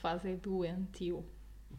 fazes 0.00 0.26
é 0.26 0.36
doentio. 0.36 1.24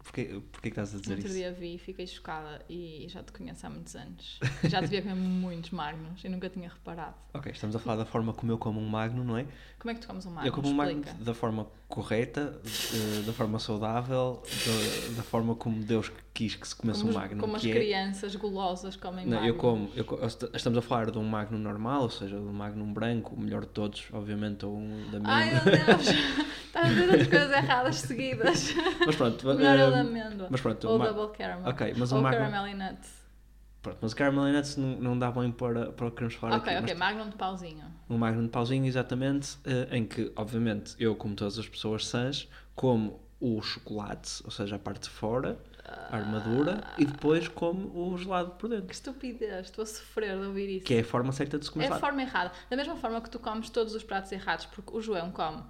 Porquê, 0.04 0.42
porquê 0.52 0.72
que 0.72 0.80
estás 0.80 0.96
a 0.96 1.00
dizer 1.00 1.12
Outro 1.14 1.28
isso? 1.28 1.36
dia 1.38 1.52
vi 1.54 1.76
e 1.76 1.78
fiquei 1.78 2.08
chocada 2.08 2.66
e 2.68 3.06
já 3.08 3.22
te 3.22 3.32
conheço 3.32 3.68
há 3.68 3.70
muitos 3.70 3.96
anos. 3.96 4.40
Já 4.64 4.82
te 4.82 4.88
vi 4.88 4.98
a 4.98 5.02
comer 5.04 5.14
muitos 5.16 5.70
magnos 5.70 6.24
e 6.24 6.30
nunca 6.30 6.50
tinha 6.50 6.70
reparado. 6.70 7.14
Ok, 7.36 7.52
estamos 7.52 7.76
a 7.76 7.80
falar 7.80 7.98
da 7.98 8.06
forma 8.06 8.34
como 8.34 8.52
eu 8.52 8.58
como 8.58 8.80
um 8.80 8.88
magno, 8.88 9.24
não 9.24 9.38
é? 9.38 9.46
Como 9.78 9.92
é 9.92 9.94
que 9.94 10.00
tu 10.00 10.08
comes 10.08 10.26
um 10.26 10.32
magno? 10.32 10.48
eu 10.50 10.54
como 10.54 10.70
um 10.70 10.74
magno 10.74 11.02
Explica. 11.02 11.24
da 11.24 11.34
forma 11.36 11.68
correta, 11.88 12.60
eh, 12.66 13.22
da 13.28 13.34
forma 13.34 13.60
saudável, 13.60 14.42
da, 14.44 15.18
da 15.18 15.24
forma 15.24 15.54
como 15.56 15.84
Deus 15.84 16.12
quis 16.34 16.56
que 16.56 16.68
se 16.68 16.76
comesse 16.76 17.02
Como, 17.02 17.12
um 17.12 17.16
magno. 17.16 17.38
como 17.42 17.56
as 17.58 17.66
é- 17.66 17.72
crianças 17.72 18.36
golosas 18.36 18.96
comem 18.96 19.26
Não, 19.26 19.34
magno. 19.38 19.48
eu 19.50 19.56
como, 19.56 19.92
eu 19.96 20.06
estamos 20.54 20.78
a 20.78 20.82
falar 20.82 21.12
de 21.12 21.18
um 21.18 21.24
magno 21.24 21.58
normal, 21.60 22.04
ou 22.04 22.10
seja, 22.10 22.38
de 22.38 22.42
um 22.42 22.54
magno 22.54 22.86
branco, 22.86 23.36
o 23.36 23.40
melhor 23.40 23.62
de 23.62 23.68
todos, 23.72 24.06
obviamente, 24.14 24.66
ou 24.66 24.76
um 24.78 25.10
da 25.12 25.20
minha. 25.20 25.34
Ai 25.34 25.52
meu 25.52 25.64
Deus! 25.66 26.08
Estás 26.72 26.86
a 26.86 26.90
dizer 26.90 27.10
as 27.22 27.28
coisas 27.28 27.52
erradas 27.52 27.96
seguidas. 27.98 28.74
Mas 29.06 29.16
pronto, 29.18 29.50
O 29.50 29.54
melhor 29.54 29.78
é 29.78 29.84
o 29.86 29.88
eh, 29.88 29.92
da 29.92 30.00
amêndoa. 30.02 30.48
mas 30.50 30.62
pronto, 30.62 30.88
Ou 30.88 30.96
o 30.96 31.00
ma- 31.00 31.12
double 31.12 31.38
caramel. 31.38 31.70
Ok, 31.70 31.94
mas 31.98 32.12
o 32.14 32.16
Ou 32.16 32.22
magno- 32.22 32.38
caramel 32.40 32.68
e 32.68 32.74
nuts. 32.76 33.10
pronto, 33.82 33.98
mas 34.02 34.12
o 34.14 34.16
caramel 34.16 34.44
and 34.46 34.54
nuts 34.54 34.78
não, 34.78 34.88
não 35.02 35.20
dá 35.20 35.30
bem 35.32 35.52
para, 35.52 35.92
para 35.92 36.06
o 36.08 36.10
que 36.12 36.16
queremos 36.16 36.36
falar 36.36 36.56
Ok, 36.58 36.74
aqui. 36.74 36.84
ok. 36.86 36.96
mas 36.98 37.14
Magnum 37.14 37.30
de 37.30 37.36
pauzinho. 37.36 37.84
um 38.10 38.18
magno 38.18 38.44
de 38.44 38.50
pauzinho, 38.50 38.86
exatamente, 38.86 39.58
eh, 39.66 39.98
em 39.98 40.06
que, 40.06 40.32
obviamente, 40.36 40.96
eu, 40.98 41.14
como 41.14 41.36
todas 41.36 41.60
as 41.60 41.68
pessoas 41.68 42.08
sãs, 42.08 42.48
como 42.74 43.20
o 43.42 43.62
chocolate, 43.62 44.42
ou 44.46 44.52
seja, 44.52 44.76
a 44.76 44.80
parte 44.80 45.04
de 45.04 45.10
fora, 45.10 45.58
a 45.86 46.16
armadura, 46.16 46.82
e 46.98 47.06
depois 47.06 47.48
como 47.48 48.12
o 48.12 48.18
gelado 48.18 48.52
por 48.52 48.70
Que 48.70 48.76
dentro. 48.76 48.92
estupidez. 48.92 49.66
Estou 49.68 49.84
a 49.84 49.86
sofrer 49.86 50.40
de 50.40 50.46
ouvir 50.46 50.78
isso. 50.78 50.86
Que 50.86 50.96
é 50.96 51.00
a 51.02 51.04
forma 51.04 51.32
certa 51.32 51.58
de 51.58 51.66
se 51.66 51.72
É 51.72 51.74
comer 51.74 51.92
a 51.92 52.00
forma 52.00 52.22
errada. 52.22 52.52
Da 52.70 52.76
mesma 52.78 52.96
forma 52.96 53.22
que 53.22 53.30
tu 53.30 53.40
comes 53.40 53.70
todos 53.70 53.94
os 53.96 54.04
pratos 54.04 54.32
errados, 54.32 54.66
porque 54.68 54.96
o 54.96 55.02
João 55.02 55.32
come 55.32 55.64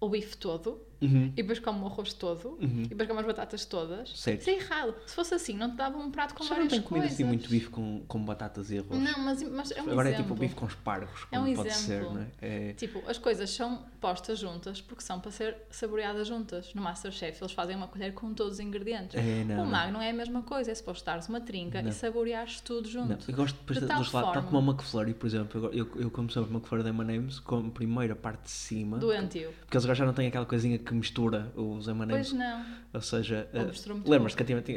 o 0.00 0.08
bife 0.08 0.36
todo, 0.36 0.80
Uhum. 1.02 1.26
e 1.26 1.30
depois 1.42 1.58
come 1.58 1.80
o 1.80 1.86
arroz 1.86 2.12
todo, 2.12 2.50
Uhum. 2.60 2.82
e 2.84 2.88
depois 2.88 3.08
come 3.08 3.20
as 3.20 3.26
batatas 3.26 3.64
todas. 3.64 4.10
Certo. 4.18 4.40
Isso 4.40 4.50
é 4.50 4.54
errado. 4.54 4.94
Se 5.06 5.14
fosse 5.14 5.34
assim, 5.34 5.54
não 5.56 5.70
te 5.70 5.76
dava 5.76 5.98
um 5.98 6.10
prato 6.10 6.34
com 6.34 6.42
Já 6.44 6.50
não 6.50 6.56
várias 6.56 6.72
tenho 6.72 6.82
comido 6.84 7.02
coisas. 7.02 7.14
assim 7.16 7.24
muito 7.24 7.48
bife 7.48 7.68
com, 7.68 8.02
com 8.06 8.24
batatas 8.24 8.70
e 8.70 8.78
arroz. 8.78 9.00
Não, 9.00 9.18
mas, 9.24 9.42
mas 9.42 9.70
é 9.72 9.82
um 9.82 9.90
Agora 9.90 10.08
é 10.08 10.12
exemplo. 10.14 10.30
tipo 10.34 10.40
bife 10.40 10.54
com 10.54 10.66
espargos, 10.66 11.26
É 11.30 11.38
um 11.38 11.44
como 11.54 11.62
ser, 11.64 11.68
exemplo. 11.70 12.14
não 12.14 12.22
é? 12.22 12.26
É- 12.40 12.72
Tipo, 12.74 13.02
as 13.08 13.18
coisas 13.18 13.50
são 13.50 13.84
postas 14.00 14.38
juntas 14.38 14.80
porque 14.80 15.02
são 15.02 15.20
para 15.20 15.30
ser 15.30 15.56
saboreadas 15.70 16.26
juntas. 16.28 16.72
No 16.74 16.82
Masterchef 16.82 17.40
eles 17.42 17.52
fazem 17.52 17.76
uma 17.76 17.88
colher 17.88 18.12
com 18.14 18.32
todos 18.34 18.54
os 18.54 18.60
ingredientes. 18.60 19.16
É, 19.16 19.44
não, 19.44 19.54
o 19.54 19.58
não. 19.58 19.66
Magnum 19.66 20.00
é 20.00 20.10
a 20.10 20.14
mesma 20.14 20.42
coisa, 20.42 20.70
é 20.70 20.74
suposto 20.74 21.04
dares 21.04 21.28
uma 21.28 21.40
trinca 21.40 21.82
Não. 21.82 21.90
e 21.90 21.92
saboreares 21.92 22.60
tudo 22.60 22.88
junto. 22.88 23.08
Não, 23.08 23.18
eu 23.28 23.34
gosto 23.34 23.56
depois 23.58 23.78
De 23.78 23.84
de, 23.84 23.88
tal 23.88 23.98
do 23.98 24.04
gelado, 24.04 24.26
tal 24.26 24.34
forma. 24.42 24.48
como 24.50 24.70
a 24.70 24.74
McFlurry, 24.74 25.14
por 25.14 25.26
exemplo. 25.26 25.64
Eu, 25.66 25.72
eu, 25.72 25.90
eu 26.02 26.10
como 26.10 26.30
sempre 26.30 26.52
McFlurry 26.52 26.82
da 26.84 26.90
M&M's, 26.90 27.38
como 27.40 27.70
primeiro 27.70 28.12
a 28.12 28.16
parte 28.16 28.44
de 28.44 28.50
cima, 28.50 28.98
Doentio. 28.98 29.50
porque 29.60 29.76
eles 29.76 29.84
agora 29.84 29.94
já 29.96 30.04
não 30.06 30.12
têm 30.12 30.26
aquela 30.28 30.46
coisinha 30.46 30.78
que 30.78 30.91
mistura 30.94 31.52
os 31.56 31.86
Pois 31.86 31.88
M&M's. 31.88 32.32
não. 32.32 32.64
Ou 32.94 33.00
seja, 33.00 33.48
eh, 33.52 33.64
muito 33.88 34.08
lembras-te 34.10 34.36
que 34.36 34.42
antigamente 34.42 34.72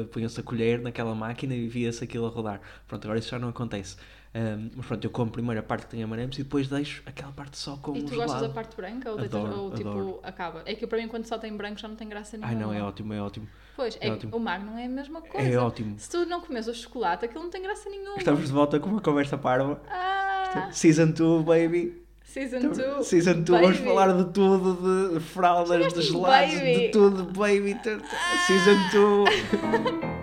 uh, 0.00 0.04
punha-se 0.06 0.38
a 0.40 0.42
colher 0.42 0.80
naquela 0.80 1.14
máquina 1.14 1.54
e 1.54 1.66
via-se 1.68 2.02
aquilo 2.04 2.26
a 2.26 2.28
rodar. 2.30 2.60
Pronto, 2.86 3.04
agora 3.04 3.18
isso 3.18 3.28
já 3.30 3.38
não 3.38 3.48
acontece. 3.48 3.96
Ahm, 4.34 4.68
mas 4.76 4.84
pronto, 4.84 5.02
eu 5.02 5.10
como 5.10 5.30
primeiro 5.30 5.58
a 5.60 5.62
parte 5.62 5.86
que 5.86 5.92
tem 5.92 6.02
M&M's 6.02 6.38
e 6.38 6.42
depois 6.42 6.68
deixo 6.68 7.02
aquela 7.06 7.32
parte 7.32 7.56
só 7.56 7.76
com 7.78 7.96
E 7.96 8.00
o 8.00 8.04
tu 8.04 8.10
gelado. 8.10 8.30
gostas 8.32 8.48
da 8.48 8.54
parte 8.54 8.76
branca 8.76 9.10
ou, 9.10 9.18
Adoro, 9.18 9.58
ou 9.60 9.70
tipo 9.70 9.88
adoro. 9.88 10.20
acaba? 10.22 10.62
É 10.66 10.74
que 10.74 10.86
para 10.86 10.98
mim 10.98 11.08
quando 11.08 11.24
só 11.24 11.38
tem 11.38 11.56
branco 11.56 11.78
já 11.80 11.88
não 11.88 11.96
tem 11.96 12.06
graça 12.06 12.36
nenhuma. 12.36 12.52
Ai 12.54 12.60
não, 12.62 12.70
é 12.74 12.82
ótimo, 12.82 13.14
é 13.14 13.22
ótimo. 13.22 13.48
Pois, 13.74 13.94
é 13.98 14.08
é 14.08 14.10
que 14.10 14.16
ótimo. 14.26 14.36
o 14.36 14.40
Magnum 14.40 14.76
é 14.76 14.84
a 14.84 14.88
mesma 14.90 15.22
coisa. 15.22 15.48
É 15.48 15.56
ótimo. 15.56 15.98
Se 15.98 16.10
tu 16.10 16.26
não 16.26 16.42
comes 16.42 16.66
o 16.66 16.74
chocolate, 16.74 17.24
aquilo 17.24 17.44
não 17.44 17.50
tem 17.50 17.62
graça 17.62 17.88
nenhuma. 17.88 18.18
Estamos 18.18 18.46
de 18.46 18.52
volta 18.52 18.78
com 18.78 18.90
uma 18.90 19.00
conversa 19.00 19.38
parva. 19.38 19.80
Ah, 19.88 20.68
Season 20.70 21.10
2, 21.12 21.42
baby. 21.44 22.05
Season 22.36 22.60
2. 22.70 23.06
Season 23.06 23.44
2, 23.44 23.60
vamos 23.62 23.78
falar 23.78 24.12
de 24.14 24.24
tudo, 24.26 25.08
de 25.14 25.20
fraldas, 25.20 25.94
de 25.94 26.02
gelados, 26.02 26.54
baby. 26.54 26.74
de 26.76 26.88
tudo, 26.90 27.24
baby. 27.32 27.74
t- 27.82 27.98
Season 28.46 28.78
2. 28.92 29.30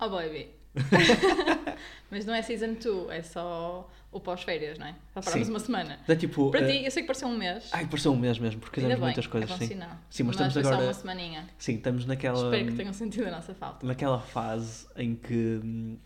Oh 0.00 0.10
baby. 0.10 0.50
Mas 2.14 2.24
não 2.24 2.32
é 2.32 2.42
Season 2.42 2.74
2, 2.74 3.10
é 3.10 3.22
só 3.24 3.90
o 4.12 4.20
pós-férias, 4.20 4.78
não 4.78 4.86
é? 4.86 4.94
Só 5.12 5.20
paramos 5.20 5.48
Sim. 5.48 5.52
uma 5.52 5.58
semana. 5.58 5.98
É 6.06 6.14
tipo. 6.14 6.48
Para 6.52 6.60
eh, 6.60 6.78
ti, 6.78 6.84
eu 6.84 6.90
sei 6.92 7.02
que 7.02 7.08
pareceu 7.08 7.26
um 7.26 7.36
mês. 7.36 7.68
Ai, 7.72 7.88
pareceu 7.88 8.12
um 8.12 8.16
mês 8.16 8.38
mesmo, 8.38 8.60
porque 8.60 8.80
fizemos 8.80 9.00
muitas 9.00 9.26
coisas, 9.26 9.50
é 9.50 9.52
bom 9.52 9.58
sim. 9.58 9.66
sinal. 9.66 9.90
Sim, 10.08 10.22
mas 10.22 10.36
mas 10.36 10.46
estamos 10.46 10.56
agora- 10.58 10.76
só 10.76 10.88
uma 10.88 10.94
semaninha. 10.94 11.48
Sim, 11.58 11.74
estamos 11.74 12.06
naquela. 12.06 12.44
Espero 12.44 12.70
que 12.70 12.76
tenham 12.76 12.92
sentido 12.92 13.26
a 13.26 13.30
nossa 13.32 13.52
falta. 13.52 13.84
naquela 13.84 14.20
fase 14.20 14.86
em 14.94 15.16
que 15.16 15.60
hum, 15.64 15.98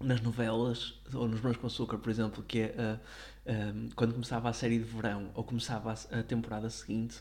nas 0.00 0.20
novelas, 0.20 0.94
ou 1.14 1.28
nos 1.28 1.38
Brancos 1.38 1.60
com 1.60 1.68
Açúcar, 1.68 1.98
por 1.98 2.10
exemplo, 2.10 2.42
que 2.42 2.62
é 2.62 2.98
hum, 3.46 3.90
quando 3.94 4.14
começava 4.14 4.48
a 4.48 4.52
série 4.52 4.78
de 4.78 4.84
verão 4.84 5.30
ou 5.36 5.44
começava 5.44 5.92
a, 5.92 6.18
a 6.18 6.22
temporada 6.24 6.68
seguinte, 6.68 7.20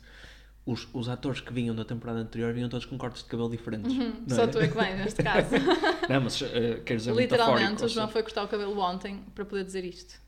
os, 0.68 0.86
os 0.94 1.08
atores 1.08 1.40
que 1.40 1.54
vinham 1.54 1.74
da 1.74 1.86
temporada 1.86 2.20
anterior 2.20 2.54
vinham 2.54 2.68
todos 2.68 2.86
com 2.86 2.98
cortes 2.98 3.24
de 3.24 3.30
cabelo 3.30 3.50
diferentes. 3.50 3.92
Uhum. 3.92 4.14
Só 4.28 4.44
é? 4.44 4.48
tu 4.48 4.60
é 4.60 4.68
que 4.68 4.76
vem, 4.76 4.98
neste 4.98 5.24
caso. 5.24 5.50
Não, 6.10 6.22
mas 6.22 6.42
uh, 6.42 6.48
quero 6.86 7.00
dizer 7.00 7.16
Literalmente, 7.16 7.86
o 7.86 7.88
João 7.88 8.10
foi 8.10 8.22
cortar 8.22 8.44
o 8.44 8.48
cabelo 8.50 8.78
ontem 8.80 9.24
para 9.34 9.46
poder 9.46 9.64
dizer 9.64 9.86
isto. 9.86 10.20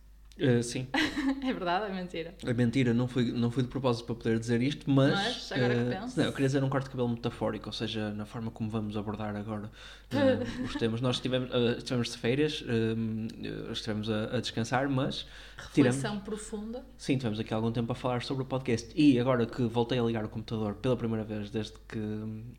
Uh, 0.41 0.63
sim, 0.63 0.87
É 1.43 1.53
verdade, 1.53 1.91
é 1.91 1.95
mentira. 1.95 2.33
é 2.45 2.53
mentira, 2.53 2.93
não 2.93 3.07
fui, 3.07 3.31
não 3.31 3.51
fui 3.51 3.63
de 3.63 3.69
propósito 3.69 4.05
para 4.05 4.15
poder 4.15 4.39
dizer 4.39 4.61
isto, 4.61 4.89
mas. 4.89 5.11
Mas, 5.13 5.51
agora 5.51 5.75
que 5.75 5.81
uh, 5.81 5.89
penso. 6.01 6.17
Não, 6.19 6.25
eu 6.25 6.31
queria 6.31 6.47
dizer 6.47 6.63
um 6.63 6.69
corte 6.69 6.85
de 6.85 6.89
cabelo 6.91 7.09
metafórico, 7.09 7.67
ou 7.67 7.73
seja, 7.73 8.11
na 8.13 8.25
forma 8.25 8.49
como 8.51 8.69
vamos 8.69 8.95
abordar 8.97 9.35
agora 9.35 9.65
uh, 10.13 10.63
os 10.65 10.75
temas. 10.75 11.01
Nós 11.01 11.17
estivemos, 11.17 11.49
uh, 11.51 11.77
estivemos 11.77 12.11
de 12.11 12.17
férias, 12.17 12.61
uh, 12.61 13.71
estivemos 13.71 14.09
a, 14.09 14.37
a 14.37 14.39
descansar, 14.41 14.89
mas. 14.89 15.25
tiramos- 15.73 15.95
Reflexão 15.97 16.19
profunda. 16.21 16.83
Sim, 16.97 17.17
tivemos 17.17 17.39
aqui 17.39 17.53
algum 17.53 17.71
tempo 17.71 17.91
a 17.91 17.95
falar 17.95 18.21
sobre 18.23 18.43
o 18.43 18.45
podcast 18.45 18.91
e 18.95 19.19
agora 19.19 19.45
que 19.45 19.61
voltei 19.63 19.99
a 19.99 20.03
ligar 20.03 20.25
o 20.25 20.29
computador 20.29 20.75
pela 20.75 20.95
primeira 20.97 21.23
vez 21.23 21.49
desde 21.49 21.73
que, 21.87 21.99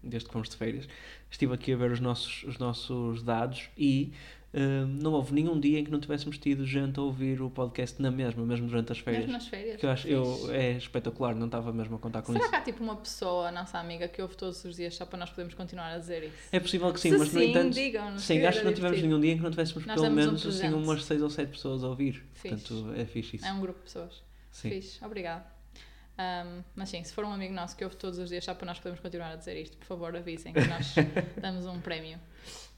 desde 0.02 0.26
que 0.28 0.32
fomos 0.32 0.48
de 0.48 0.56
férias, 0.56 0.86
estive 1.30 1.54
aqui 1.54 1.72
a 1.72 1.76
ver 1.76 1.90
os 1.92 2.00
nossos, 2.00 2.44
os 2.44 2.58
nossos 2.58 3.22
dados 3.22 3.68
e 3.76 4.12
não 5.00 5.12
houve 5.12 5.32
nenhum 5.32 5.58
dia 5.60 5.78
em 5.78 5.84
que 5.84 5.90
não 5.90 6.00
tivéssemos 6.00 6.36
tido 6.38 6.66
gente 6.66 6.98
a 6.98 7.02
ouvir 7.02 7.40
o 7.40 7.48
podcast 7.48 8.00
na 8.02 8.10
mesma, 8.10 8.44
mesmo 8.44 8.66
durante 8.66 8.90
as 8.90 8.98
férias. 8.98 9.22
Mesmo 9.22 9.32
nas 9.34 9.46
férias. 9.46 9.78
Que 9.78 9.86
eu 9.86 9.90
acho 9.90 10.08
eu, 10.08 10.52
é 10.52 10.72
espetacular, 10.72 11.34
não 11.34 11.46
estava 11.46 11.72
mesmo 11.72 11.96
a 11.96 11.98
contar 11.98 12.22
com 12.22 12.32
Será 12.32 12.44
isso. 12.44 12.50
que 12.50 12.56
há 12.56 12.60
tipo 12.62 12.82
uma 12.82 12.96
pessoa, 12.96 13.52
nossa 13.52 13.78
amiga, 13.78 14.08
que 14.08 14.20
ouve 14.20 14.36
todos 14.36 14.64
os 14.64 14.76
dias 14.76 14.94
só 14.94 15.06
para 15.06 15.18
nós 15.18 15.30
podermos 15.30 15.54
continuar 15.54 15.92
a 15.92 15.98
dizer 15.98 16.24
isso? 16.24 16.34
É 16.50 16.58
possível 16.58 16.92
que 16.92 16.98
sim, 16.98 17.10
Se 17.12 17.18
mas 17.18 17.32
no 17.32 17.40
sim, 17.40 17.50
entanto. 17.50 17.74
digam-nos, 17.74 18.22
Sim, 18.22 18.44
acho 18.44 18.58
que 18.58 18.64
não 18.64 18.74
tivemos 18.74 19.00
nenhum 19.02 19.20
dia 19.20 19.32
em 19.32 19.36
que 19.36 19.42
não 19.42 19.50
tivéssemos 19.50 19.86
Nós 19.86 19.94
pelo 19.94 20.06
damos 20.06 20.24
um 20.24 20.26
menos 20.26 20.46
assim 20.46 20.74
umas 20.74 21.04
6 21.04 21.22
ou 21.22 21.30
7 21.30 21.50
pessoas 21.50 21.84
a 21.84 21.88
ouvir. 21.88 22.24
Fixe. 22.34 22.56
Portanto, 22.56 22.92
é 22.96 23.04
fixe 23.04 23.36
isso. 23.36 23.46
É 23.46 23.52
um 23.52 23.60
grupo 23.60 23.78
de 23.78 23.84
pessoas. 23.84 24.22
Sim. 24.50 24.70
Fixe, 24.70 25.04
obrigado. 25.04 25.44
Ahm, 26.18 26.62
mas 26.74 26.88
sim, 26.90 27.02
se 27.04 27.12
for 27.14 27.24
um 27.24 27.32
amigo 27.32 27.54
nosso 27.54 27.76
que 27.76 27.84
ouve 27.84 27.96
todos 27.96 28.18
os 28.18 28.28
dias 28.28 28.44
só 28.44 28.52
para 28.52 28.66
nós 28.66 28.78
podermos 28.78 29.00
continuar 29.00 29.30
a 29.32 29.36
dizer 29.36 29.56
isto, 29.58 29.76
por 29.78 29.86
favor 29.86 30.14
avisem 30.14 30.52
que 30.52 30.60
nós 30.66 30.94
damos 31.40 31.66
um 31.66 31.80
prémio. 31.80 32.18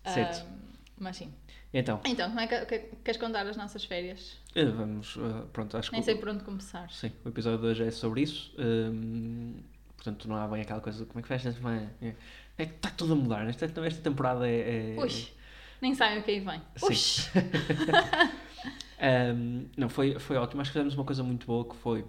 Certo. 0.04 0.42
Ahm, 0.42 0.58
mas 0.98 1.16
sim. 1.16 1.32
Então, 1.74 2.00
Então, 2.04 2.28
como 2.28 2.40
é 2.40 2.46
que, 2.46 2.66
que- 2.66 2.96
queres 3.02 3.18
contar 3.20 3.46
as 3.46 3.56
nossas 3.56 3.84
férias? 3.84 4.36
eh, 4.54 4.64
vamos. 4.66 5.16
eh, 5.16 5.46
pronto, 5.52 5.76
acho 5.76 5.88
que. 5.90 5.96
Nem 5.96 6.02
sei 6.02 6.14
por 6.16 6.28
onde 6.28 6.44
começar. 6.44 6.90
Sim, 6.90 7.10
o 7.24 7.28
episódio 7.30 7.58
de 7.60 7.66
hoje 7.66 7.84
é 7.84 7.90
sobre 7.90 8.20
isso. 8.22 8.54
hum, 8.58 9.54
portanto, 9.96 10.28
não 10.28 10.36
há 10.36 10.46
bem 10.48 10.60
aquela 10.62 10.80
coisa 10.80 10.98
de 11.00 11.06
como 11.06 11.20
é 11.20 11.22
que 11.22 11.28
faz 11.28 11.46
esta 11.46 11.58
semana. 11.58 11.90
É, 12.02 12.14
é 12.58 12.66
que 12.66 12.74
está 12.74 12.90
tudo 12.90 13.14
a 13.14 13.16
mudar. 13.16 13.48
Esta, 13.48 13.64
esta 13.64 14.02
temporada 14.02 14.46
é. 14.46 14.94
é- 14.96 15.00
Ui, 15.00 15.08
nem 15.80 15.94
sabem 15.94 16.18
o 16.18 16.22
que 16.22 16.30
aí 16.32 16.40
vem. 16.40 16.60
Sim. 16.76 17.30
Hum, 19.34 19.66
não, 19.76 19.88
foi, 19.88 20.16
foi 20.20 20.36
ótimo. 20.36 20.60
Acho 20.62 20.70
que 20.70 20.74
fizemos 20.74 20.94
uma 20.94 21.04
coisa 21.04 21.24
muito 21.24 21.44
boa 21.44 21.68
que 21.68 21.74
foi. 21.74 22.04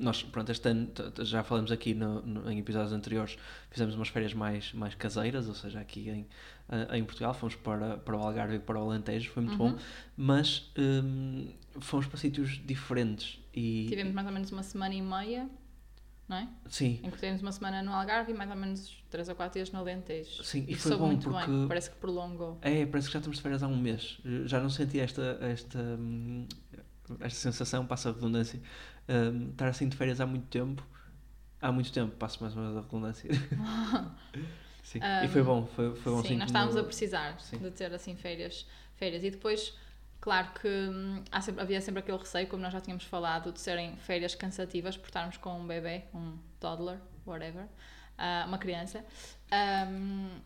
Nós, 0.00 0.22
pronto, 0.22 0.50
este 0.52 0.68
ano 0.68 0.88
já 1.22 1.42
falamos 1.42 1.72
aqui 1.72 1.92
no- 1.94 2.22
no- 2.22 2.50
em 2.50 2.58
episódios 2.58 2.92
anteriores, 2.92 3.36
fizemos 3.70 3.94
umas 3.96 4.08
férias 4.08 4.32
mais, 4.32 4.72
mais 4.72 4.94
caseiras, 4.94 5.48
ou 5.48 5.54
seja, 5.54 5.80
aqui 5.80 6.08
em, 6.08 6.26
ah, 6.68 6.96
em 6.96 7.04
Portugal, 7.04 7.34
fomos 7.34 7.56
para, 7.56 7.96
para 7.98 8.16
o 8.16 8.20
Algarve 8.20 8.56
e 8.56 8.58
para 8.60 8.78
o 8.78 8.82
Alentejo, 8.90 9.30
foi 9.30 9.42
muito 9.42 9.60
Uhum. 9.60 9.72
bom, 9.72 9.78
mas 10.16 10.70
hum, 10.78 11.48
fomos 11.80 12.06
para 12.06 12.18
sítios 12.18 12.60
diferentes 12.64 13.40
e 13.54 13.86
Tivemos 13.88 14.12
mais 14.14 14.26
ou 14.26 14.32
menos 14.32 14.52
uma 14.52 14.62
semana 14.62 14.94
e 14.94 15.02
meia, 15.02 15.48
não 16.28 16.36
é? 16.36 16.48
sim, 16.68 17.00
Em 17.02 17.10
que 17.10 17.16
tivemos 17.16 17.42
uma 17.42 17.52
semana 17.52 17.82
no 17.82 17.92
Algarve 17.92 18.32
e 18.32 18.34
mais 18.36 18.50
ou 18.50 18.56
menos 18.56 19.02
3 19.10 19.28
ou 19.28 19.34
4 19.34 19.54
dias 19.58 19.72
no 19.72 19.78
Alentejo. 19.80 20.44
Sim, 20.44 20.64
e 20.68 20.74
Isso 20.74 20.88
foi 20.88 20.96
bom 20.96 21.06
muito 21.06 21.28
porque- 21.30 21.46
bem, 21.50 21.66
parece 21.66 21.90
que 21.90 21.96
prolongou. 21.96 22.58
É, 22.62 22.86
parece 22.86 23.08
que 23.08 23.14
já 23.14 23.18
estamos 23.18 23.38
de 23.38 23.42
férias 23.42 23.62
há 23.64 23.68
um 23.68 23.76
mês. 23.76 24.18
Já 24.44 24.60
não 24.60 24.70
senti 24.70 25.00
esta, 25.00 25.38
esta, 25.40 25.78
hum, 25.78 26.46
esta 27.20 27.38
sensação, 27.38 27.86
passa 27.86 28.10
a 28.10 28.12
redundância, 28.12 28.60
hum, 29.08 29.50
estar 29.50 29.68
assim 29.68 29.88
de 29.88 29.96
férias 29.96 30.20
há 30.20 30.26
muito 30.26 30.46
tempo. 30.48 30.86
Há 31.60 31.72
muito 31.72 31.90
tempo, 31.92 32.14
passo 32.16 32.42
mais 32.42 32.54
ou 32.56 32.62
menos 32.62 32.76
a 32.76 32.80
redundância. 32.82 33.30
Sim. 34.82 35.00
e 35.24 35.28
foi 35.28 35.42
bom, 35.42 35.66
foi, 35.66 35.96
foi 35.96 36.12
bom 36.12 36.22
Sim, 36.22 36.28
sim, 36.28 36.34
nós 36.36 36.46
como- 36.50 36.58
estávamos 36.58 36.76
a 36.76 36.84
precisar 36.84 37.40
Sim. 37.40 37.58
de 37.58 37.70
ter 37.72 37.92
assim 37.92 38.14
férias, 38.14 38.66
férias. 38.94 39.24
E 39.24 39.30
depois, 39.30 39.76
claro 40.20 40.52
que 40.60 40.68
hum, 40.68 41.24
sempre- 41.42 41.62
havia 41.62 41.80
sempre 41.80 42.00
aquele 42.00 42.18
receio, 42.18 42.46
como 42.46 42.62
nós 42.62 42.72
já 42.72 42.80
tínhamos 42.80 43.04
falado, 43.04 43.50
de 43.52 43.60
serem 43.60 43.96
férias 43.96 44.34
cansativas 44.36 44.96
por 44.96 45.06
estarmos 45.06 45.36
com 45.38 45.58
um 45.60 45.66
bebê, 45.66 46.04
um 46.14 46.38
toddler, 46.60 46.98
whatever, 47.26 47.66
ah, 48.16 48.44
uma 48.46 48.58
criança. 48.58 49.04
Hum, 49.88 50.38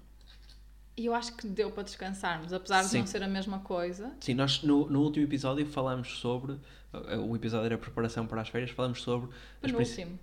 E 1.00 1.06
eu 1.06 1.14
acho 1.14 1.35
que 1.35 1.47
deu 1.47 1.70
para 1.70 1.82
descansarmos, 1.85 2.52
apesar 2.52 2.82
de 2.82 2.88
Sim. 2.88 2.99
não 2.99 3.06
ser 3.06 3.23
a 3.23 3.29
mesma 3.29 3.61
coisa. 3.61 4.12
Sim, 4.20 4.35
nós 4.35 4.62
no, 4.62 4.87
no 4.91 5.00
último 5.02 5.25
episódio 5.25 5.64
falámos 5.64 6.19
sobre. 6.19 6.58
eh, 6.93 7.17
O 7.17 7.35
episódio 7.35 7.64
era 7.67 7.75
a 7.76 7.79
preparação 7.79 8.26
para 8.26 8.43
as 8.43 8.49
férias, 8.50 8.70
falámos 8.70 9.00
sobre. 9.00 9.31
as 9.62 9.73
princi- 9.73 9.97
Penúltimo, 9.97 10.19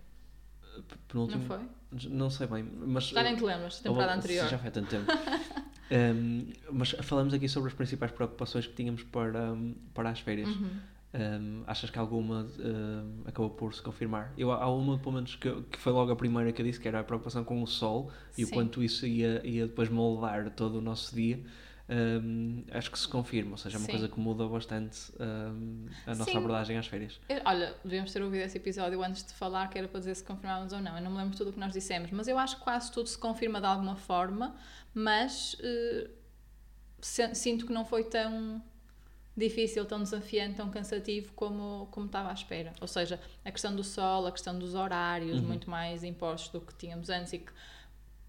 Penúltimo. 1.07 1.39
não 1.41 1.47
foi? 1.47 2.09
Não 2.11 2.29
sei 2.29 2.45
bem, 2.47 2.63
mas. 2.63 3.05
Já 3.05 3.23
nem 3.23 3.35
te 3.35 3.43
lembras, 3.43 3.79
temporada 3.79 4.11
Ou- 4.11 4.17
anterior. 4.19 4.47
Já 4.47 4.59
foi 4.59 4.69
tanto 4.69 4.87
tempo. 4.89 5.11
Um, 5.89 6.51
mas 6.71 6.91
falamos 7.01 7.33
aqui 7.33 7.49
sobre 7.49 7.69
as 7.69 7.73
principais 7.75 8.11
preocupações 8.11 8.67
que 8.67 8.73
tínhamos 8.73 9.01
para, 9.03 9.53
um, 9.53 9.73
para 9.95 10.09
as 10.11 10.19
férias. 10.19 10.47
Uhum. 10.47 10.69
Um, 11.13 11.63
achas 11.65 11.89
que 11.89 11.97
alguma 11.97 12.45
um, 12.59 13.21
acabou 13.25 13.49
por 13.49 13.73
se 13.73 13.81
confirmar? 13.81 14.33
Eu, 14.37 14.51
há 14.51 14.69
uma, 14.69 14.99
pelo 14.99 15.13
menos, 15.15 15.35
que, 15.35 15.49
que 15.63 15.79
foi 15.79 15.93
logo 15.93 16.11
a 16.11 16.15
primeira 16.15 16.51
que 16.51 16.61
eu 16.61 16.65
disse, 16.65 16.79
que 16.79 16.87
era 16.87 16.99
a 16.99 17.03
preocupação 17.03 17.43
com 17.43 17.63
o 17.63 17.67
sol 17.67 18.11
e 18.37 18.43
o 18.43 18.47
Sim. 18.47 18.53
quanto 18.53 18.83
isso 18.83 19.07
ia, 19.07 19.41
ia 19.47 19.65
depois 19.67 19.89
moldar 19.89 20.49
todo 20.51 20.75
o 20.75 20.81
nosso 20.81 21.15
dia. 21.15 21.41
Um, 21.89 22.65
acho 22.71 22.91
que 22.91 22.99
se 22.99 23.07
confirma, 23.07 23.51
ou 23.51 23.57
seja, 23.57 23.77
é 23.77 23.79
uma 23.79 23.85
Sim. 23.85 23.91
coisa 23.93 24.09
que 24.09 24.19
muda 24.19 24.45
bastante 24.49 24.99
um, 25.17 25.85
a 26.05 26.09
nossa 26.13 26.25
Sim. 26.25 26.37
abordagem 26.37 26.77
às 26.77 26.85
férias. 26.85 27.17
Eu- 27.29 27.41
Olha, 27.45 27.73
devíamos 27.85 28.11
ter 28.11 28.21
ouvido 28.21 28.41
esse 28.41 28.57
episódio 28.57 29.01
antes 29.01 29.23
de 29.25 29.31
falar, 29.33 29.69
que 29.69 29.77
era 29.77 29.87
para 29.87 29.99
dizer 29.99 30.13
se 30.15 30.23
confirmávamos 30.25 30.73
ou 30.73 30.81
não. 30.81 30.97
Eu 30.97 31.01
não 31.03 31.11
me 31.11 31.17
lembro 31.17 31.37
tudo 31.37 31.51
o 31.51 31.53
que 31.53 31.59
nós 31.59 31.71
dissemos, 31.71 32.11
mas 32.11 32.27
eu 32.27 32.37
acho 32.37 32.57
que 32.57 32.63
quase 32.63 32.91
tudo 32.91 33.07
se 33.07 33.17
confirma 33.17 33.61
de 33.61 33.67
alguma 33.67 33.95
forma, 33.95 34.53
mas 34.93 35.55
se- 36.99 37.33
sinto 37.35 37.65
que 37.65 37.71
não 37.71 37.85
foi 37.85 38.03
tão 38.03 38.61
difícil, 39.37 39.85
tão 39.85 40.01
desafiante, 40.01 40.55
tão 40.55 40.69
cansativo 40.69 41.31
como, 41.33 41.87
como 41.91 42.07
estava 42.07 42.29
à 42.29 42.33
espera. 42.33 42.73
Ou 42.81 42.87
seja, 42.87 43.19
a 43.45 43.51
questão 43.51 43.75
do 43.75 43.83
sol, 43.83 44.25
a 44.27 44.31
questão 44.31 44.57
dos 44.57 44.73
horários, 44.75 45.39
Uhum. 45.39 45.45
muito 45.47 45.69
mais 45.69 46.03
impostos 46.03 46.51
do 46.51 46.59
que 46.61 46.73
tínhamos 46.75 47.09
antes 47.09 47.33
e 47.33 47.39
que 47.39 47.51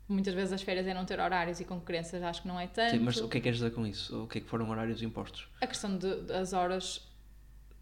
muitas 0.09 0.35
vezes 0.35 0.53
as 0.53 0.63
férias 0.63 0.87
eram 0.87 1.05
ter 1.05 1.19
horários 1.21 1.61
e 1.61 1.65
com 1.65 1.81
crianças 1.81 2.23
acho 2.23 2.43
que 2.43 2.49
não 2.49 2.59
é 2.61 2.67
tanto. 2.67 2.91
Sim, 2.93 2.99
mas 3.01 3.17
o 3.19 3.29
que 3.29 3.39
é 3.39 3.41
que 3.41 3.45
queres 3.45 3.59
dizer 3.59 3.71
com 3.73 3.87
isso? 3.87 4.25
O 4.25 4.27
que 4.27 4.39
é 4.39 4.41
que 4.41 4.47
foram 4.49 4.69
horários 4.71 5.03
impostos? 5.03 5.49
A 5.61 5.67
questão 5.67 5.97
das 5.97 6.53
horas 6.53 7.08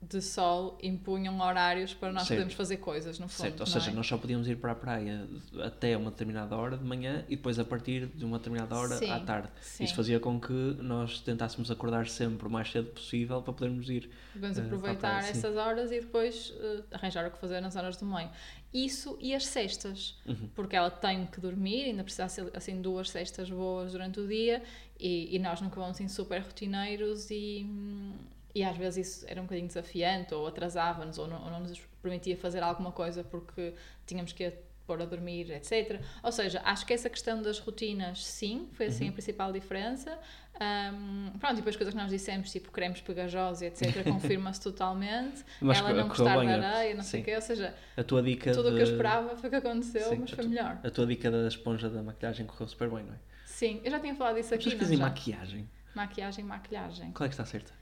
de 0.01 0.21
sol 0.21 0.79
impunham 0.83 1.41
horários 1.41 1.93
para 1.95 2.13
nós 2.13 2.23
Certo. 2.29 2.37
podermos 2.39 2.55
fazer 2.55 2.77
coisas, 2.77 3.19
no 3.19 3.29
fundo. 3.29 3.47
Certo, 3.47 3.61
ou 3.61 3.67
seja, 3.67 3.91
é? 3.91 3.95
nós 3.95 4.07
só 4.07 4.17
podíamos 4.19 4.47
ir 4.47 4.57
para 4.57 4.73
a 4.73 4.75
praia 4.75 5.27
até 5.65 5.97
uma 5.97 6.11
determinada 6.11 6.55
hora 6.55 6.77
de 6.77 6.85
manhã 6.85 7.25
e 7.29 7.35
depois 7.35 7.59
a 7.59 7.65
partir 7.65 8.07
de 8.07 8.25
uma 8.25 8.39
determinada 8.39 8.77
hora 8.77 8.97
Sim, 8.99 9.11
à 9.11 9.19
tarde. 9.21 9.49
sim. 9.61 9.85
Isso 9.85 9.95
fazia 9.95 10.21
com 10.21 10.39
que 10.39 10.53
nós 10.53 11.21
tentássemos 11.21 11.71
acordar 11.71 12.07
sempre 12.09 12.47
o 12.47 12.51
mais 12.51 12.71
cedo 12.71 12.89
possível 12.91 13.41
para 13.43 13.53
podermos 13.55 13.89
ir. 13.89 14.09
Vamos 14.37 14.59
eh, 14.59 14.63
aproveitar 14.63 15.19
praia, 15.19 15.31
essas 15.31 15.57
horas 15.57 15.91
e 15.91 16.01
depois 16.01 16.53
eh, 16.61 16.83
arranjar 16.93 17.27
o 17.27 17.31
que 17.33 17.39
fazer 17.39 17.61
nas 17.61 17.75
horas 17.75 17.97
do 17.97 18.05
meio. 18.07 18.31
Isso 18.73 19.17
e 19.21 19.35
as 19.35 19.47
cestas, 19.47 20.15
Uhum. 20.27 20.51
porque 20.55 20.77
ela 20.77 20.91
tem 20.91 21.25
que 21.27 21.41
dormir, 21.41 21.85
ainda 21.87 22.05
precisa 22.05 22.29
ser 22.29 22.51
assim 22.55 22.81
duas 22.83 23.09
cestas 23.11 23.49
boas 23.49 23.93
durante 23.93 24.21
o 24.21 24.29
dia 24.29 24.63
e, 25.01 25.35
e 25.35 25.39
nós 25.39 25.61
nunca 25.63 25.81
vamos 25.81 25.97
assim 25.97 26.07
super 26.07 26.43
rotineiros 26.43 27.31
e, 27.31 27.65
hum, 27.67 28.13
e 28.59 28.65
às 28.65 28.77
vezes 28.77 29.07
isso 29.07 29.27
era 29.29 29.41
um 29.41 29.45
bocadinho 29.45 29.69
desafiante 29.69 30.33
ou 30.35 30.47
atrasava-nos 30.47 31.19
ou 31.19 31.29
não, 31.29 31.45
ou 31.45 31.51
não 31.51 31.61
nos 31.61 31.79
permitia 32.03 32.37
fazer 32.37 32.63
alguma 32.63 32.91
coisa 32.93 33.23
porque 33.23 33.75
tínhamos 34.07 34.33
que 34.33 34.51
pôr 34.87 35.03
a 35.03 35.05
dormir, 35.05 35.51
etc. 35.51 36.01
Ou 36.23 36.31
seja, 36.33 36.63
acho 36.65 36.87
que 36.87 36.93
essa 36.95 37.11
questão 37.11 37.43
das 37.43 37.59
rotinas, 37.59 38.25
sim, 38.25 38.69
foi 38.73 38.87
assim 38.87 39.05
Uhum. 39.05 39.11
a 39.11 39.13
principal 39.15 39.53
diferença. 39.53 40.17
Um, 40.59 41.39
pronto, 41.39 41.55
e 41.55 41.57
depois 41.57 41.77
coisas 41.77 41.93
que 41.93 42.01
nós 42.01 42.09
dissemos, 42.09 42.51
tipo 42.51 42.71
cremes 42.71 43.01
pegajosos, 43.01 43.63
etc., 43.63 44.03
confirma-se 44.09 44.61
totalmente. 44.61 45.45
Mas 45.61 45.79
Ela 45.79 45.93
não 45.93 46.09
gostar 46.09 46.39
de 46.41 46.47
é? 46.47 46.55
areia, 46.55 46.95
não 46.95 47.03
sei 47.03 47.19
Sim. 47.19 47.23
o 47.23 47.25
quê, 47.27 47.35
ou 47.35 47.43
seja, 47.43 47.75
A 47.97 48.03
tua 48.05 48.23
dica 48.23 48.53
tudo 48.53 48.69
o 48.69 48.71
de... 48.71 48.77
que 48.77 48.83
eu 48.83 48.87
esperava 48.93 49.37
foi 49.37 49.49
o 49.49 49.51
que 49.51 49.57
aconteceu, 49.57 50.09
Sim, 50.09 50.19
mas 50.21 50.31
foi 50.31 50.45
tu- 50.45 50.51
melhor. 50.51 50.79
A 50.83 50.91
tua 50.91 51.05
dica 51.07 51.31
da 51.31 51.49
esponja 51.49 51.91
da 51.91 52.03
maquilhagem 52.03 52.47
correu 52.47 52.69
super 52.69 52.89
bem, 52.89 53.03
não 53.05 53.13
é? 53.13 53.19
Sim, 53.45 53.81
eu 53.85 53.91
já 53.91 53.99
tinha 54.01 54.15
falado 54.15 54.37
disso 54.37 54.55
As 54.55 54.61
aqui, 54.61 54.71
não 54.71 54.79
dizem 54.79 54.97
maquiagem. 54.99 55.69
Maquiagem, 55.95 56.45
maquilhagem. 56.45 57.11
Qual 57.13 57.27
é 57.27 57.29
que 57.29 57.35
está 57.35 57.45
certa? 57.45 57.73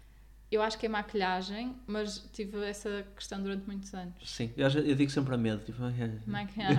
Eu 0.55 0.63
acho 0.63 0.79
que 0.79 0.87
é 0.87 0.89
maquilhagem, 0.89 1.75
mas 1.85 2.25
tive 2.33 2.65
essa 2.65 3.05
questão 3.17 3.43
durante 3.43 3.67
muitos 3.67 3.93
anos. 3.93 4.15
Sim, 4.25 4.53
eu, 4.57 4.69
eu 4.69 4.95
digo 4.95 5.11
sempre 5.11 5.35
a 5.35 5.37
medo. 5.37 5.65
Tipo, 5.65 5.83
Maquilhagem. 6.27 6.79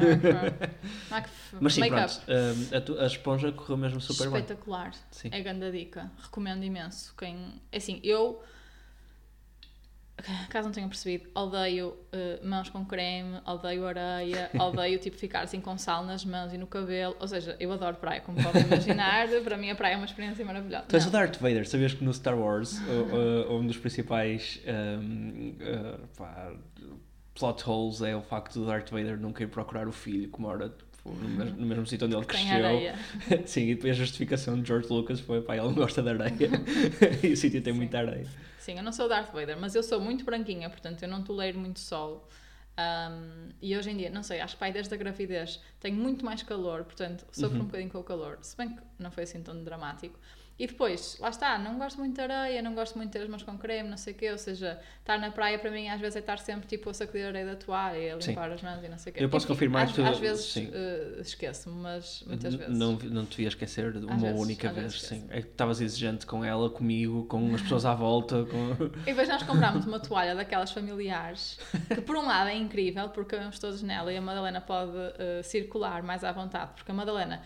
Mac... 1.12 1.28
mas 1.60 1.74
sim, 1.74 1.82
pronto. 1.90 2.22
hum, 2.30 2.78
a, 2.78 2.80
tu- 2.80 2.98
a 2.98 3.06
esponja 3.06 3.52
correu 3.52 3.76
mesmo 3.76 4.00
super 4.00 4.30
bem. 4.30 4.40
Espetacular. 4.40 4.94
É 5.30 5.42
grande 5.42 5.66
a 5.66 5.72
dica. 5.72 6.10
Recomendo 6.24 6.64
imenso. 6.64 7.14
Quem... 7.18 7.62
é 7.70 7.76
Assim, 7.76 8.00
eu, 8.02 8.42
caso 10.50 10.68
não 10.70 10.74
tenham 10.74 10.88
percebido, 10.90 11.30
odeio 11.36 11.96
eh, 12.12 12.40
mãos 12.44 12.70
com 12.70 12.86
creme, 12.86 13.40
odeio 13.46 13.86
areia, 13.86 14.50
odeio 14.60 14.98
tipo 15.00 15.18
ficar 15.18 15.42
assim 15.42 15.60
com 15.60 15.78
sal 15.78 16.04
nas 16.06 16.24
mãos 16.26 16.54
e 16.54 16.58
no 16.58 16.66
cabelo. 16.68 17.16
Ou 17.20 17.28
seja, 17.28 17.56
eu 17.60 17.72
adoro 17.72 17.98
praia, 17.98 18.22
como 18.22 18.42
podem 18.42 18.64
imaginar. 18.64 19.28
Para 19.44 19.58
mim 19.58 19.70
a 19.70 19.76
praia 19.76 19.94
é 19.94 19.98
uma 19.98 20.06
experiência 20.06 20.44
maravilhosa. 20.46 20.86
Tu 20.88 20.96
és 20.96 21.06
o 21.06 21.10
Darth 21.12 21.38
Vader, 21.40 21.68
sabias 21.68 21.94
que 21.94 22.04
no 22.04 22.14
Star 22.14 22.38
Wars 22.40 22.80
o- 22.80 23.52
o- 23.54 23.60
um 23.60 23.68
dos 23.68 23.78
principais 23.78 24.62
hum, 24.68 25.56
uh, 25.60 26.08
pá, 26.18 26.54
plot 27.34 27.64
holes 27.70 28.02
é 28.02 28.16
o 28.16 28.22
facto 28.22 28.60
do 28.60 28.66
Darth 28.66 28.90
Vader 28.92 29.20
nunca 29.20 29.44
ir 29.44 29.48
procurar 29.48 29.88
o 29.88 29.92
filho 29.92 30.32
que 30.32 30.40
mora 30.42 30.70
tipo, 30.70 31.10
no, 31.10 31.28
mesmo, 31.30 31.58
no 31.60 31.66
mesmo 31.66 31.86
sítio 31.86 32.08
onde 32.08 32.16
ele 32.16 32.24
cresceu. 32.26 33.44
Sim, 33.46 33.70
e 33.70 33.76
depois 33.76 33.92
a 33.92 33.96
justificação 33.96 34.62
de 34.62 34.68
George 34.68 34.88
Lucas 34.90 35.20
foi 35.20 35.42
pá, 35.42 35.56
ele 35.58 35.66
não 35.66 35.74
gosta 35.74 36.02
de 36.02 36.10
areia 36.10 36.50
e 37.22 37.34
o 37.34 37.38
sítio 37.38 37.62
tem 37.62 37.74
Sim. 37.74 37.80
muita 37.80 37.98
areia. 38.00 38.26
Sim, 38.66 38.78
eu 38.78 38.84
não 38.84 38.92
sou 38.92 39.08
Darth 39.08 39.32
Vader, 39.32 39.56
mas 39.60 39.76
eu 39.76 39.84
sou 39.84 40.00
muito 40.02 40.26
branquinha, 40.26 40.68
portanto 40.72 41.04
eu 41.04 41.08
não 41.08 41.22
tolero 41.24 41.60
muito 41.60 41.80
sol. 41.80 42.28
Um, 42.80 43.50
e 43.62 43.78
hoje 43.78 43.92
em 43.92 43.98
dia, 43.98 44.10
não 44.10 44.24
sei, 44.24 44.42
acho 44.42 44.56
que 44.56 44.60
pai, 44.60 44.72
desde 44.72 44.92
a 44.94 44.98
gravidez 44.98 45.62
tenho 45.80 45.96
muito 45.96 46.26
mais 46.26 46.42
calor, 46.42 46.84
portanto 46.84 47.26
sofro 47.32 47.60
Uhum. 47.60 47.64
um 47.64 47.68
bocadinho 47.68 47.92
com 47.92 48.00
o 48.00 48.04
calor, 48.04 48.40
se 48.42 48.58
bem 48.58 48.70
que 48.76 48.82
não 48.98 49.12
foi 49.12 49.24
assim 49.24 49.44
tão 49.44 49.64
dramático. 49.64 50.20
E 50.58 50.68
depois, 50.68 51.18
lá 51.20 51.28
está, 51.30 51.58
não 51.60 51.78
gosto 51.78 51.98
muito 52.00 52.16
de 52.16 52.22
areia, 52.22 52.62
não 52.62 52.74
gosto 52.74 52.96
muito 52.96 53.10
de 53.12 53.18
ter 53.18 53.24
as 53.26 53.30
mãos 53.30 53.44
com 53.44 53.58
creme, 53.58 53.90
não 53.90 53.98
sei 53.98 54.14
o 54.14 54.16
quê, 54.16 54.32
ou 54.32 54.38
seja, 54.38 54.80
estar 55.02 55.18
na 55.20 55.30
praia 55.30 55.60
para 55.60 55.70
mim 55.70 55.90
às 55.90 56.00
vezes 56.00 56.16
é 56.16 56.20
estar 56.20 56.40
sempre 56.40 56.66
tipo 56.66 56.90
a 56.90 56.94
sacudir 56.94 57.26
a 57.26 57.28
areia 57.28 57.46
da 57.46 57.56
toalha, 57.58 58.16
a 58.16 58.22
Sim. 58.22 58.30
limpar 58.30 58.50
as 58.54 58.62
mãos 58.62 58.82
e 58.82 58.88
não 58.88 58.98
sei 58.98 59.12
o 59.12 59.16
quê. 59.16 59.22
Eu 59.26 59.28
posso 59.30 59.46
confirmar 59.46 59.84
às, 59.84 59.92
que- 59.92 60.02
às 60.02 60.18
vezes 60.18 60.46
sim. 60.46 60.72
eh, 60.74 61.18
esqueço-me, 61.20 61.76
mas 61.82 62.24
muitas 62.26 62.56
vezes. 62.56 62.78
Não, 62.78 62.94
não 62.94 63.26
te 63.26 63.32
devia 63.32 63.50
esquecer 63.50 63.92
de 63.92 64.06
uma 64.06 64.16
vezes, 64.16 64.42
única 64.42 64.70
às 64.70 64.76
vez, 64.76 64.94
vezes 64.94 65.08
sim. 65.10 65.26
É 65.30 65.42
que 65.42 65.50
estavas 65.50 65.82
exigente 65.82 66.26
com 66.26 66.42
ela, 66.46 66.70
comigo, 66.70 67.26
com 67.26 67.54
as 67.54 67.62
pessoas 67.62 67.84
à 67.84 67.94
volta. 67.94 68.46
Com... 68.46 68.76
E 69.06 69.08
depois 69.08 69.28
nós 69.28 69.44
comprámos 69.44 69.86
uma 69.86 70.00
toalha 70.00 70.36
daquelas 70.36 70.72
familiares, 70.72 71.60
que 71.94 72.00
por 72.00 72.16
um 72.16 72.26
lado 72.26 72.50
é 72.50 72.56
incrível, 72.56 73.10
porque 73.10 73.36
vamos 73.36 73.60
todos 73.60 73.82
nela 73.82 74.14
e 74.14 74.16
a 74.16 74.22
Madalena 74.22 74.62
pode 74.62 74.94
eh, 75.20 75.42
circular 75.44 76.02
mais 76.02 76.24
à 76.24 76.32
vontade, 76.32 76.72
porque 76.76 76.92
a 76.92 76.96
Madalena, 76.96 77.44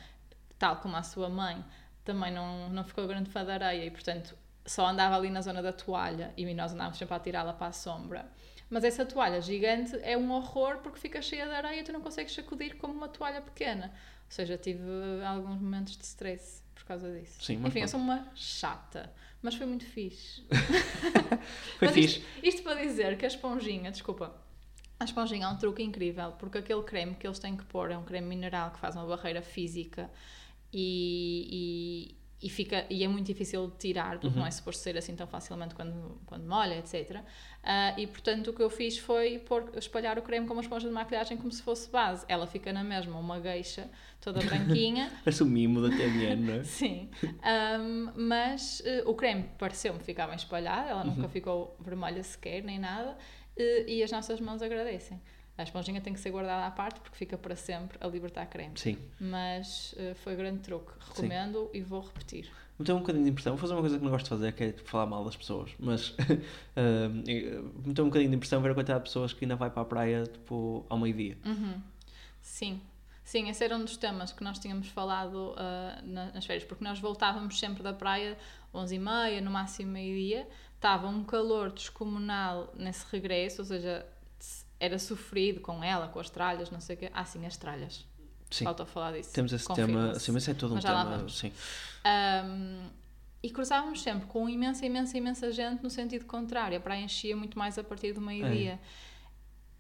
tal 0.59 0.75
como 0.75 0.95
a 0.95 1.01
sua 1.01 1.27
mãe, 1.27 1.65
também 2.09 2.33
não, 2.33 2.69
não 2.69 2.83
ficou 2.83 3.05
grande 3.07 3.29
fã 3.29 3.45
da 3.45 3.53
areia 3.53 3.85
e, 3.85 3.91
portanto, 3.91 4.35
só 4.65 4.87
andava 4.87 5.15
ali 5.15 5.29
na 5.29 5.41
zona 5.41 5.61
da 5.61 5.71
toalha 5.71 6.33
e 6.35 6.53
nós 6.55 6.73
andávamos 6.73 6.97
sempre 6.97 7.13
a 7.15 7.19
tirá-la 7.19 7.53
para 7.53 7.67
a 7.67 7.71
sombra. 7.71 8.25
Mas 8.67 8.83
essa 8.83 9.05
toalha 9.05 9.39
gigante 9.41 9.95
é 10.01 10.17
um 10.17 10.31
horror 10.31 10.77
porque 10.77 10.99
fica 10.99 11.21
cheia 11.21 11.45
de 11.45 11.53
areia 11.53 11.81
e 11.81 11.83
tu 11.83 11.91
não 11.93 12.01
consegues 12.01 12.33
sacudir 12.33 12.77
como 12.77 12.93
uma 12.93 13.07
toalha 13.07 13.41
pequena. 13.41 13.91
Ou 14.25 14.31
seja, 14.31 14.57
tive 14.57 14.81
alguns 15.23 15.61
momentos 15.61 15.95
de 15.97 16.03
stress 16.03 16.63
por 16.73 16.83
causa 16.83 17.11
disso. 17.11 17.43
Sim, 17.43 17.57
mas 17.57 17.69
Enfim, 17.69 17.79
eu 17.81 17.87
pronto. 17.87 17.91
sou 17.91 17.99
uma 17.99 18.27
chata, 18.33 19.13
mas 19.41 19.53
foi 19.53 19.67
muito 19.67 19.85
fixe. 19.85 20.43
Foi 21.77 21.87
Mas 21.87 21.93
fixe. 21.93 22.19
Isto, 22.19 22.25
isto 22.43 22.63
para 22.63 22.81
dizer 22.81 23.17
que 23.17 23.25
a 23.25 23.27
esponjinha, 23.27 23.91
desculpa, 23.91 24.35
a 24.99 25.05
esponjinha 25.05 25.45
é 25.45 25.49
um 25.49 25.57
truque 25.57 25.81
incrível, 25.83 26.31
porque 26.33 26.57
aquele 26.57 26.83
creme 26.83 27.15
que 27.15 27.25
eles 27.25 27.39
têm 27.39 27.55
que 27.55 27.63
pôr 27.65 27.91
é 27.91 27.97
um 27.97 28.03
creme 28.03 28.27
mineral 28.27 28.71
que 28.71 28.79
faz 28.79 28.95
uma 28.95 29.05
barreira 29.05 29.41
física 29.41 30.09
e, 30.71 32.15
e, 32.41 32.47
e 32.47 32.49
fica, 32.49 32.85
e 32.89 33.03
é 33.03 33.07
muito 33.07 33.25
difícil 33.25 33.67
de 33.67 33.77
tirar, 33.77 34.11
porque 34.19 34.27
Uhum. 34.27 34.35
não 34.41 34.45
é 34.47 34.51
suposto 34.51 34.81
ser 34.81 34.97
assim 34.97 35.15
tão 35.15 35.27
facilmente 35.27 35.75
quando, 35.75 36.21
quando 36.25 36.47
molha, 36.47 36.77
etc. 36.77 37.21
Ah, 37.63 37.93
e 37.97 38.07
portanto 38.07 38.49
o 38.51 38.53
que 38.53 38.61
eu 38.61 38.69
fiz 38.69 38.97
foi 38.97 39.39
pôr, 39.39 39.71
espalhar 39.77 40.17
o 40.17 40.21
creme 40.21 40.47
com 40.47 40.53
uma 40.53 40.61
esponja 40.61 40.87
de 40.87 40.93
maquilhagem 40.93 41.37
como 41.37 41.51
se 41.51 41.61
fosse 41.61 41.89
base. 41.89 42.25
Ela 42.29 42.47
fica 42.47 42.71
na 42.71 42.83
mesma, 42.83 43.19
uma 43.19 43.39
gueixa 43.39 43.89
toda 44.21 44.39
branquinha. 44.41 45.11
Parece 45.25 45.43
o 45.43 45.45
mimo 45.45 45.81
da 45.81 45.89
TMN, 45.89 46.35
não 46.37 46.53
é? 46.53 46.63
Sim, 46.63 47.09
Ahm, 47.43 48.11
mas 48.15 48.81
eh, 48.85 49.03
o 49.05 49.13
creme 49.15 49.49
pareceu-me 49.57 49.99
ficar 49.99 50.27
bem 50.27 50.35
espalhado, 50.37 50.89
ela 50.89 51.03
nunca 51.03 51.27
ficou 51.27 51.75
vermelha 51.79 52.23
sequer, 52.23 52.63
nem 52.63 52.79
nada, 52.79 53.17
eh, 53.57 53.85
e 53.87 54.01
as 54.03 54.11
nossas 54.11 54.39
mãos 54.39 54.61
agradecem. 54.61 55.21
A 55.59 55.63
esponjinha 55.63 55.99
tem 55.99 56.13
que 56.13 56.19
ser 56.21 56.31
guardada 56.31 56.65
à 56.65 56.71
parte 56.71 57.01
porque 57.01 57.17
fica 57.17 57.37
para 57.37 57.53
sempre 57.55 57.97
a 57.99 58.07
libertar 58.07 58.45
creme. 58.45 58.71
Sim. 58.79 58.97
Mas 59.19 59.93
eh, 59.97 60.13
foi 60.15 60.33
grande 60.35 60.59
truque, 60.59 60.91
recomendo 61.09 61.69
e 61.73 61.81
vou 61.81 61.99
repetir. 62.01 62.49
Me 62.79 62.85
tem 62.85 62.95
um 62.95 62.99
bocadinho 62.99 63.25
de 63.25 63.31
impressão. 63.31 63.53
Vou 63.53 63.59
fazer 63.59 63.73
uma 63.73 63.81
coisa 63.81 63.97
que 63.97 64.03
não 64.05 64.09
gosto 64.11 64.23
de 64.23 64.29
fazer, 64.29 64.53
que 64.53 64.63
é 64.63 64.71
falar 64.85 65.05
mal 65.05 65.25
das 65.25 65.35
pessoas. 65.35 65.71
Mas 65.77 66.15
um, 66.77 67.83
me 67.85 67.93
tem 67.93 68.03
um 68.05 68.07
bocadinho 68.07 68.29
de 68.31 68.37
impressão 68.37 68.61
ver 68.61 68.71
a 68.71 68.73
quantidade 68.73 68.99
de 69.01 69.09
pessoas 69.09 69.33
que 69.33 69.43
ainda 69.43 69.57
vai 69.57 69.69
para 69.69 69.81
a 69.81 69.85
praia 69.85 70.23
tipo, 70.23 70.85
ao 70.87 70.97
meio-dia. 70.97 71.37
Uhum. 71.45 71.81
Sim. 72.41 72.81
Sim, 73.25 73.49
esse 73.49 73.63
era 73.63 73.75
um 73.75 73.83
dos 73.83 73.97
temas 73.97 74.31
que 74.31 74.43
nós 74.43 74.57
tínhamos 74.59 74.87
falado 74.87 75.53
na- 76.03 76.31
nas 76.31 76.45
férias, 76.45 76.63
porque 76.63 76.83
nós 76.83 76.99
voltávamos 76.99 77.59
sempre 77.59 77.83
da 77.83 77.93
praia 77.93 78.37
11h30, 78.73 79.41
no 79.41 79.51
máximo 79.51 79.91
meio-dia, 79.91 80.47
estava 80.75 81.07
um 81.07 81.23
calor 81.23 81.69
descomunal 81.71 82.73
nesse 82.75 83.05
regresso, 83.11 83.61
ou 83.61 83.65
seja, 83.65 84.05
era 84.79 84.97
sofrido 84.97 85.59
com 85.59 85.83
ela, 85.83 86.07
com 86.07 86.19
as 86.19 86.29
tralhas, 86.29 86.69
não 86.71 86.79
sei 86.79 86.95
o 86.95 86.99
quê. 86.99 87.11
Ah, 87.13 87.25
sim, 87.25 87.45
as 87.45 87.57
tralhas. 87.57 88.05
Sim. 88.49 88.63
Falta 88.63 88.85
falar 88.85 89.11
disso. 89.13 89.31
Temos 89.33 89.53
esse 89.53 89.67
tema, 89.73 90.17
sim, 90.17 90.31
mas 90.31 90.47
é 90.47 90.53
todo 90.53 90.71
um 90.71 90.75
Mas 90.75 90.83
tema, 90.83 91.29
sim. 91.29 91.51
Um, 92.45 92.89
e 93.43 93.49
cruzávamos 93.51 94.01
sempre 94.01 94.27
com 94.27 94.49
imensa, 94.49 94.85
imensa, 94.85 95.17
imensa 95.17 95.51
gente 95.51 95.83
no 95.83 95.89
sentido 95.89 96.25
contrário. 96.25 96.77
A 96.77 96.81
praia 96.81 97.03
enchia 97.03 97.35
muito 97.37 97.57
mais 97.59 97.77
a 97.77 97.83
partir 97.83 98.13
do 98.13 98.21
meio-dia. 98.21 98.73
É. 98.73 98.79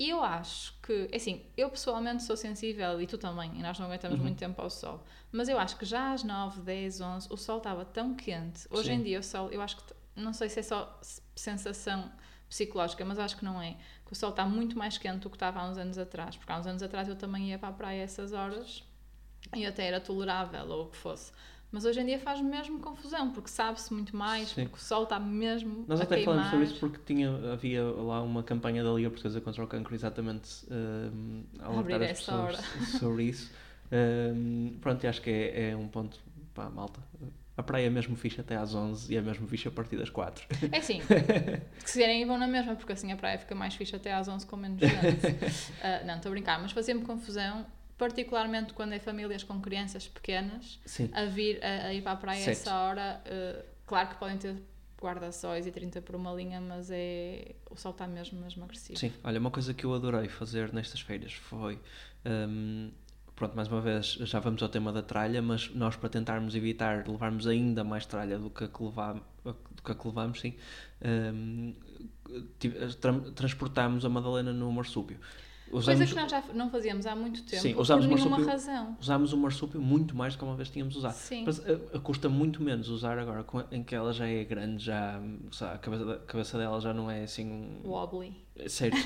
E 0.01 0.09
eu 0.09 0.23
acho 0.23 0.73
que, 0.81 1.09
assim, 1.13 1.41
eu 1.57 1.69
pessoalmente 1.69 2.23
sou 2.23 2.37
sensível 2.37 3.01
e 3.01 3.05
tu 3.07 3.17
também, 3.17 3.51
e 3.57 3.61
nós 3.61 3.77
não 3.77 3.87
aguentamos 3.87 4.17
Uhum. 4.17 4.23
muito 4.23 4.37
tempo 4.37 4.61
ao 4.61 4.69
sol. 4.69 5.03
Mas 5.29 5.49
eu 5.49 5.59
acho 5.59 5.75
que 5.75 5.83
já 5.83 6.13
às 6.13 6.23
9, 6.23 6.61
10, 6.61 7.01
11 7.01 7.27
o 7.29 7.35
sol 7.35 7.57
estava 7.57 7.83
tão 7.83 8.15
quente. 8.15 8.65
Hoje 8.69 8.89
Sim. 8.89 8.93
em 8.95 9.03
dia 9.03 9.19
o 9.19 9.23
sol, 9.23 9.49
eu 9.51 9.61
acho 9.61 9.75
que, 9.75 9.83
não 10.15 10.31
sei 10.31 10.47
se 10.47 10.59
é 10.61 10.63
só 10.63 10.97
sensação 11.35 12.09
psicológica, 12.49 13.05
mas 13.05 13.19
acho 13.19 13.37
que 13.37 13.45
não 13.45 13.61
é. 13.61 13.77
Que 14.05 14.13
o 14.13 14.15
sol 14.15 14.31
está 14.31 14.45
muito 14.45 14.77
mais 14.77 14.97
quente 14.97 15.19
do 15.19 15.29
que 15.29 15.35
estava 15.35 15.59
há 15.61 15.69
uns 15.69 15.77
anos 15.77 15.97
atrás. 15.97 16.35
Porque 16.35 16.51
há 16.51 16.59
uns 16.59 16.67
anos 16.67 16.81
atrás 16.83 17.07
eu 17.07 17.15
também 17.15 17.49
ia 17.49 17.59
para 17.59 17.69
a 17.69 17.73
praia 17.73 18.01
a 18.01 18.03
essas 18.03 18.33
horas 18.33 18.83
e 19.55 19.65
até 19.65 19.85
era 19.87 19.99
tolerável 20.01 20.67
ou 20.67 20.85
o 20.85 20.89
que 20.89 20.97
fosse. 20.97 21.31
Mas 21.71 21.85
hoje 21.85 21.99
em 22.01 22.05
dia 22.07 22.17
faz 22.19 22.41
mesmo 22.41 22.79
confusão, 22.79 23.31
porque 23.31 23.47
sabe-se 23.49 23.93
muito 23.93 24.17
mais, 24.17 24.49
Sim. 24.49 24.63
porque 24.63 24.77
o 24.77 24.83
sol 24.83 25.03
está 25.03 25.19
mesmo 25.19 25.85
Nós 25.87 25.99
a 25.99 26.03
até 26.03 26.15
queimar. 26.15 26.33
falamos 26.33 26.49
sobre 26.49 26.65
isso 26.65 26.79
porque 26.79 26.97
tinha, 27.05 27.29
havia 27.53 27.83
lá 27.83 28.23
uma 28.23 28.41
campanha 28.41 28.83
da 28.83 28.91
Liga 28.91 29.11
Portuguesa 29.11 29.39
contra 29.39 29.63
o 29.63 29.67
Cancro 29.67 29.93
exatamente 29.93 30.65
um, 30.71 31.43
a 31.59 31.79
Abrir 31.79 31.93
alertar 31.93 32.11
as 32.11 32.19
pessoas 32.19 32.55
hora. 32.55 32.61
sobre 32.99 33.23
isso. 33.25 33.51
Um, 33.91 34.77
pronto, 34.81 35.03
e 35.03 35.07
acho 35.07 35.21
que 35.21 35.29
é, 35.29 35.69
é 35.69 35.75
um 35.77 35.87
ponto, 35.87 36.19
pá, 36.55 36.71
malta. 36.71 36.99
A 37.59 37.63
praia 37.63 37.87
é 37.87 37.89
mesmo 37.89 38.15
fixe 38.15 38.39
até 38.39 38.55
às 38.55 38.73
11 38.73 39.13
e 39.13 39.17
é 39.17 39.21
mesmo 39.21 39.45
fixe 39.45 39.67
a 39.67 39.71
partir 39.71 39.97
das 39.97 40.09
4. 40.09 40.45
É 40.71 40.79
que 40.79 41.01
se 41.85 41.97
vierem 41.97 42.25
vão 42.25 42.37
na 42.37 42.47
mesma, 42.47 42.73
porque 42.73 42.93
assim 42.93 43.11
a 43.11 43.17
praia 43.17 43.37
fica 43.37 43.53
mais 43.53 43.75
fixe 43.75 43.93
até 43.93 44.13
às 44.13 44.29
11 44.29 44.45
com 44.45 44.55
menos 44.55 44.79
gente. 44.79 44.93
Ah, 45.83 46.01
não, 46.05 46.15
estou 46.15 46.29
a 46.29 46.31
brincar, 46.31 46.57
mas 46.61 46.71
fazia-me 46.71 47.01
confusão, 47.01 47.65
particularmente 47.97 48.71
quando 48.73 48.93
é 48.93 48.99
famílias 48.99 49.43
com 49.43 49.59
crianças 49.59 50.07
pequenas, 50.07 50.79
Sim. 50.85 51.09
a 51.11 51.25
vir 51.25 51.59
a, 51.61 51.87
a 51.87 51.93
ir 51.93 52.01
para 52.01 52.13
a 52.13 52.15
praia 52.15 52.39
a 52.39 52.45
Certo. 52.45 52.59
essa 52.61 52.73
hora. 52.75 53.21
ah, 53.25 53.65
claro 53.85 54.07
que 54.07 54.15
podem 54.15 54.37
ter 54.37 54.55
guarda-sóis 55.01 55.67
e 55.67 55.71
30 55.71 56.01
por 56.01 56.15
uma 56.15 56.31
linha, 56.33 56.61
mas 56.61 56.89
é 56.89 57.55
o 57.69 57.75
sol 57.75 57.91
está 57.91 58.07
mesmo, 58.07 58.39
mesmo 58.39 58.63
agressivo. 58.63 58.97
Sim, 58.97 59.11
olha, 59.21 59.37
uma 59.37 59.51
coisa 59.51 59.73
que 59.73 59.85
eu 59.85 59.93
adorei 59.93 60.29
fazer 60.29 60.71
nestas 60.73 61.01
feiras 61.01 61.33
foi. 61.33 61.77
hum, 62.25 62.89
pronto, 63.39 63.55
mais 63.55 63.69
uma 63.69 63.79
vez, 63.79 64.05
já 64.21 64.39
vamos 64.39 64.61
ao 64.61 64.67
tema 64.69 64.91
da 64.91 65.01
tralha, 65.01 65.41
mas 65.41 65.73
nós, 65.73 65.95
para 65.95 66.09
tentarmos 66.09 66.53
evitar 66.55 67.07
levarmos 67.07 67.47
ainda 67.47 67.83
mais 67.85 68.05
tralha 68.05 68.37
do 68.37 68.49
que 68.49 68.65
a 68.65 68.67
que, 68.67 68.83
levam- 68.83 69.21
do 69.45 69.81
que, 69.81 69.91
a 69.91 69.95
que 69.95 70.07
levamos, 70.07 70.39
sim, 70.41 70.53
hum, 71.33 71.73
tive- 72.59 72.87
tra- 72.95 73.13
transportámos 73.33 74.03
a 74.03 74.09
Madalena 74.09 74.51
no 74.51 74.69
marsúpio. 74.71 75.17
Coisa 75.71 75.91
Usamos, 75.93 76.09
que 76.09 76.15
nós 76.19 76.31
já 76.31 76.43
não 76.55 76.69
fazíamos 76.71 77.05
há 77.05 77.15
muito 77.15 77.43
tempo, 77.43 77.61
Sim, 77.61 77.73
por 77.75 77.81
usámos 77.81 78.07
nenhuma 78.07 78.29
marsúpio- 78.31 78.51
razão. 78.51 78.97
usámos 78.99 79.33
o 79.33 79.37
marsúpio 79.37 79.79
muito 79.79 80.15
mais 80.15 80.33
do 80.33 80.39
que 80.39 80.43
uma 80.43 80.55
vez 80.55 80.67
tínhamos 80.69 80.95
usado. 80.95 81.13
Sim. 81.13 81.43
Mas 81.45 81.59
eh, 81.65 81.77
custa 82.03 82.27
muito 82.27 82.61
menos 82.63 82.89
usar 82.89 83.19
agora, 83.19 83.45
em 83.71 83.83
que 83.83 83.93
ela 83.93 84.11
já 84.11 84.27
é 84.27 84.43
grande, 84.43 84.83
já, 84.83 85.21
sabe, 85.51 85.75
a, 85.75 85.77
cabeça, 85.77 86.11
a 86.11 86.17
cabeça 86.17 86.57
dela 86.57 86.81
já 86.81 86.91
não 86.91 87.09
é 87.09 87.21
assim 87.23 87.45
um- 87.85 87.87
Wobbly. 87.87 88.33
Certo. 88.67 88.97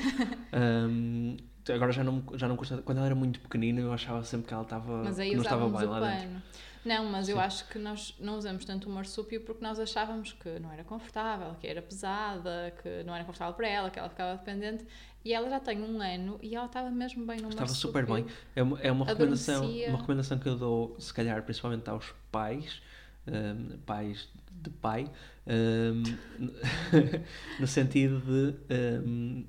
Ahm, 0.53 1.35
agora 1.71 1.91
já 1.91 2.03
não, 2.03 2.23
já 2.35 2.47
não 2.47 2.55
custa. 2.55 2.77
Quando 2.81 2.97
ela 2.97 3.07
era 3.07 3.15
muito 3.15 3.39
pequenina, 3.39 3.79
eu 3.81 3.93
achava 3.93 4.23
sempre 4.23 4.47
que 4.47 4.53
ela 4.53 4.63
estava. 4.63 5.03
Mas 5.03 5.19
aí 5.19 5.33
não 5.33 5.41
estava 5.43 5.69
bem 5.69 5.87
lá 5.87 5.99
dentro. 5.99 6.27
pano. 6.27 6.41
Não, 6.85 7.05
mas 7.05 7.29
eu 7.29 7.37
Sim. 7.37 7.41
acho 7.41 7.67
que 7.69 7.79
nós 7.79 8.13
não 8.19 8.37
usamos 8.37 8.65
tanto 8.65 8.89
o 8.89 8.91
marsúpio 8.91 9.39
porque 9.41 9.63
nós 9.63 9.79
achávamos 9.79 10.33
que 10.33 10.59
não 10.59 10.69
era 10.69 10.83
confortável, 10.83 11.55
que 11.55 11.65
era 11.65 11.81
pesada, 11.81 12.73
que 12.81 13.03
não 13.05 13.15
era 13.15 13.23
confortável 13.23 13.53
para 13.53 13.67
ela, 13.69 13.89
que 13.89 13.97
ela 13.97 14.09
ficava 14.09 14.35
dependente. 14.37 14.85
E 15.23 15.33
ela 15.33 15.49
já 15.49 15.59
tem 15.61 15.81
um 15.81 16.01
ano 16.01 16.37
e 16.41 16.53
ela 16.53 16.65
estava 16.65 16.91
mesmo 16.91 17.25
bem 17.25 17.37
no 17.39 17.47
Estava 17.47 17.67
marsúpio. 17.67 17.91
super 17.91 18.05
bem. 18.05 18.25
É 18.53 18.61
uma, 18.61 18.79
é 18.81 18.91
uma 18.91 19.05
recomendação, 19.05 19.63
Adormecia. 19.63 19.87
uma 19.89 19.97
recomendação 19.97 20.37
que 20.39 20.49
eu 20.49 20.57
dou, 20.57 20.99
se 20.99 21.13
calhar, 21.13 21.41
principalmente 21.43 21.89
aos 21.89 22.13
pais, 22.29 22.81
ahm, 23.25 23.77
pais 23.85 24.27
de 24.51 24.69
pai, 24.69 25.09
ahm, 25.47 26.03
no 27.59 27.67
sentido 27.67 28.19
de 28.19 28.55
ahm, 28.73 29.45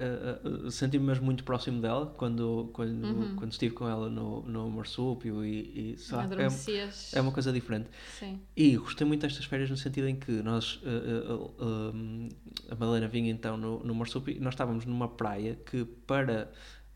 a- 0.00 0.66
a- 0.66 0.70
sentir-me 0.70 1.06
mesmo 1.06 1.24
muito 1.24 1.44
próximo 1.44 1.80
dela 1.80 2.06
quando, 2.16 2.70
quando, 2.72 3.04
Uhum. 3.04 3.36
quando 3.36 3.52
estive 3.52 3.74
com 3.74 3.88
ela 3.88 4.08
no, 4.08 4.42
no 4.42 4.70
marsúpio 4.70 5.44
e, 5.44 5.96
e 5.96 6.12
lá, 6.12 6.28
é, 7.12 7.18
é 7.18 7.20
uma 7.20 7.32
coisa 7.32 7.52
diferente. 7.52 7.88
Sim. 8.18 8.40
E 8.56 8.76
gostei 8.76 9.06
muito 9.06 9.22
destas 9.22 9.44
férias 9.44 9.70
no 9.70 9.76
sentido 9.76 10.08
em 10.08 10.16
que 10.16 10.30
nós, 10.42 10.80
eh, 10.84 10.88
eh, 10.88 12.28
eh, 12.68 12.72
a 12.72 12.74
Madalena 12.74 13.08
vinha 13.08 13.30
então 13.30 13.56
no, 13.56 13.82
no 13.84 13.94
Marsúpio 13.94 14.36
e 14.36 14.40
nós 14.40 14.54
estávamos 14.54 14.84
numa 14.84 15.08
praia 15.08 15.56
que 15.66 15.84
para 16.06 16.50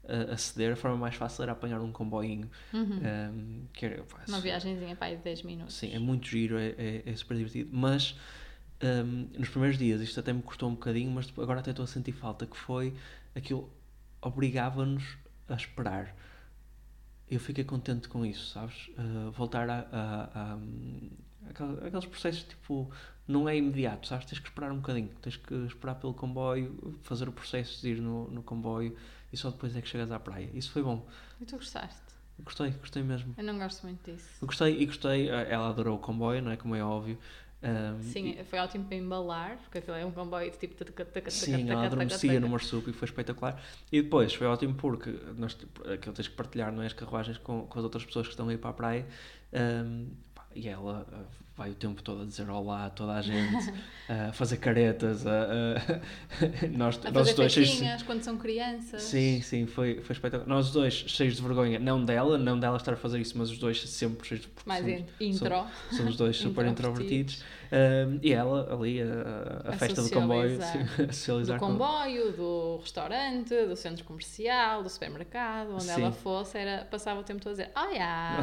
eh, 0.05 0.29
aceder 0.33 0.73
a 0.73 0.77
forma 0.77 0.97
mais 0.97 1.15
fácil 1.15 1.43
era 1.45 1.53
apanhar 1.53 1.81
um 1.81 1.93
comboinho. 1.93 2.51
Uhum. 2.73 2.99
ehm, 3.03 3.67
que 3.73 3.87
era, 3.87 4.05
Uma 4.29 4.41
viagemzinha 4.41 4.97
para 4.97 5.09
aí 5.09 5.17
de 5.17 5.23
10 5.23 5.43
minutos. 5.43 5.75
Sim, 5.75 5.93
é 5.95 5.99
muito 5.99 6.27
giro, 6.29 6.59
é, 6.59 6.75
é, 6.77 7.03
é 7.07 7.17
super 7.17 7.37
divertido. 7.37 7.71
Mas 7.73 8.17
ehm, 8.83 9.29
nos 9.39 9.49
primeiros 9.49 9.79
dias, 9.79 10.01
isto 10.01 10.19
até 10.21 10.33
me 10.33 10.43
custou 10.43 10.69
um 10.69 10.75
bocadinho, 10.75 11.11
mas 11.11 11.33
agora 11.39 11.61
até 11.61 11.71
estou 11.71 11.85
a 11.85 11.89
sentir 11.89 12.13
falta, 12.13 12.47
que 12.47 12.57
foi 12.57 12.95
aquilo 13.35 13.71
obrigava-nos 14.21 15.17
a 15.49 15.55
esperar. 15.55 16.15
Eu 17.31 17.41
fiquei 17.41 17.65
contente 17.65 18.09
com 18.09 18.25
isso, 18.25 18.53
sabes? 18.53 18.91
Eh, 18.97 19.31
voltar 19.31 19.69
a, 19.69 19.87
a, 19.91 20.55
a, 20.55 20.59
aqueles 21.87 22.07
processos 22.07 22.45
tipo 22.45 22.91
não 23.27 23.49
é 23.49 23.57
imediato, 23.57 24.07
sabes? 24.07 24.27
Tens 24.27 24.39
que 24.39 24.49
esperar 24.49 24.71
um 24.71 24.77
bocadinho, 24.77 25.09
tens 25.21 25.37
que 25.37 25.55
esperar 25.67 25.95
pelo 25.97 26.13
comboio, 26.13 26.99
fazer 27.03 27.29
o 27.29 27.33
processo 27.33 27.81
de 27.81 27.91
ir 27.91 28.01
no, 28.01 28.29
no 28.31 28.43
comboio 28.43 28.97
e 29.33 29.37
só 29.37 29.51
depois 29.51 29.75
é 29.75 29.81
que 29.81 29.89
chegas 29.89 30.11
à 30.11 30.21
praia. 30.21 30.51
Isso 30.53 30.71
foi 30.71 30.83
bom. 30.83 31.07
E 31.41 31.47
tu 31.47 31.57
gostaste? 31.57 32.13
Gostei, 32.41 32.71
gostei 32.71 33.03
mesmo. 33.03 33.35
Eu 33.39 33.45
não 33.45 33.59
gosto 33.59 33.83
muito 33.85 34.11
disso. 34.11 34.29
Eu 34.41 34.47
Gostei 34.47 34.81
e 34.81 34.87
gostei, 34.87 35.31
eh, 35.31 35.47
ela 35.51 35.69
adorou 35.69 35.97
o 35.97 36.01
comboio, 36.01 36.43
não 36.43 36.51
é? 36.51 36.57
Como 36.57 36.75
é 36.75 36.83
óbvio. 36.83 37.19
Um, 37.63 38.03
Sim, 38.03 38.37
foi 38.45 38.59
ótimo 38.59 38.85
para 38.85 38.97
embalar, 38.97 39.57
porque 39.59 39.79
aquilo 39.79 39.97
é 39.97 40.05
um 40.05 40.11
comboio 40.11 40.51
de 40.51 40.59
tipo. 40.59 40.75
taca, 40.75 41.31
Sim, 41.31 41.71
ela 41.71 41.87
adormecia 41.87 42.41
no 42.41 42.49
marsúpio 42.49 42.91
e 42.91 42.93
foi 42.93 43.07
espetacular. 43.07 43.63
E 43.91 44.03
depois 44.03 44.35
foi 44.35 44.49
ótimo 44.49 44.75
porque 44.75 45.17
nós, 45.37 45.55
tipo, 45.55 45.89
aquilo 45.89 46.13
tens 46.13 46.27
que 46.27 46.35
partilhar 46.35 46.73
não 46.73 46.83
é, 46.83 46.87
as 46.87 46.93
carruagens 46.93 47.39
com, 47.39 47.67
com 47.67 47.79
as 47.79 47.85
outras 47.85 48.05
pessoas 48.05 48.27
que 48.27 48.33
estão 48.33 48.49
aí 48.49 48.59
para 48.59 48.71
a 48.71 48.73
praia. 48.73 49.07
Um, 49.53 50.09
e 50.55 50.69
ela 50.69 51.07
uh, 51.13 51.43
vai 51.57 51.71
o 51.71 51.75
tempo 51.75 52.03
todo 52.03 52.23
a 52.23 52.25
dizer 52.25 52.49
olá 52.49 52.87
a 52.87 52.91
toda 52.91 53.13
a 53.15 53.23
gente, 53.23 53.73
a 54.09 54.33
fazer 54.33 54.57
caretas, 54.59 55.27
a, 55.27 55.31
a- 55.31 56.67
nós, 56.77 56.99
A 57.05 57.11
nós 57.11 57.29
fazer 57.29 57.35
dois 57.35 57.53
cheios- 57.53 57.69
festinhas 57.71 58.03
quando 58.03 58.23
são 58.23 58.37
crianças. 58.39 59.03
Sim, 59.03 59.41
sim, 59.43 59.67
foi, 59.67 60.01
foi 60.03 60.15
espetacular. 60.15 60.49
Nós 60.49 60.71
dois 60.71 60.95
cheios 60.95 61.37
de 61.37 61.43
vergonha, 61.43 61.79
não 61.79 62.05
dela, 62.05 62.39
não 62.39 62.59
dela 62.59 62.77
estar 62.77 62.93
a 62.93 62.97
fazer 62.97 63.21
isso, 63.21 63.37
mas 63.37 63.51
os 63.51 63.59
dois 63.59 63.81
sempre 63.89 64.27
cheios 64.27 64.43
de 64.45 64.49
Mais 64.67 64.85
somos- 64.85 65.01
in- 65.21 65.27
intro. 65.29 65.65
Somos 65.91 66.17
dois 66.17 66.37
super 66.39 66.67
Introvertidos. 66.67 67.43
Um, 67.75 68.19
e 68.23 68.35
ela 68.35 68.71
ali, 68.71 69.01
a, 69.01 69.71
a 69.71 69.73
festa 69.73 70.03
do 70.03 70.11
comboio, 70.11 70.61
sim, 70.61 71.03
a 71.05 71.11
socializar 71.11 71.57
Do 71.59 71.61
com- 71.65 71.73
comboio, 71.73 72.31
do 72.33 72.77
restaurante, 72.83 73.55
do 73.67 73.75
centro 73.75 74.05
comercial, 74.05 74.83
do 74.83 74.91
supermercado, 74.91 75.73
onde 75.73 75.85
Sim. 75.85 76.03
ela 76.03 76.13
fosse, 76.13 76.59
era, 76.59 76.85
passava 76.85 77.21
o 77.21 77.23
tempo 77.23 77.41
todo 77.41 77.53
a 77.53 77.55
dizer! 77.55 77.71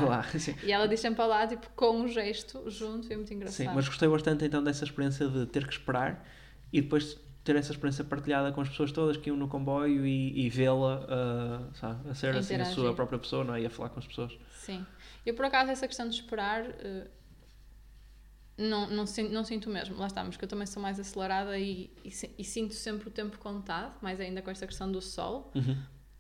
Olá. 0.04 0.26
E 0.64 0.72
ela 0.72 0.88
diz 0.88 1.00
sempre 1.00 1.22
olá, 1.24 1.46
tipo, 1.46 1.68
com 1.76 1.99
um 2.00 2.08
gesto 2.08 2.70
junto, 2.70 3.08
foi 3.08 3.16
muito 3.16 3.34
engraçado. 3.34 3.68
Sim, 3.70 3.74
mas 3.76 3.88
gostei 3.88 4.08
bastante 4.10 4.46
então 4.46 4.64
dessa 4.64 4.84
experiência 4.84 5.28
de 5.28 5.46
ter 5.46 5.66
que 5.68 5.74
esperar 5.74 6.26
e 6.72 6.82
depois 6.82 7.18
ter 7.44 7.56
essa 7.56 7.72
experiência 7.72 8.04
partilhada 8.04 8.52
com 8.52 8.62
as 8.62 8.70
pessoas 8.70 8.92
todas 8.92 9.18
que 9.18 9.30
iam 9.30 9.38
no 9.38 9.48
comboio 9.48 10.06
e, 10.06 10.46
e 10.46 10.50
vê-la 10.50 11.00
uh, 11.00 12.10
a 12.10 12.14
ser 12.14 12.36
assim 12.36 12.56
a 12.56 12.66
sua 12.66 12.94
própria 12.94 13.18
pessoa, 13.18 13.44
não 13.44 13.56
é? 13.56 13.62
E 13.62 13.66
a 13.66 13.70
falar 13.70 13.90
com 13.90 14.00
as 14.00 14.06
pessoas. 14.08 14.38
Sim. 14.52 14.86
Eu, 15.26 15.34
por 15.34 15.46
acaso, 15.46 15.72
essa 15.72 15.88
questão 15.88 16.08
de 16.08 16.16
esperar, 16.16 16.66
eh, 16.66 17.08
não, 18.58 18.90
não, 18.90 19.06
sin- 19.06 19.30
não 19.30 19.44
sinto 19.44 19.70
mesmo. 19.70 19.98
Lá 19.98 20.08
estamos, 20.08 20.36
que 20.38 20.44
eu 20.44 20.50
também 20.50 20.68
sou 20.68 20.82
mais 20.82 21.00
acelerada 21.00 21.58
e, 21.58 21.90
e, 22.04 22.10
e 22.38 22.44
sinto 22.44 22.74
sempre 22.74 23.08
o 23.08 23.12
tempo 23.12 23.38
contado, 23.38 23.96
mais 24.02 24.20
ainda 24.20 24.42
com 24.42 24.52
esta 24.52 24.68
questão 24.68 24.92
do 24.92 25.02
sol. 25.02 25.52
Uhum. 25.56 25.78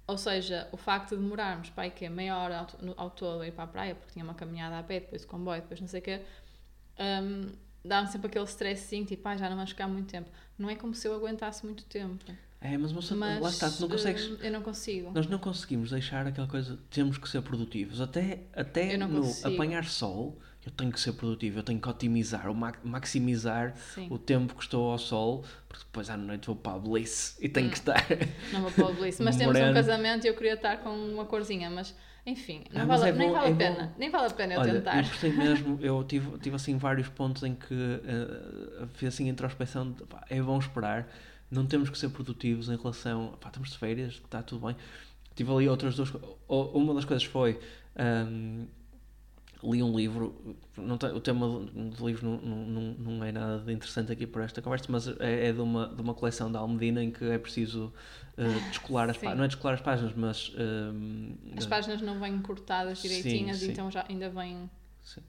Ou 0.09 0.17
seja, 0.17 0.67
o 0.71 0.77
facto 0.77 1.15
de 1.15 1.21
demorarmos 1.21 1.69
para 1.69 1.89
que 1.89 2.05
é 2.05 2.09
meia 2.09 2.37
hora 2.37 2.59
ao, 2.59 2.67
no- 2.85 2.93
ao 2.97 3.09
todo 3.11 3.41
a 3.41 3.47
ir 3.47 3.51
para 3.51 3.65
a 3.65 3.67
praia, 3.67 3.95
porque 3.95 4.13
tinha 4.13 4.25
uma 4.25 4.33
caminhada 4.33 4.77
a 4.79 4.83
pé, 4.83 4.99
depois 5.01 5.23
o 5.23 5.27
comboio, 5.27 5.61
depois 5.61 5.79
não 5.79 5.87
sei 5.87 5.99
o 5.99 6.03
quê, 6.03 6.21
hum, 6.99 7.51
dá-me 7.83 8.07
sempre 8.07 8.27
aquele 8.27 8.45
stressinho, 8.45 9.05
tipo, 9.05 9.27
ah, 9.27 9.37
já 9.37 9.49
não 9.49 9.55
vamos 9.55 9.71
ficar 9.71 9.87
muito 9.87 10.07
tempo. 10.09 10.29
Não 10.57 10.69
é 10.69 10.75
como 10.75 10.93
se 10.93 11.07
eu 11.07 11.13
aguentasse 11.15 11.65
muito 11.65 11.85
tempo. 11.85 12.25
É, 12.61 12.77
mas, 12.77 12.91
moça, 12.91 13.15
Mas 13.15 13.41
lá 13.41 13.49
está, 13.49 13.69
tu 13.69 13.81
não 13.81 13.89
consegues. 13.89 14.29
hum, 14.31 14.37
eu 14.41 14.51
não 14.51 14.61
consigo. 14.61 15.11
Nós 15.13 15.27
não 15.27 15.39
conseguimos 15.39 15.91
deixar 15.91 16.27
aquela 16.27 16.47
coisa, 16.47 16.77
temos 16.89 17.17
que 17.17 17.29
ser 17.29 17.41
produtivos. 17.41 18.01
Até, 18.01 18.39
até 18.53 18.97
no 18.97 19.21
consigo. 19.21 19.47
apanhar 19.55 19.85
sol, 19.85 20.37
eu 20.65 20.71
tenho 20.71 20.91
que 20.91 20.99
ser 20.99 21.13
produtivo, 21.13 21.59
eu 21.59 21.63
tenho 21.63 21.79
que 21.79 21.87
otimizar, 21.89 22.47
ou 22.47 22.53
ma- 22.53 22.73
maximizar 22.83 23.75
Sim. 23.95 24.07
o 24.09 24.17
tempo 24.19 24.53
que 24.55 24.63
estou 24.63 24.91
ao 24.91 24.97
sol, 24.97 25.43
porque 25.67 25.83
depois 25.85 26.09
à 26.09 26.17
noite 26.17 26.47
vou 26.47 26.55
para 26.55 26.73
a 26.73 26.79
Bliss 26.79 27.37
e 27.39 27.47
tenho 27.49 27.69
que 27.69 27.77
estar. 27.77 28.05
Não 28.51 28.61
vou 28.61 28.71
para 28.71 28.87
o 28.87 28.93
Bliss. 28.93 29.19
Mas 29.19 29.35
temos 29.37 29.55
um 29.57 29.73
casamento 29.73 30.25
e 30.25 30.27
eu 30.27 30.35
queria 30.35 30.53
estar 30.55 30.77
com 30.77 30.89
uma 30.89 31.25
corzinha, 31.25 31.69
mas 31.69 31.95
enfim, 32.25 32.63
não 32.71 32.81
Ah, 32.81 32.85
mas 32.85 32.99
vale, 32.99 33.11
é 33.11 33.15
nem 33.15 33.27
bom- 33.29 33.33
vale 33.33 33.45
é 33.45 33.49
a 33.49 33.51
bom. 33.51 33.57
pena. 33.57 33.95
Nem 33.97 34.09
vale 34.11 34.25
a 34.27 34.29
pena 34.29 34.53
eu 34.55 34.59
Olha, 34.59 34.73
tentar. 34.73 34.97
eu 34.97 35.03
gostei 35.03 35.31
mesmo, 35.31 35.79
eu 35.81 36.03
tive, 36.03 36.37
tive 36.39 36.55
assim 36.55 36.77
vários 36.77 37.07
pontos 37.07 37.41
em 37.43 37.55
que 37.55 37.73
uh, 37.73 38.87
fiz 38.95 39.13
assim 39.13 39.27
introspeção, 39.29 39.91
de, 39.91 40.03
pá, 40.03 40.23
é 40.29 40.41
bom 40.41 40.59
esperar, 40.59 41.07
não 41.49 41.65
temos 41.65 41.89
que 41.89 41.97
ser 41.97 42.09
produtivos 42.09 42.69
em 42.69 42.75
relação, 42.75 43.37
pá, 43.39 43.47
estamos 43.47 43.69
de 43.71 43.77
férias, 43.77 44.13
está 44.15 44.43
tudo 44.43 44.67
bem. 44.67 44.75
Tive 45.35 45.51
ali 45.53 45.69
outras 45.69 45.95
duas, 45.95 46.11
uma 46.49 46.93
das 46.93 47.05
coisas 47.05 47.23
foi 47.23 47.57
Um, 47.97 48.67
li 49.63 49.83
um 49.83 49.95
livro, 49.95 50.57
não 50.77 50.97
tem, 50.97 51.11
o 51.11 51.19
tema 51.19 51.47
do, 51.47 52.07
livro 52.07 52.25
não, 52.25 52.37
não, 52.37 52.81
não, 52.93 53.23
é 53.23 53.31
nada 53.31 53.59
de 53.59 53.73
interessante 53.73 54.11
aqui 54.11 54.25
para 54.25 54.45
esta 54.45 54.61
conversa, 54.61 54.85
mas 54.89 55.07
é, 55.19 55.47
é 55.47 55.53
de, 55.53 55.59
uma, 55.59 55.87
de 55.87 56.01
uma 56.01 56.13
coleção 56.13 56.51
da 56.51 56.59
Almedina 56.59 57.03
em 57.03 57.11
que 57.11 57.25
é 57.25 57.37
preciso 57.37 57.93
uh, 58.37 58.69
descolar 58.69 59.09
as 59.09 59.17
páginas, 59.17 59.37
não 59.37 59.43
é 59.43 59.47
descolar 59.47 59.73
as 59.73 59.81
páginas, 59.81 60.13
mas... 60.15 60.49
Uh, 60.49 61.57
as 61.57 61.65
páginas 61.65 62.01
não 62.01 62.19
vêm 62.19 62.41
cortadas 62.41 63.01
direitinhas, 63.01 63.57
sim, 63.57 63.65
sim. 63.65 63.71
então 63.71 63.91
já 63.91 64.05
ainda 64.07 64.29
vêm... 64.29 64.69
Sim. 65.03 65.21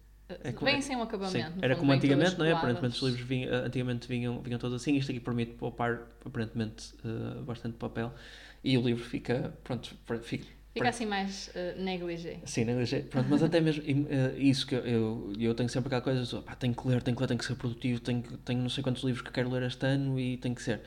É 0.44 0.52
como, 0.52 0.70
vem 0.70 0.80
sem 0.80 0.96
um 0.96 1.02
acabamento. 1.02 1.58
Era 1.60 1.74
como 1.74 1.90
antigamente, 1.90 2.38
não 2.38 2.44
é? 2.44 2.52
Aparentemente 2.52 2.94
os 2.96 3.02
livros 3.02 3.26
vinham, 3.26 3.52
antigamente 3.52 4.06
vinham, 4.06 4.40
vinham 4.40 4.60
todos 4.60 4.80
assim. 4.80 4.94
Isto 4.96 5.10
aqui 5.10 5.18
permite 5.18 5.54
poupar 5.54 6.02
aparentemente 6.24 6.94
uh, 7.04 7.42
bastante 7.42 7.76
papel 7.76 8.14
e 8.62 8.76
o 8.76 8.82
livro 8.82 9.02
fica, 9.02 9.54
pronto, 9.64 9.96
fica, 10.22 10.46
Fica 10.72 10.88
assim 10.88 11.04
mais 11.04 11.48
uh, 11.48 11.80
negligé. 11.80 12.40
Sim, 12.44 12.64
negligé. 12.64 13.00
Pronto, 13.00 13.26
mas 13.28 13.42
até 13.42 13.60
mesmo 13.60 13.82
uh, 13.82 14.38
isso 14.38 14.66
que 14.66 14.74
eu, 14.74 15.32
eu 15.38 15.54
tenho 15.54 15.68
sempre 15.68 15.88
aquela 15.88 16.02
coisa, 16.02 16.42
pá, 16.42 16.54
tenho 16.54 16.74
que 16.74 16.86
ler, 16.86 17.02
tenho 17.02 17.16
que 17.16 17.22
ler, 17.22 17.26
tenho 17.26 17.38
que 17.38 17.44
ser 17.44 17.56
produtivo, 17.56 18.00
tenho, 18.00 18.22
tenho 18.22 18.60
não 18.60 18.68
sei 18.68 18.82
quantos 18.82 19.02
livros 19.02 19.22
que 19.22 19.32
quero 19.32 19.50
ler 19.50 19.64
este 19.64 19.84
ano 19.84 20.18
e 20.18 20.36
tem 20.36 20.54
que 20.54 20.62
ser. 20.62 20.80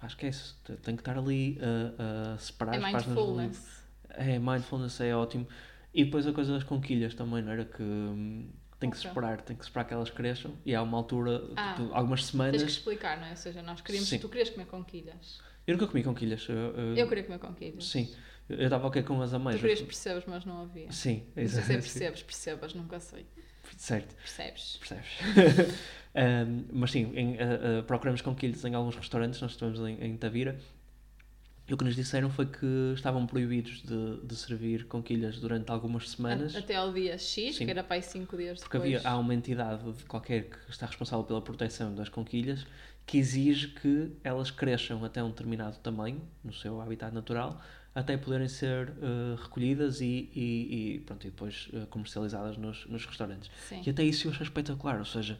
Pá, 0.00 0.08
esquece, 0.08 0.54
tenho 0.82 0.96
que 0.96 1.02
estar 1.02 1.16
ali 1.16 1.58
a, 1.60 2.34
a 2.34 2.38
separar 2.38 2.74
é 2.74 2.84
as 2.84 2.92
páginas 2.92 3.16
do 3.16 3.40
livro. 3.40 3.60
É, 4.10 4.38
mindfulness 4.38 5.00
é 5.00 5.14
ótimo. 5.14 5.46
E 5.94 6.04
depois 6.04 6.26
a 6.26 6.32
coisa 6.32 6.52
das 6.52 6.64
conquilhas 6.64 7.14
também, 7.14 7.42
não 7.42 7.52
era? 7.52 7.64
Que 7.64 7.82
hum, 7.82 8.50
tem 8.80 8.90
que 8.90 8.96
okay. 8.96 9.08
esperar, 9.08 9.40
tem 9.40 9.56
que 9.56 9.64
esperar 9.64 9.84
que 9.84 9.94
elas 9.94 10.10
cresçam 10.10 10.52
e 10.64 10.74
há 10.74 10.82
uma 10.82 10.98
altura, 10.98 11.42
ah, 11.56 11.74
tipo, 11.74 11.92
algumas 11.92 12.24
semanas. 12.24 12.60
Tens 12.60 12.64
que 12.64 12.78
explicar, 12.78 13.20
não 13.20 13.26
é? 13.26 13.30
Ou 13.30 13.36
seja, 13.36 13.62
nós 13.62 13.80
queríamos, 13.80 14.08
Sim. 14.08 14.18
tu 14.18 14.28
querias 14.28 14.50
comer 14.50 14.66
conquilhas. 14.66 15.40
Eu 15.66 15.74
nunca 15.74 15.86
comi 15.86 16.02
conquilhas. 16.02 16.48
Eu, 16.48 16.56
eu, 16.56 16.96
eu 16.96 17.08
queria 17.08 17.24
comer 17.24 17.38
conquilhas. 17.38 17.84
Sim. 17.84 18.12
Eu 18.48 18.64
estava 18.64 18.86
ok 18.86 19.02
com 19.02 19.20
as 19.20 19.34
ameixas. 19.34 19.60
Tu 19.60 19.62
querias 19.62 19.82
percebes, 19.82 20.24
mas 20.26 20.44
não 20.44 20.62
havia. 20.62 20.90
Sim, 20.90 21.22
exato. 21.36 21.66
Sei 21.66 21.76
se 21.76 21.82
percebes, 21.82 22.22
percebas, 22.22 22.74
nunca 22.74 22.98
sei. 22.98 23.26
Certo. 23.76 24.14
Percebes. 24.16 24.78
Percebes. 24.78 25.74
um, 26.16 26.64
mas 26.72 26.90
sim, 26.90 27.12
em, 27.14 27.34
uh, 27.34 27.80
uh, 27.80 27.82
procuramos 27.84 28.22
conquilhas 28.22 28.64
em 28.64 28.74
alguns 28.74 28.96
restaurantes, 28.96 29.40
nós 29.40 29.52
estivemos 29.52 29.78
em, 29.80 30.02
em 30.02 30.16
Tavira. 30.16 30.58
E 31.68 31.74
o 31.74 31.76
que 31.76 31.84
nos 31.84 31.94
disseram 31.94 32.30
foi 32.30 32.46
que 32.46 32.92
estavam 32.94 33.26
proibidos 33.26 33.82
de, 33.82 34.26
de 34.26 34.36
servir 34.36 34.86
conquilhas 34.86 35.38
durante 35.38 35.70
algumas 35.70 36.08
semanas. 36.08 36.56
Até 36.56 36.76
ao 36.76 36.90
dia 36.90 37.18
X, 37.18 37.56
sim. 37.56 37.66
que 37.66 37.70
era 37.70 37.84
para 37.84 37.96
aí 37.96 38.02
5 38.02 38.36
dias 38.38 38.60
Porque 38.60 38.78
depois. 38.78 38.96
havia, 38.96 39.10
há 39.10 39.18
uma 39.18 39.34
entidade 39.34 39.84
qualquer 40.04 40.44
que 40.44 40.70
está 40.70 40.86
responsável 40.86 41.26
pela 41.26 41.42
proteção 41.42 41.94
das 41.94 42.08
conquilhas 42.08 42.64
que 43.04 43.18
exige 43.18 43.68
que 43.68 44.12
elas 44.24 44.50
cresçam 44.50 45.02
até 45.04 45.22
um 45.22 45.28
determinado 45.28 45.78
tamanho, 45.78 46.22
no 46.44 46.52
seu 46.52 46.80
habitat 46.80 47.12
natural, 47.12 47.60
até 47.98 48.16
poderem 48.16 48.48
ser 48.48 48.90
uh, 48.90 49.34
recolhidas 49.42 50.00
e, 50.00 50.30
e, 50.34 50.94
e, 50.94 51.00
pronto, 51.00 51.26
e 51.26 51.30
depois 51.30 51.68
uh, 51.72 51.86
comercializadas 51.86 52.56
nos, 52.56 52.86
nos 52.86 53.04
restaurantes. 53.04 53.50
Sim. 53.68 53.82
E 53.84 53.90
até 53.90 54.04
isso 54.04 54.26
eu 54.26 54.30
achei 54.30 54.44
espetacular, 54.44 54.98
ou 54.98 55.04
seja, 55.04 55.38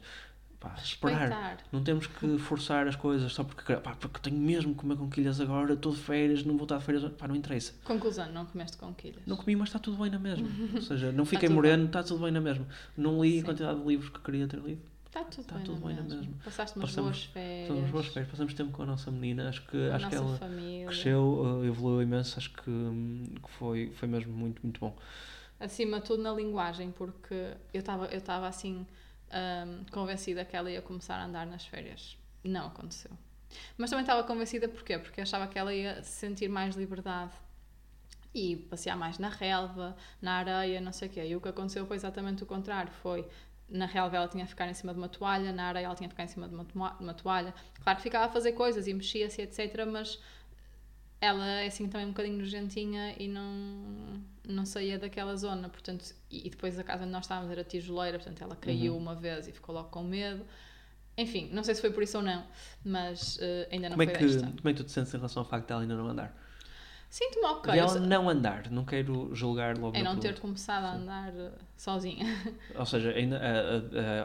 pá, 0.59 0.75
esperar. 0.83 1.57
Não 1.71 1.81
temos 1.83 2.07
que 2.07 2.37
forçar 2.37 2.87
as 2.87 2.95
coisas 2.95 3.31
só 3.31 3.43
porque, 3.43 3.75
pá, 3.77 3.95
porque 3.95 4.19
tenho 4.19 4.37
mesmo 4.37 4.73
que 4.73 4.81
comer 4.81 4.97
conquilhas 4.97 5.39
agora, 5.39 5.73
estou 5.73 5.93
de 5.93 5.99
férias, 5.99 6.43
não 6.43 6.55
vou 6.55 6.63
estar 6.63 6.77
de 6.77 6.83
férias, 6.83 7.11
pá, 7.13 7.27
não 7.27 7.35
interessa. 7.35 7.73
Conclusão, 7.83 8.31
não 8.31 8.45
comeste 8.45 8.77
conquilhas? 8.77 9.21
Não 9.25 9.37
comi, 9.37 9.55
mas 9.55 9.69
está 9.69 9.79
tudo 9.79 9.97
bem 9.97 10.11
na 10.11 10.19
mesma. 10.19 10.47
ou 10.75 10.81
seja, 10.81 11.11
não 11.11 11.25
fiquei 11.25 11.49
moreno, 11.49 11.85
está 11.85 12.03
tudo 12.03 12.23
bem 12.23 12.31
na 12.31 12.41
mesma. 12.41 12.67
Não 12.97 13.23
li 13.23 13.33
Sim. 13.33 13.41
a 13.41 13.45
quantidade 13.45 13.79
de 13.79 13.87
livros 13.87 14.09
que 14.09 14.19
queria 14.19 14.47
ter 14.47 14.59
lido. 14.59 14.81
Está 15.09 15.23
tudo, 15.23 15.41
está 15.41 15.55
bem, 15.55 15.63
tudo 15.63 15.87
bem 15.87 15.95
na 15.95 16.03
mesma. 16.03 16.33
Passaste 16.45 16.77
umas 16.77 16.91
passamos, 16.91 17.17
boas 17.17 17.23
férias. 17.25 17.67
Passamos 17.67 17.91
boas 17.91 18.05
férias, 18.05 18.31
passamos 18.31 18.53
tempo 18.53 18.71
com 18.71 18.83
a 18.83 18.85
nossa 18.85 19.09
menina. 19.09 19.49
Acho 19.49 19.65
que, 19.65 19.89
a 19.89 19.95
acho 19.95 20.07
que 20.07 20.15
ela 20.15 20.37
família. 20.37 20.85
cresceu, 20.85 21.21
uh, 21.21 21.65
evoluiu 21.65 22.03
imenso. 22.03 22.37
Acho 22.37 22.53
que, 22.53 22.69
hum, 22.69 23.23
que 23.43 23.51
foi, 23.53 23.91
foi 23.95 24.07
mesmo 24.07 24.31
muito, 24.31 24.61
muito 24.61 24.79
bom. 24.79 24.95
Acima 25.59 25.99
de 25.99 26.05
tudo 26.05 26.21
na 26.21 26.31
linguagem, 26.31 26.91
porque 26.91 27.55
eu 27.73 27.79
estava 27.79 28.05
eu 28.05 28.21
tava 28.21 28.47
assim 28.47 28.85
um, 29.33 29.83
convencida 29.91 30.45
que 30.45 30.55
ela 30.55 30.69
ia 30.69 30.81
começar 30.81 31.15
a 31.15 31.25
andar 31.25 31.47
nas 31.47 31.65
férias. 31.65 32.15
Não 32.43 32.67
aconteceu. 32.67 33.11
Mas 33.79 33.89
também 33.89 34.03
estava 34.03 34.23
convencida 34.23 34.69
porquê? 34.69 34.99
Porque 34.99 35.21
achava 35.21 35.47
que 35.47 35.57
ela 35.57 35.73
ia 35.73 36.03
sentir 36.03 36.47
mais 36.47 36.75
liberdade 36.75 37.33
e 38.33 38.55
passear 38.55 38.95
mais 38.95 39.17
na 39.17 39.29
relva, 39.29 39.97
na 40.21 40.33
areia, 40.33 40.79
não 40.79 40.91
sei 40.91 41.07
o 41.07 41.11
quê. 41.11 41.25
E 41.25 41.35
o 41.35 41.41
que 41.41 41.49
aconteceu 41.49 41.85
foi 41.85 41.95
exatamente 41.95 42.43
o 42.43 42.45
contrário. 42.45 42.91
Foi 43.01 43.27
na 43.69 43.85
relva 43.85 44.17
ela 44.17 44.27
tinha 44.27 44.43
que 44.43 44.49
ficar 44.49 44.67
em 44.67 44.73
cima 44.73 44.93
de 44.93 44.99
uma 44.99 45.09
toalha, 45.09 45.51
na 45.51 45.65
areia 45.65 45.85
ela 45.85 45.95
tinha 45.95 46.07
que 46.07 46.13
ficar 46.13 46.23
em 46.23 46.27
cima 46.27 46.47
de 46.47 46.55
uma, 46.55 47.13
toalha. 47.13 47.53
Claro 47.81 47.97
que 47.97 48.03
ficava 48.03 48.25
a 48.25 48.29
fazer 48.29 48.53
coisas 48.53 48.87
e 48.87 48.93
mexia-se, 48.93 49.41
etc. 49.41 49.85
Mas 49.85 50.19
ela 51.21 51.45
é 51.45 51.67
assim 51.67 51.87
também 51.87 52.07
um 52.07 52.11
bocadinho 52.11 52.37
nojentinha 52.37 53.15
e 53.17 53.27
não, 53.27 54.21
não 54.47 54.65
saía 54.65 54.97
daquela 54.97 55.35
zona. 55.35 55.69
Portanto, 55.69 56.13
e, 56.29 56.47
e 56.47 56.49
depois 56.49 56.77
a 56.79 56.83
casa 56.83 57.03
onde 57.03 57.11
nós 57.11 57.25
estávamos 57.25 57.51
era 57.51 57.63
tijoleira, 57.63 58.17
portanto 58.17 58.41
ela 58.41 58.55
caiu 58.55 58.93
uhum. 58.93 58.99
uma 58.99 59.15
vez 59.15 59.47
e 59.47 59.51
ficou 59.51 59.75
logo 59.75 59.89
com 59.89 60.03
medo. 60.03 60.45
Enfim, 61.17 61.49
não 61.51 61.63
sei 61.63 61.75
se 61.75 61.81
foi 61.81 61.91
por 61.91 62.01
isso 62.01 62.17
ou 62.17 62.23
não, 62.23 62.45
mas 62.83 63.35
uh, 63.37 63.67
ainda 63.71 63.89
não 63.89 63.97
como 63.97 64.09
foi 64.09 64.15
é 64.15 64.17
que, 64.17 64.25
desta. 64.25 64.47
Como 64.47 64.69
é 64.69 64.73
que 64.73 64.77
tu 64.77 64.83
te 64.85 64.91
sentes 64.91 65.13
em 65.13 65.17
relação 65.17 65.41
ao 65.41 65.49
facto 65.49 65.67
de 65.67 65.73
ela 65.73 65.81
ainda 65.81 65.95
não 65.95 66.07
andar? 66.07 66.33
Sinto-me 67.09 67.45
ok. 67.45 67.73
De 67.73 67.79
ela 67.79 67.99
não 67.99 68.29
andar, 68.29 68.69
não 68.69 68.85
quero 68.85 69.33
julgar 69.33 69.75
logo. 69.77 69.97
É 69.97 70.03
não 70.03 70.17
ter 70.17 70.39
começado 70.39 70.83
a 70.83 70.93
andar 70.93 71.31
Sim. 71.31 71.51
sozinha. 71.75 72.25
Ou 72.77 72.85
seja, 72.85 73.11
ainda, 73.11 73.41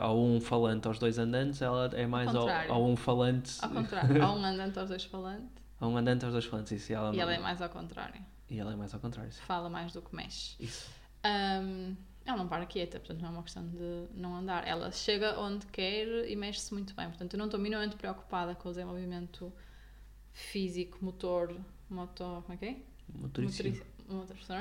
ao 0.00 0.20
um 0.20 0.38
falante 0.38 0.86
aos 0.86 0.98
dois 0.98 1.18
andantes, 1.18 1.62
ela 1.62 1.90
é 1.94 2.06
mais 2.06 2.34
ao, 2.34 2.46
ao, 2.48 2.84
um 2.84 2.94
falante. 2.94 3.56
Ao 3.62 3.70
contrário, 3.70 4.22
ao 4.22 4.36
um 4.36 4.44
andante 4.44 4.78
aos 4.78 4.90
dois 4.90 5.04
falantes. 5.04 5.64
Ao 5.80 5.88
um 5.88 5.96
andante 5.96 6.24
aos 6.26 6.32
dois 6.32 6.44
falantes, 6.44 6.72
isso. 6.72 6.92
E 6.92 6.94
ela, 6.94 7.14
e 7.14 7.20
ela 7.20 7.34
é 7.34 7.38
mais 7.38 7.62
ao 7.62 7.70
contrário. 7.70 8.20
E 8.50 8.58
ela 8.58 8.72
é 8.72 8.76
mais 8.76 8.92
ao 8.92 9.00
contrário. 9.00 9.32
Sim. 9.32 9.40
Fala 9.42 9.70
mais 9.70 9.92
do 9.94 10.02
que 10.02 10.14
mexe. 10.14 10.54
Isso. 10.60 10.90
Um, 11.24 11.96
ela 12.26 12.36
não 12.36 12.48
para 12.48 12.66
quieta, 12.66 12.98
portanto 12.98 13.20
não 13.20 13.28
é 13.28 13.32
uma 13.32 13.42
questão 13.42 13.66
de 13.66 14.08
não 14.14 14.36
andar. 14.36 14.66
Ela 14.66 14.90
chega 14.92 15.38
onde 15.40 15.64
quer 15.66 16.28
e 16.28 16.36
mexe-se 16.36 16.72
muito 16.74 16.94
bem. 16.94 17.08
Portanto, 17.08 17.32
eu 17.32 17.38
não 17.38 17.46
estou 17.46 17.58
minimamente 17.58 17.96
preocupada 17.96 18.54
com 18.54 18.68
o 18.68 18.72
desenvolvimento 18.72 19.50
físico, 20.32 20.98
motor, 21.02 21.54
motor, 21.90 22.42
como 22.42 22.54
é 22.54 22.56
que 22.56 22.64
é? 22.66 22.76
motorista 24.08 24.52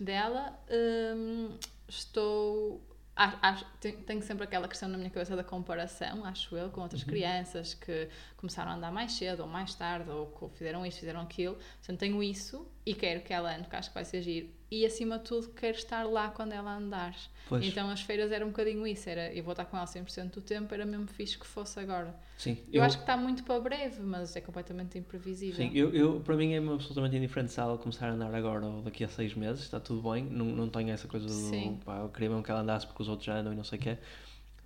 dela. 0.00 0.58
Um, 0.70 1.56
estou. 1.88 2.80
Acho, 3.14 3.64
tenho 3.80 4.20
sempre 4.22 4.44
aquela 4.44 4.68
questão 4.68 4.90
na 4.90 4.98
minha 4.98 5.08
cabeça 5.08 5.34
da 5.34 5.42
comparação, 5.42 6.22
acho 6.26 6.54
eu, 6.54 6.68
com 6.68 6.82
outras 6.82 7.00
uhum. 7.00 7.08
crianças 7.08 7.72
que 7.72 8.10
começaram 8.36 8.72
a 8.72 8.74
andar 8.74 8.92
mais 8.92 9.12
cedo 9.12 9.40
ou 9.40 9.48
mais 9.48 9.74
tarde, 9.74 10.10
ou 10.10 10.26
que 10.26 10.58
fizeram 10.58 10.84
isto, 10.84 11.00
fizeram 11.00 11.22
aquilo. 11.22 11.54
Portanto, 11.54 11.98
tenho 11.98 12.22
isso 12.22 12.70
e 12.86 12.94
quero 12.94 13.20
que 13.20 13.32
ela 13.32 13.52
ande, 13.52 13.64
porque 13.64 13.76
acho 13.76 13.88
que 13.88 13.94
vai 13.94 14.04
ser 14.04 14.22
giro 14.22 14.48
e 14.70 14.84
acima 14.84 15.18
de 15.18 15.24
tudo 15.24 15.48
quero 15.50 15.76
estar 15.76 16.04
lá 16.04 16.28
quando 16.28 16.52
ela 16.52 16.76
andar. 16.76 17.16
Pois. 17.48 17.64
Então 17.64 17.88
as 17.90 18.00
feiras 18.00 18.32
eram 18.32 18.46
um 18.46 18.50
bocadinho 18.50 18.86
isso, 18.86 19.08
era 19.08 19.32
eu 19.32 19.42
vou 19.42 19.52
estar 19.52 19.64
com 19.64 19.76
ela 19.76 19.86
100% 19.86 20.30
do 20.30 20.40
tempo, 20.40 20.72
era 20.72 20.84
mesmo 20.86 21.06
fixe 21.06 21.38
que 21.38 21.46
fosse 21.46 21.78
agora. 21.78 22.14
Sim. 22.38 22.56
Eu, 22.68 22.80
eu 22.80 22.82
acho 22.82 22.96
que 22.96 23.02
está 23.02 23.16
muito 23.16 23.44
para 23.44 23.60
breve, 23.60 24.00
mas 24.02 24.34
é 24.36 24.40
completamente 24.40 24.98
imprevisível. 24.98 25.56
Sim, 25.56 25.70
eu, 25.74 25.94
eu, 25.94 26.20
para 26.20 26.36
mim 26.36 26.54
é 26.54 26.58
absolutamente 26.58 27.16
indiferente 27.16 27.52
se 27.52 27.60
ela 27.60 27.76
começar 27.76 28.08
a 28.08 28.12
andar 28.12 28.34
agora 28.34 28.66
ou 28.66 28.82
daqui 28.82 29.04
a 29.04 29.08
seis 29.08 29.34
meses, 29.34 29.62
está 29.62 29.80
tudo 29.80 30.08
bem, 30.10 30.24
não, 30.24 30.46
não 30.46 30.68
tenho 30.68 30.90
essa 30.90 31.08
coisa 31.08 31.26
do 31.26 31.32
Sim. 31.32 31.80
pá, 31.84 31.98
eu 31.98 32.08
queria 32.08 32.28
mesmo 32.28 32.42
que 32.42 32.50
ela 32.50 32.60
andasse 32.60 32.86
porque 32.86 33.02
os 33.02 33.08
outros 33.08 33.26
já 33.26 33.36
andam 33.36 33.52
e 33.52 33.56
não 33.56 33.64
sei 33.64 33.78
o 33.78 33.82
quê. 33.82 33.98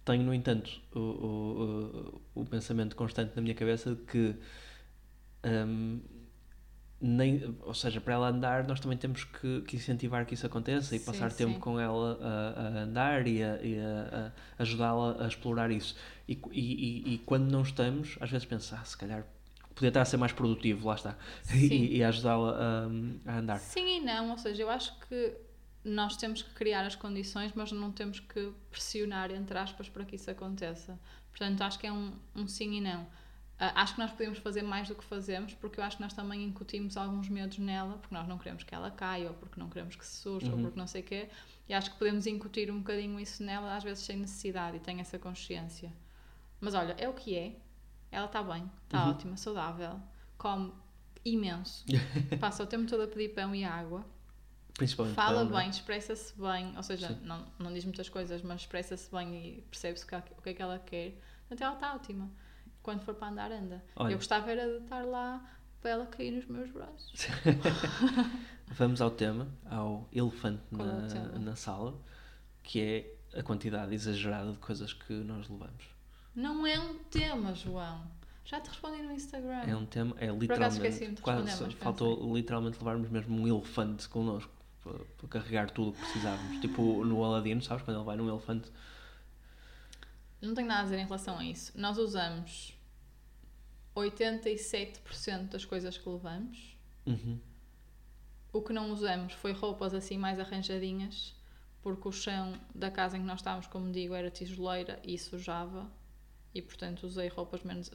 Tenho, 0.04 0.22
no 0.22 0.33
entanto, 0.33 0.80
o, 0.94 0.98
o, 0.98 2.20
o, 2.35 2.40
o 2.40 2.44
pensamento 2.46 2.96
constante 2.96 3.33
na 3.37 3.42
minha 3.42 3.54
cabeça 3.54 3.94
de 3.94 4.02
que 4.02 4.35
um, 5.44 6.00
nem, 7.00 7.56
ou 7.62 7.72
seja, 7.72 8.00
para 8.00 8.14
ela 8.14 8.28
andar, 8.28 8.66
nós 8.66 8.78
também 8.78 8.98
temos 8.98 9.24
que, 9.24 9.62
que 9.62 9.76
incentivar 9.76 10.26
que 10.26 10.34
isso 10.34 10.44
aconteça 10.44 10.94
e 10.94 10.98
sim, 10.98 11.04
passar 11.04 11.30
sim. 11.30 11.46
tempo 11.46 11.58
com 11.58 11.80
ela 11.80 12.18
a, 12.20 12.60
a 12.60 12.82
andar 12.82 13.26
e 13.26 13.42
a, 13.42 13.54
a, 13.54 14.26
a 14.26 14.32
ajudá-la 14.58 15.24
a 15.24 15.26
explorar 15.26 15.70
isso. 15.70 15.96
E, 16.28 16.38
e, 16.52 17.14
e, 17.14 17.18
quando 17.24 17.50
não 17.50 17.62
estamos, 17.62 18.18
às 18.20 18.30
vezes 18.30 18.46
pensar, 18.46 18.80
ah, 18.82 18.84
se 18.84 18.96
calhar 18.96 19.24
podia 19.74 19.88
estar 19.88 20.02
a 20.02 20.04
ser 20.04 20.18
mais 20.18 20.32
produtivo, 20.32 20.88
lá 20.88 20.94
está, 20.94 21.16
e, 21.54 21.96
e 21.96 22.04
ajudá-la 22.04 22.50
a, 22.50 23.32
a 23.32 23.38
andar. 23.38 23.58
Sim 23.60 23.96
e 23.96 24.00
não, 24.00 24.32
ou 24.32 24.38
seja, 24.38 24.62
eu 24.62 24.68
acho 24.68 24.98
que 25.08 25.32
nós 25.82 26.18
temos 26.18 26.42
que 26.42 26.50
criar 26.50 26.84
as 26.84 26.94
condições, 26.94 27.52
mas 27.54 27.72
não 27.72 27.90
temos 27.90 28.20
que 28.20 28.52
pressionar, 28.70 29.30
entre 29.30 29.58
aspas, 29.58 29.88
para 29.88 30.04
que 30.04 30.16
isso 30.16 30.30
aconteça. 30.30 30.98
Portanto, 31.30 31.62
acho 31.62 31.78
que 31.78 31.86
é 31.86 31.92
um, 31.92 32.12
um 32.36 32.46
sim 32.46 32.76
e 32.76 32.80
não. 32.82 33.06
Uh, 33.61 33.68
acho 33.75 33.92
que 33.92 34.01
nós 34.01 34.11
podemos 34.11 34.38
fazer 34.38 34.62
mais 34.62 34.88
do 34.88 34.94
que 34.94 35.05
fazemos, 35.05 35.53
porque 35.53 35.79
eu 35.79 35.85
acho 35.85 35.99
que 35.99 36.03
nós 36.03 36.14
também 36.14 36.42
incutimos 36.42 36.96
alguns 36.96 37.29
medos 37.29 37.59
nela, 37.59 37.99
porque 37.99 38.14
nós 38.14 38.27
não 38.27 38.38
queremos 38.38 38.64
que 38.64 38.75
ela 38.75 38.90
caia, 38.90 39.29
ou 39.29 39.35
porque 39.35 39.61
não 39.61 39.68
queremos 39.68 39.94
que 39.96 40.07
se 40.07 40.16
surja, 40.16 40.46
uhum. 40.46 40.55
ou 40.55 40.62
porque 40.62 40.79
não 40.79 40.87
sei 40.87 41.03
o 41.03 41.05
quê. 41.05 41.29
E 41.68 41.75
acho 41.75 41.90
que 41.90 41.99
podemos 41.99 42.27
incutir 42.27 42.70
um 42.70 42.79
bocadinho 42.79 43.20
isso 43.20 43.42
nela, 43.42 43.77
às 43.77 43.85
vezes 43.85 44.03
sem 44.03 44.16
necessidade, 44.16 44.79
e 44.79 44.81
tem 44.81 44.99
essa 44.99 45.18
consciência. 45.18 45.92
Mas 46.59 46.75
olha, 46.75 46.96
é 46.96 47.07
o 47.07 47.12
que 47.12 47.37
é. 47.37 47.55
Ela 48.11 48.25
está 48.25 48.42
bem, 48.42 48.64
está 48.85 49.05
uhum. 49.05 49.11
ótima, 49.11 49.37
saudável, 49.37 50.01
come 50.38 50.73
imenso, 51.23 51.85
passa 52.40 52.62
o 52.62 52.66
tempo 52.66 52.88
todo 52.88 53.03
a 53.03 53.09
pedir 53.09 53.35
pão 53.35 53.55
e 53.55 53.62
água. 53.62 54.07
Principalmente 54.73 55.14
Fala 55.14 55.44
pão, 55.44 55.59
bem, 55.59 55.66
é? 55.66 55.70
expressa-se 55.70 56.33
bem, 56.40 56.75
ou 56.79 56.83
seja, 56.83 57.11
não, 57.23 57.46
não 57.59 57.75
diz 57.75 57.85
muitas 57.85 58.09
coisas, 58.09 58.40
mas 58.40 58.62
expressa-se 58.62 59.11
bem 59.11 59.37
e 59.37 59.61
percebe-se 59.70 60.07
o 60.07 60.42
que 60.42 60.49
é 60.49 60.55
que 60.55 60.62
ela 60.62 60.79
quer. 60.79 61.20
Portanto, 61.46 61.62
ela 61.62 61.75
está 61.75 61.94
ótima 61.94 62.31
quando 62.83 63.03
for 63.03 63.14
para 63.14 63.29
andar, 63.29 63.53
anda. 63.53 63.83
Olha. 63.97 64.12
Eu 64.12 64.19
gostava 64.19 64.51
era 64.51 64.66
de 64.66 64.85
estar 64.85 65.05
lá 65.05 65.45
para 65.81 65.90
ela 65.90 66.07
cair 66.07 66.33
nos 66.33 66.47
meus 66.47 66.71
braços. 66.71 67.12
Vamos 68.69 69.01
ao 69.01 69.11
tema, 69.11 69.49
ao 69.69 70.09
elefante 70.12 70.62
é 70.73 70.77
na, 70.77 71.38
na 71.38 71.57
sala, 71.57 71.95
que 72.62 72.81
é 72.81 73.38
a 73.38 73.43
quantidade 73.43 73.95
exagerada 73.95 74.53
de 74.53 74.59
coisas 74.59 74.93
que 74.93 75.12
nós 75.12 75.49
levamos. 75.49 75.85
Não 76.35 76.66
é 76.66 76.79
um 76.79 76.99
tema, 77.11 77.55
João. 77.55 78.03
Já 78.45 78.61
te 78.61 78.69
respondi 78.69 79.03
no 79.03 79.12
Instagram. 79.12 79.62
É 79.66 79.77
um 79.77 79.87
tema, 79.87 80.16
é 80.19 80.27
literalmente, 80.27 81.21
quase, 81.21 81.71
faltou 81.77 82.35
literalmente 82.35 82.79
levarmos 82.79 83.09
mesmo 83.09 83.40
um 83.40 83.47
elefante 83.47 84.09
connosco 84.09 84.51
para, 84.83 84.99
para 85.19 85.29
carregar 85.29 85.71
tudo 85.71 85.90
o 85.90 85.93
que 85.93 86.01
precisávamos. 86.01 86.61
tipo 86.61 87.05
no 87.05 87.25
Aladino, 87.25 87.62
sabes, 87.62 87.85
quando 87.85 87.99
ele 87.99 88.05
vai 88.05 88.16
num 88.16 88.29
elefante. 88.29 88.71
Não 90.40 90.55
tenho 90.55 90.68
nada 90.68 90.81
a 90.81 90.85
dizer 90.85 90.98
em 90.98 91.05
relação 91.05 91.38
a 91.38 91.44
isso. 91.44 91.72
Nós 91.79 91.98
usamos 91.98 92.79
87% 93.94 95.48
das 95.48 95.64
coisas 95.64 95.98
que 95.98 96.09
levamos. 96.09 96.76
Uhum. 97.07 97.38
O 98.53 98.62
que 98.62 98.72
não 98.72 98.90
usamos 98.90 99.33
foi 99.35 99.53
roupas 99.53 99.94
assim 99.94 100.18
mais 100.18 100.40
arranjadinhas, 100.40 101.35
porque 101.83 102.09
o 102.09 102.12
chão 102.12 102.55
da 102.74 102.90
casa 102.90 103.16
em 103.16 103.20
que 103.20 103.26
nós 103.26 103.40
estávamos, 103.40 103.66
como 103.66 103.92
digo, 103.92 104.14
era 104.14 104.31
tijoleira 104.31 104.98
e 105.05 105.18
sujava. 105.18 105.90
E 106.53 106.61
portanto 106.61 107.05
usei 107.05 107.29
roupas 107.29 107.62
menos. 107.62 107.90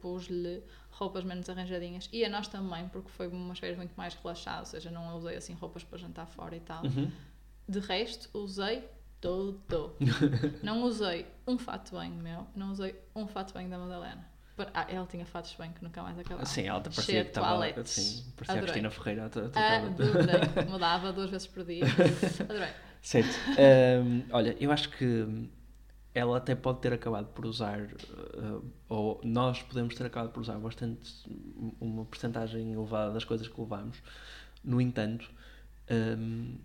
Pus-lhe 0.00 0.62
roupas 0.90 1.24
menos 1.24 1.48
arranjadinhas. 1.48 2.08
E 2.12 2.24
a 2.24 2.28
nós 2.28 2.46
também, 2.46 2.88
porque 2.88 3.10
foi 3.10 3.26
umas 3.26 3.58
férias 3.58 3.76
muito 3.76 3.94
mais 3.96 4.14
relaxadas, 4.14 4.68
ou 4.68 4.80
seja, 4.80 4.92
não 4.92 5.16
usei 5.16 5.36
assim 5.36 5.54
roupas 5.54 5.82
para 5.82 5.98
jantar 5.98 6.26
fora 6.26 6.54
e 6.54 6.60
tal. 6.60 6.84
Uhum. 6.84 7.10
De 7.68 7.80
resto, 7.80 8.30
usei 8.32 8.88
tudo. 9.28 9.96
não 10.62 10.82
usei 10.82 11.26
um 11.46 11.56
fato 11.58 11.86
de 11.86 11.92
banho 11.92 12.14
meu, 12.14 12.46
não 12.54 12.70
usei 12.72 12.94
um 13.16 13.26
fato 13.26 13.48
de 13.48 13.54
banho 13.54 13.70
da 13.70 13.78
Madalena. 13.78 14.28
Ah, 14.72 14.86
ela 14.88 15.06
tinha 15.06 15.26
fatos 15.26 15.50
de 15.50 15.56
banho 15.58 15.72
que 15.72 15.82
nunca 15.82 16.00
mais 16.02 16.16
acabavam. 16.16 16.46
Sim, 16.46 16.62
ela 16.62 16.80
parecia 16.80 17.02
Cheia 17.02 17.24
que 17.24 17.30
estava. 17.30 17.48
toaletes. 17.48 17.90
Sim, 17.92 18.32
parecia 18.36 18.54
a 18.54 18.58
Adorei. 18.58 18.60
Cristina 18.82 18.90
Ferreira 18.90 19.24
a 19.24 19.28
de- 19.28 19.40
Adorei. 19.58 20.64
Mudava 20.70 21.12
duas 21.12 21.30
vezes 21.30 21.46
por 21.48 21.64
dia. 21.64 21.82
Adorei. 22.48 22.68
Certo. 23.02 23.34
Ahm, 23.58 24.22
olha, 24.30 24.56
eu 24.60 24.70
acho 24.70 24.90
que 24.90 25.48
ela 26.14 26.36
até 26.36 26.54
pode 26.54 26.78
ter 26.80 26.92
acabado 26.92 27.26
por 27.28 27.44
usar, 27.46 27.80
ah, 28.38 28.60
ou 28.88 29.20
nós 29.24 29.60
podemos 29.62 29.94
ter 29.96 30.06
acabado 30.06 30.30
por 30.30 30.40
usar 30.40 30.56
bastante, 30.58 31.10
uma 31.80 32.04
porcentagem 32.04 32.72
elevada 32.72 33.12
das 33.12 33.24
coisas 33.24 33.48
que 33.48 33.60
levamos. 33.60 34.00
No 34.62 34.80
entanto, 34.80 35.28
ahm, 35.90 36.58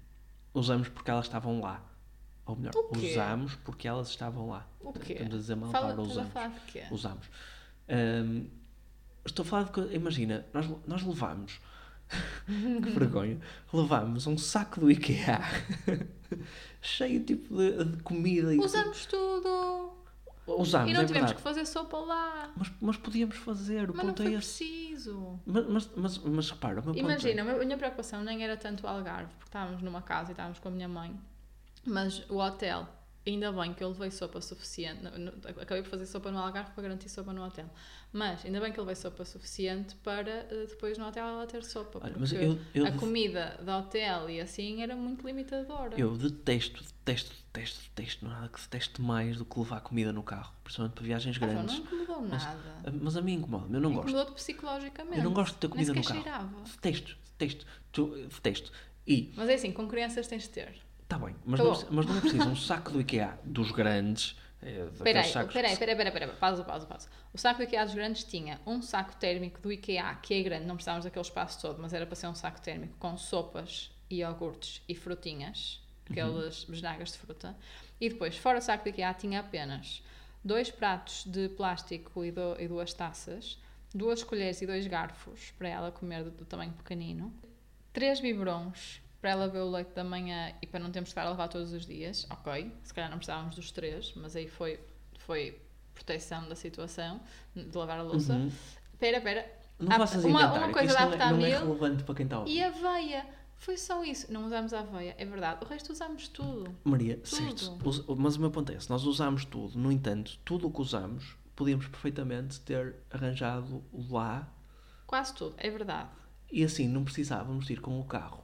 usamos 0.54 0.90
porque 0.90 1.10
elas 1.10 1.26
estavam 1.26 1.60
lá. 1.60 1.84
Ou 2.50 2.56
melhor, 2.56 2.72
usamos 2.96 3.56
porque 3.64 3.88
elas 3.88 4.10
estavam 4.10 4.50
lá. 4.50 4.66
O 4.82 4.92
quê? 4.94 5.14
Estamos 5.14 5.36
a 5.36 5.38
dizer 5.38 5.56
mal 5.56 5.72
Fala, 5.72 5.94
para 5.94 6.02
usamos. 6.02 6.34
falar 6.34 6.48
de 6.50 6.60
quê? 6.72 6.84
Usamos. 6.90 7.28
Ahm, 7.88 8.46
estou 9.26 9.44
a 9.44 9.46
falar 9.46 9.64
de 9.66 9.72
coisa. 9.72 9.94
Imagina, 9.94 10.46
nós, 10.54 10.68
nós 10.88 11.04
levamos. 11.04 11.60
que 12.48 12.90
vergonha. 12.90 13.40
Levámos 13.72 14.26
um 14.26 14.36
saco 14.38 14.80
do 14.80 14.90
IKEA 14.90 15.40
cheio 16.82 17.24
tipo 17.24 17.56
de, 17.56 17.86
de 17.86 18.04
comida 18.04 18.54
e 18.54 18.58
Usamos 18.60 19.06
tudo. 19.06 19.94
Usámos, 20.48 20.90
e 20.90 20.94
não 20.94 21.02
é 21.02 21.06
tivemos 21.06 21.30
verdade. 21.30 21.36
que 21.36 21.42
fazer 21.42 21.66
sopa 21.68 21.98
lá. 21.98 22.52
Mas, 22.58 22.72
mas 22.82 22.98
podíamos 22.98 23.36
fazer, 23.38 23.88
o 23.92 23.94
Mas 23.96 24.04
não 24.04 24.14
ponto 24.14 24.24
foi 24.24 24.34
é 24.34 24.38
esse. 24.40 24.58
preciso. 24.58 25.40
Mas, 25.46 25.68
mas, 25.68 25.90
mas, 25.96 26.18
mas 26.18 26.50
repara, 26.50 26.82
o 26.82 26.84
meu 26.86 26.94
ponto 26.96 26.98
Imagina, 27.00 27.42
a 27.44 27.46
minha- 27.46 27.56
a 27.58 27.66
minha 27.66 27.78
preocupação 27.78 28.24
nem 28.24 28.44
era 28.44 28.58
tanto 28.58 28.84
o 28.86 28.88
Algarve, 28.90 29.30
porque 29.34 29.46
estávamos 29.50 29.84
numa 29.84 30.02
casa 30.02 30.30
e 30.30 30.32
estávamos 30.32 30.58
com 30.58 30.70
a 30.70 30.72
minha 30.72 30.88
mãe, 30.88 31.16
mas 31.90 32.24
o 32.30 32.38
hotel, 32.38 32.88
ainda 33.28 33.52
bem 33.52 33.74
que 33.74 33.84
eu 33.84 33.90
levei 33.90 34.12
sopa 34.12 34.40
suficiente. 34.42 35.02
acabei 35.60 35.84
por 35.84 35.90
fazer 35.90 36.06
sopa 36.06 36.32
no 36.32 36.38
Algarve 36.40 36.72
para 36.72 36.84
garantir 36.84 37.10
sopa 37.10 37.34
no 37.34 37.44
hotel. 37.46 37.70
Mas 38.12 38.44
ainda 38.44 38.60
bem 38.60 38.72
que 38.74 38.80
eu 38.80 38.84
levei 38.84 38.96
sopa 38.96 39.24
suficiente 39.24 39.94
para 39.98 40.32
eh, 40.32 40.66
depois 40.68 40.98
no 40.98 41.06
hotel 41.08 41.28
ela 41.28 41.46
ter 41.46 41.64
sopa. 41.64 42.00
Olha, 42.04 42.14
Porque 42.14 42.36
eu, 42.36 42.60
eu, 42.74 42.88
a 42.88 42.92
comida 42.94 43.60
do 43.64 43.72
hotel 43.72 44.30
e 44.32 44.42
assim 44.42 44.82
era 44.82 44.96
muito 44.96 45.28
limitadora. 45.28 45.96
eu 46.00 46.18
detesto, 46.18 46.84
detesto, 46.84 47.36
detesto, 47.54 47.80
detesto, 47.96 48.26
não 48.26 48.32
há 48.32 48.36
nada 48.36 48.50
que 48.50 48.60
detesto 48.60 49.00
mais 49.04 49.38
do 49.38 49.46
que 49.46 49.60
levar 49.60 49.82
comida 49.82 50.12
no 50.12 50.24
carro, 50.24 50.52
principalmente 50.64 50.96
para 50.96 51.04
viagens 51.04 51.38
Ah, 51.38 51.40
grandes. 51.46 51.76
não 51.78 51.84
incomodou 51.86 52.22
Mas- 52.28 52.44
nada. 52.46 52.84
Mas 53.00 53.16
a 53.16 53.22
mim 53.22 53.34
incomoda, 53.34 53.78
eu 53.78 53.80
não 53.82 53.94
gosto. 53.94 54.10
Incomodou-te 54.10 54.36
psicologicamente. 54.38 55.18
Eu 55.20 55.24
não 55.26 55.34
gosto 55.34 55.54
de 55.54 55.60
ter 55.60 55.68
comida 55.70 55.94
no 55.94 56.04
carro. 56.04 56.22
cheirava. 56.24 56.62
Detesto, 56.64 57.18
detesto, 57.38 57.66
detesto. 58.28 58.72
E 59.06 59.32
Mas 59.36 59.50
é 59.50 59.54
assim, 59.54 59.72
com 59.72 59.88
crianças 59.88 60.26
tens 60.26 60.44
de 60.44 60.50
ter. 60.50 60.82
Está 61.10 61.18
bem, 61.18 61.36
mas 61.44 61.60
Tá 61.60 61.64
não, 61.66 61.74
mas 61.90 62.06
não 62.06 62.18
é 62.18 62.22
preciso 62.22 62.48
um 62.50 62.56
saco 62.56 62.92
do 62.92 63.02
IKEA 63.02 63.40
dos 63.44 63.72
grandes. 63.72 64.38
É, 64.62 64.82
Espera 64.94 65.22
aí, 65.22 65.32
sacos 65.32 65.48
espera 65.50 65.68
aí, 65.68 65.72
que 65.74 65.78
se- 65.78 65.84
espera 65.84 65.92
aí, 65.92 65.98
espera 65.98 66.04
aí, 66.04 66.08
espera 66.10 66.26
aí, 66.32 66.38
pausa, 66.38 66.64
pausa, 66.64 66.86
pausa. 66.86 67.10
O 67.34 67.38
saco 67.38 67.58
do 67.58 67.64
IKEA 67.64 67.84
dos 67.86 67.96
grandes 67.96 68.24
tinha 68.26 68.60
um 68.66 68.80
saco 68.82 69.16
térmico 69.16 69.60
do 69.60 69.72
IKEA, 69.72 70.16
que 70.22 70.34
é 70.36 70.44
grande, 70.44 70.66
não 70.68 70.76
precisávamos 70.76 71.06
daquele 71.06 71.26
espaço 71.26 71.60
todo, 71.62 71.82
mas 71.82 71.94
era 71.94 72.06
para 72.06 72.16
ser 72.16 72.28
um 72.28 72.36
saco 72.36 72.62
térmico 72.62 72.94
com 73.00 73.18
sopas 73.18 73.90
e 74.10 74.18
iogurtes 74.18 74.84
e 74.88 74.94
frutinhas, 74.94 75.82
aquelas 76.10 76.64
besnagas 76.66 77.14
de 77.14 77.18
fruta. 77.18 77.58
E 78.00 78.10
depois, 78.10 78.38
fora 78.38 78.60
o 78.60 78.62
saco 78.62 78.84
do 78.84 78.90
IKEA, 78.90 79.14
tinha 79.16 79.40
apenas 79.40 80.04
dois 80.46 80.70
pratos 80.70 81.24
de 81.26 81.50
plástico 81.50 82.24
e, 82.24 82.32
do- 82.32 82.56
e 82.60 82.68
duas 82.68 82.94
taças, 82.94 83.58
duas 83.96 84.24
colheres 84.24 84.62
e 84.62 84.68
dois 84.68 84.86
garfos 84.86 85.52
para 85.58 85.70
ela 85.70 85.92
comer 85.92 86.24
do, 86.26 86.30
do 86.32 86.46
tamanho 86.46 86.74
pequenino, 86.74 87.34
três 87.94 88.20
biberons 88.20 89.02
para 89.22 89.32
ela 89.32 89.48
beber 89.48 89.62
o 89.64 89.70
leite 89.72 89.94
da 89.94 90.04
manhã 90.04 90.54
e 90.62 90.68
para 90.68 90.80
não 90.80 90.92
termos 90.92 91.10
de 91.10 91.12
estar 91.12 91.26
a 91.26 91.30
levar 91.32 91.48
todos 91.50 91.74
os 91.74 91.86
dias, 91.86 92.26
ok, 92.30 92.74
se 92.84 92.94
calhar 92.94 93.10
não 93.10 93.18
precisávamos 93.18 93.56
dos 93.56 93.72
três, 93.72 94.14
mas 94.16 94.36
aí 94.36 94.48
foi, 94.48 94.80
foi 95.20 95.62
proteção 95.94 96.48
da 96.48 96.56
situação, 96.56 97.20
de 97.56 97.78
lavar 97.78 98.00
a 98.00 98.04
louça. 98.04 98.34
Uhum. 98.34 98.52
Espera, 98.94 99.18
espera. 99.18 99.60
Não 99.78 99.92
Há- 99.94 100.00
faças 100.00 100.24
uma- 100.26 100.54
uma 100.54 100.68
que 100.68 100.74
coisa 100.74 100.94
da 100.94 101.06
não 101.06 101.14
é, 101.14 101.18
não 101.18 101.22
é 101.22 101.26
Aptamil 101.26 101.60
relevante 101.60 102.04
para 102.04 102.16
quem 102.16 102.24
está 102.26 102.36
a 102.38 102.40
ouvir. 102.40 102.52
E 102.54 102.64
aveia, 102.64 103.26
foi 103.58 103.78
só 103.78 104.04
isso. 104.04 104.32
Não 104.32 104.46
usámos 104.46 104.74
a 104.74 104.80
aveia, 104.82 105.16
é 105.18 105.26
verdade. 105.26 105.64
O 105.64 105.68
resto 105.68 105.92
usámos 105.92 106.28
tudo. 106.30 106.74
Maria, 106.84 107.16
Tudo. 107.18 107.28
certo, 107.28 107.78
mas 108.18 108.36
o 108.38 108.40
meu 108.40 108.52
ponto 108.52 108.72
é 108.72 108.76
esse, 108.76 108.90
nós 108.90 109.04
usámos 109.06 109.44
tudo, 109.46 109.78
no 109.78 109.92
entanto, 109.92 110.38
tudo 110.46 110.68
o 110.68 110.72
que 110.72 110.82
usamos, 110.82 111.36
podíamos 111.56 111.88
perfeitamente 111.88 112.60
ter 112.62 112.96
arranjado 113.12 113.84
lá 114.10 114.48
Quase 115.06 115.34
tudo, 115.34 115.56
é 115.58 115.70
verdade. 115.70 116.10
e 116.52 116.64
assim 116.64 116.88
não 116.88 117.04
precisávamos 117.04 117.70
ir 117.70 117.82
com 117.82 118.00
o 118.00 118.04
carro 118.06 118.44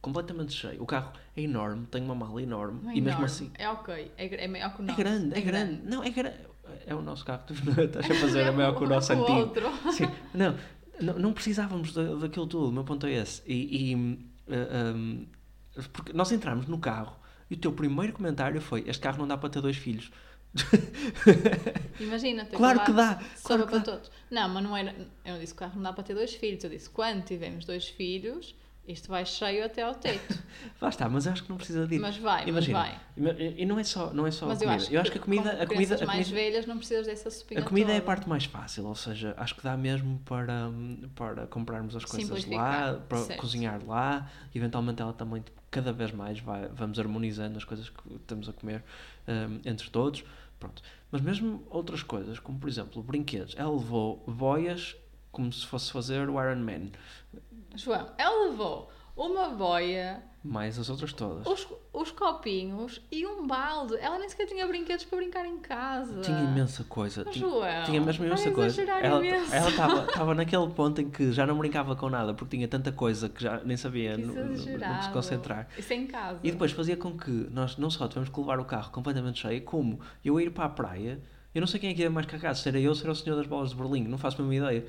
completamente 0.00 0.52
cheio. 0.52 0.82
O 0.82 0.86
carro 0.86 1.12
é 1.36 1.42
enorme, 1.42 1.86
tem 1.86 2.02
uma 2.02 2.14
mala 2.14 2.42
enorme 2.42 2.80
Não 2.82 2.90
é 2.90 2.96
e 2.96 3.00
mesmo 3.00 3.24
assim 3.24 3.50
É 3.58 3.68
ok, 3.68 4.10
é, 4.16 4.44
é 4.44 4.48
maior 4.48 4.74
que 4.74 4.80
o 4.80 4.84
é 4.84 4.86
nosso. 4.86 4.98
grande, 4.98 5.38
é 5.38 5.40
grande. 5.40 5.82
Não, 5.84 6.02
é 6.02 6.10
grande. 6.10 6.36
É 6.86 6.94
o 6.94 7.02
nosso 7.02 7.24
carro, 7.24 7.42
tu 7.46 7.52
estás 7.80 8.10
a 8.10 8.14
fazer, 8.14 8.40
é 8.46 8.50
maior 8.52 8.76
que 8.76 8.84
o 8.84 8.88
nosso 8.88 9.12
o 9.12 9.16
antigo. 9.22 9.38
outro. 9.38 9.66
Sim, 9.92 10.08
não, 10.32 10.56
não, 11.00 11.18
não 11.18 11.32
precisávamos 11.32 11.92
da, 11.92 12.14
daquilo 12.14 12.46
tudo, 12.46 12.68
o 12.68 12.72
meu 12.72 12.84
ponto 12.84 13.06
é 13.06 13.12
esse. 13.14 13.42
E, 13.46 13.92
e, 13.92 14.28
eh, 14.48 14.92
um, 14.94 15.26
porque 15.92 16.12
nós 16.12 16.30
entramos 16.32 16.66
no 16.66 16.78
carro 16.78 17.16
e 17.50 17.54
o 17.54 17.56
teu 17.56 17.72
primeiro 17.72 18.12
comentário 18.12 18.60
foi: 18.60 18.84
Este 18.86 19.02
carro 19.02 19.18
não 19.18 19.26
dá 19.28 19.36
para 19.36 19.48
ter 19.50 19.60
dois 19.60 19.76
filhos. 19.76 20.10
Imagina, 21.98 22.44
ter 22.44 22.56
Claro 22.56 22.84
que 22.84 22.92
dá, 22.92 23.20
claro 23.42 23.64
que 23.64 23.70
para 23.70 23.78
dá. 23.78 23.84
todos. 23.84 24.10
Não, 24.30 24.48
mas 24.48 24.62
não 24.62 24.76
era. 24.76 24.94
Eu 25.24 25.32
não 25.34 25.38
disse 25.40 25.52
que 25.54 25.58
o 25.58 25.60
carro 25.66 25.74
não 25.76 25.82
dá 25.82 25.92
para 25.92 26.04
ter 26.04 26.14
dois 26.14 26.34
filhos. 26.34 26.62
Eu 26.64 26.70
disse 26.70 26.88
quando 26.90 27.24
tivermos 27.24 27.64
dois 27.64 27.88
filhos, 27.88 28.54
isto 28.92 29.08
vai 29.08 29.24
cheio 29.24 29.64
até 29.64 29.82
ao 29.82 29.94
teto. 29.94 30.38
Lá 30.80 30.88
está, 30.88 31.08
mas 31.08 31.26
eu 31.26 31.32
acho 31.32 31.42
que 31.44 31.50
não 31.50 31.56
precisa 31.56 31.86
de 31.86 31.96
ir. 31.96 31.98
Mas 31.98 32.16
vai, 32.16 32.48
Imagina, 32.48 32.78
mas 33.16 33.26
vai. 33.26 33.56
E 33.58 33.66
não 33.66 33.78
é 33.78 33.84
só, 33.84 34.12
não 34.12 34.26
é 34.26 34.30
só 34.30 34.46
Mas 34.46 34.60
a 34.60 34.64
eu 34.64 34.68
comida. 34.68 35.00
acho, 35.00 35.12
que 35.12 35.18
a 35.18 35.20
comida, 35.20 35.42
com 35.42 35.48
a 35.48 35.66
comida, 35.66 35.66
crianças 35.66 36.02
a 36.02 36.06
mais 36.06 36.28
comida, 36.28 36.44
velhas 36.44 36.66
não 36.66 36.78
precisas 36.78 37.06
dessa 37.06 37.30
sopinha 37.30 37.60
a 37.60 37.64
comida 37.64 37.92
é 37.92 37.96
a 37.96 38.00
toda. 38.00 38.06
parte 38.06 38.28
mais 38.28 38.44
fácil, 38.44 38.86
ou 38.86 38.94
seja, 38.94 39.34
acho 39.36 39.54
que 39.54 39.62
dá 39.62 39.76
mesmo 39.76 40.20
para, 40.24 40.70
para 41.14 41.46
comprarmos 41.46 41.94
as 41.96 42.04
coisas 42.04 42.46
lá, 42.46 43.00
para 43.08 43.18
certo. 43.18 43.40
cozinhar 43.40 43.80
lá, 43.86 44.30
eventualmente 44.54 45.00
ela 45.02 45.12
também 45.12 45.44
cada 45.70 45.92
vez 45.92 46.12
mais 46.12 46.40
vai, 46.40 46.68
vamos 46.68 46.98
harmonizando 46.98 47.56
as 47.56 47.64
coisas 47.64 47.88
que 47.88 48.14
estamos 48.14 48.48
a 48.48 48.52
comer 48.52 48.82
hum, 49.28 49.60
entre 49.64 49.88
todos, 49.90 50.24
pronto. 50.58 50.82
Mas 51.10 51.20
mesmo 51.20 51.62
outras 51.70 52.02
coisas, 52.02 52.38
como 52.38 52.58
por 52.58 52.68
exemplo 52.68 53.02
brinquedos, 53.02 53.54
ela 53.56 53.70
levou 53.70 54.22
boias 54.26 54.96
como 55.32 55.52
se 55.52 55.64
fosse 55.66 55.92
fazer 55.92 56.28
o 56.28 56.42
Iron 56.42 56.56
Man, 56.56 56.90
João, 57.74 58.06
ela 58.18 58.50
levou 58.50 58.90
uma 59.16 59.48
boia, 59.50 60.22
mais 60.42 60.78
as 60.78 60.88
outras 60.88 61.12
todas. 61.12 61.46
os, 61.46 61.66
os 61.92 62.10
copinhos 62.10 63.00
e 63.12 63.26
um 63.26 63.46
balde. 63.46 63.96
Ela 64.00 64.18
nem 64.18 64.28
sequer 64.28 64.46
tinha 64.46 64.66
brinquedos 64.66 65.04
para 65.04 65.18
brincar 65.18 65.44
em 65.44 65.58
casa. 65.58 66.20
Tinha 66.22 66.40
imensa 66.44 66.84
coisa. 66.84 67.22
Mas, 67.26 67.36
João, 67.36 67.84
tinha 67.84 68.00
mesmo 68.00 68.24
imensa 68.24 68.50
coisa. 68.50 68.82
Ela 68.82 69.68
estava 70.06 70.34
naquele 70.34 70.68
ponto 70.70 71.00
em 71.00 71.10
que 71.10 71.30
já 71.32 71.46
não 71.46 71.58
brincava 71.58 71.94
com 71.94 72.08
nada 72.08 72.32
porque 72.32 72.56
tinha 72.56 72.66
tanta 72.68 72.90
coisa 72.92 73.28
que 73.28 73.42
já 73.42 73.60
nem 73.64 73.76
sabia 73.76 74.16
no, 74.16 74.32
no- 74.32 74.44
no 74.44 75.02
se 75.02 75.10
concentrar. 75.12 75.68
Isso 75.76 75.92
é 75.92 75.96
em 75.96 76.06
casa. 76.06 76.40
E 76.42 76.50
depois 76.50 76.72
fazia 76.72 76.96
com 76.96 77.16
que 77.18 77.30
nós 77.50 77.76
não 77.76 77.90
só 77.90 78.08
tivemos 78.08 78.30
que 78.30 78.40
levar 78.40 78.58
o 78.58 78.64
carro 78.64 78.90
completamente 78.90 79.40
cheio, 79.40 79.60
como 79.62 80.00
eu 80.24 80.40
ir 80.40 80.50
para 80.50 80.64
a 80.64 80.68
praia, 80.70 81.20
eu 81.54 81.60
não 81.60 81.66
sei 81.66 81.78
quem 81.80 81.90
é 81.90 81.94
que 81.94 82.00
ia 82.02 82.10
mais 82.10 82.24
carregado, 82.26 82.56
se 82.56 82.66
era 82.68 82.78
eu 82.80 82.90
ou 82.90 82.94
se 82.94 83.02
era 83.02 83.12
o 83.12 83.14
senhor 83.14 83.36
das 83.36 83.46
bolas 83.46 83.70
de 83.70 83.76
Berlim, 83.76 84.04
não 84.04 84.16
faço 84.16 84.40
a 84.40 84.44
mesma 84.44 84.66
ideia. 84.68 84.86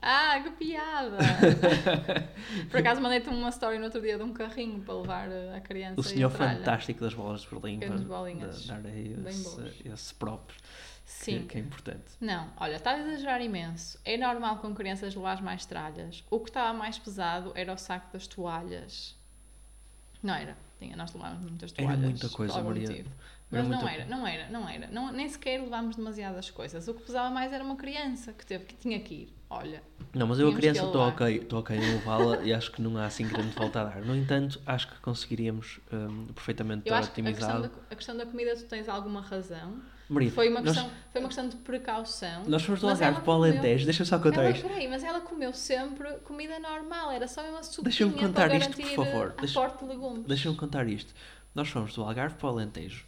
Ah, 0.00 0.40
que 0.42 0.50
piada! 0.52 1.16
Por 2.70 2.80
acaso 2.80 3.00
mandei-te 3.00 3.28
uma 3.28 3.48
story 3.50 3.78
no 3.78 3.84
outro 3.84 4.00
dia 4.00 4.16
de 4.16 4.22
um 4.22 4.32
carrinho 4.32 4.80
para 4.82 4.94
levar 4.94 5.28
a 5.56 5.60
criança. 5.60 6.00
O 6.00 6.02
senhor 6.02 6.30
fantástico 6.30 7.00
das 7.00 7.14
bolas 7.14 7.42
de 7.42 7.48
Berlim. 7.48 7.78
Para- 7.80 7.96
bolinhas. 7.98 8.66
da- 8.66 8.78
Dar 8.78 8.88
esse, 9.28 9.88
esse 9.88 10.14
próprio. 10.14 10.58
Sim. 11.04 11.40
Que, 11.42 11.46
que 11.46 11.58
é 11.58 11.60
importante. 11.60 12.12
Não, 12.20 12.50
olha, 12.56 12.76
estás 12.76 13.00
a 13.04 13.08
exagerar 13.08 13.40
imenso. 13.40 13.98
É 14.04 14.16
normal 14.16 14.58
com 14.58 14.74
crianças 14.74 15.14
levar 15.14 15.40
mais 15.42 15.64
tralhas. 15.64 16.24
O 16.30 16.40
que 16.40 16.50
estava 16.50 16.76
mais 16.76 16.98
pesado 16.98 17.52
era 17.54 17.72
o 17.72 17.76
saco 17.78 18.12
das 18.12 18.26
toalhas. 18.26 19.16
Não 20.22 20.34
era. 20.34 20.56
Tinha, 20.80 20.96
nós 20.96 21.12
levávamos 21.14 21.48
muitas 21.48 21.72
Era 21.76 21.82
toalhas. 21.86 22.00
muita 22.10 22.28
coisa, 22.30 22.60
Maria. 22.62 22.88
motivo. 22.88 23.08
Era 23.08 23.62
Mas 23.62 23.68
não 23.68 23.76
muita 23.78 23.92
era, 23.94 24.04
não 24.06 24.26
era, 24.26 24.48
não 24.50 24.68
era. 24.68 24.86
Não, 24.88 25.12
nem 25.12 25.28
sequer 25.28 25.60
levámos 25.60 25.94
demasiadas 25.94 26.50
coisas. 26.50 26.88
O 26.88 26.94
que 26.94 27.04
pesava 27.04 27.30
mais 27.30 27.52
era 27.52 27.62
uma 27.62 27.76
criança 27.76 28.32
que 28.32 28.44
teve 28.44 28.64
que 28.64 28.74
tinha 28.74 28.98
que 28.98 29.14
ir. 29.14 29.35
Olha, 29.48 29.80
Não, 30.12 30.26
mas 30.26 30.38
eu 30.40 30.48
a 30.48 30.54
criança 30.54 30.84
estou 30.86 31.00
ok, 31.08 31.76
em 31.76 31.80
levá-la 31.80 32.42
e 32.42 32.52
acho 32.52 32.72
que 32.72 32.82
não 32.82 32.96
há 32.98 33.06
assim 33.06 33.26
grande 33.28 33.50
volta 33.54 33.80
a 33.80 33.84
dar. 33.84 34.00
No 34.02 34.14
entanto, 34.16 34.60
acho 34.66 34.88
que 34.88 34.98
conseguiríamos 35.00 35.78
hum, 35.92 36.26
perfeitamente 36.34 36.82
eu 36.84 36.94
estar 36.94 36.98
acho 36.98 37.12
que 37.12 37.20
a 37.20 37.24
questão, 37.24 37.48
otimizado. 37.60 37.74
da, 37.76 37.82
a 37.90 37.96
questão 37.96 38.16
da 38.16 38.26
comida 38.26 38.56
tu 38.56 38.64
tens 38.64 38.88
alguma 38.88 39.20
razão. 39.20 39.80
Maria, 40.08 40.30
Foi 40.30 40.48
uma 40.48 40.60
nós, 40.60 40.72
questão, 40.74 40.90
foi 41.12 41.20
uma 41.20 41.28
questão 41.28 41.48
de 41.48 41.56
precaução. 41.56 42.44
nós 42.46 42.62
fomos 42.62 42.80
do 42.80 42.88
Algarve 42.88 43.20
para 43.22 43.30
o 43.30 43.34
Alentejo, 43.34 43.84
deixa-me 43.84 44.08
só 44.08 44.18
contar 44.18 44.42
Ela, 44.42 44.50
isto. 44.50 44.66
peraí, 44.68 44.88
mas 44.88 45.02
ela 45.02 45.20
comeu 45.20 45.52
sempre 45.52 46.08
comida 46.24 46.58
normal, 46.60 47.10
era 47.10 47.26
só 47.26 47.40
uma 47.42 47.62
sopinha 47.62 47.84
Deixa-me 47.84 48.12
contar 48.12 48.48
para 48.48 48.56
isto, 48.56 48.76
por 48.76 48.86
favor. 49.04 49.34
a 49.36 49.40
Deixa- 49.40 49.58
aporte 49.60 49.84
de 49.84 49.90
legumes. 49.90 50.24
Deixa-me 50.26 50.56
contar 50.56 50.86
isto. 50.88 51.12
Nós 51.54 51.68
fomos 51.68 51.92
do 51.94 52.02
Algarve 52.04 52.36
para 52.36 52.46
o 52.46 52.50
Alentejo 52.50 53.04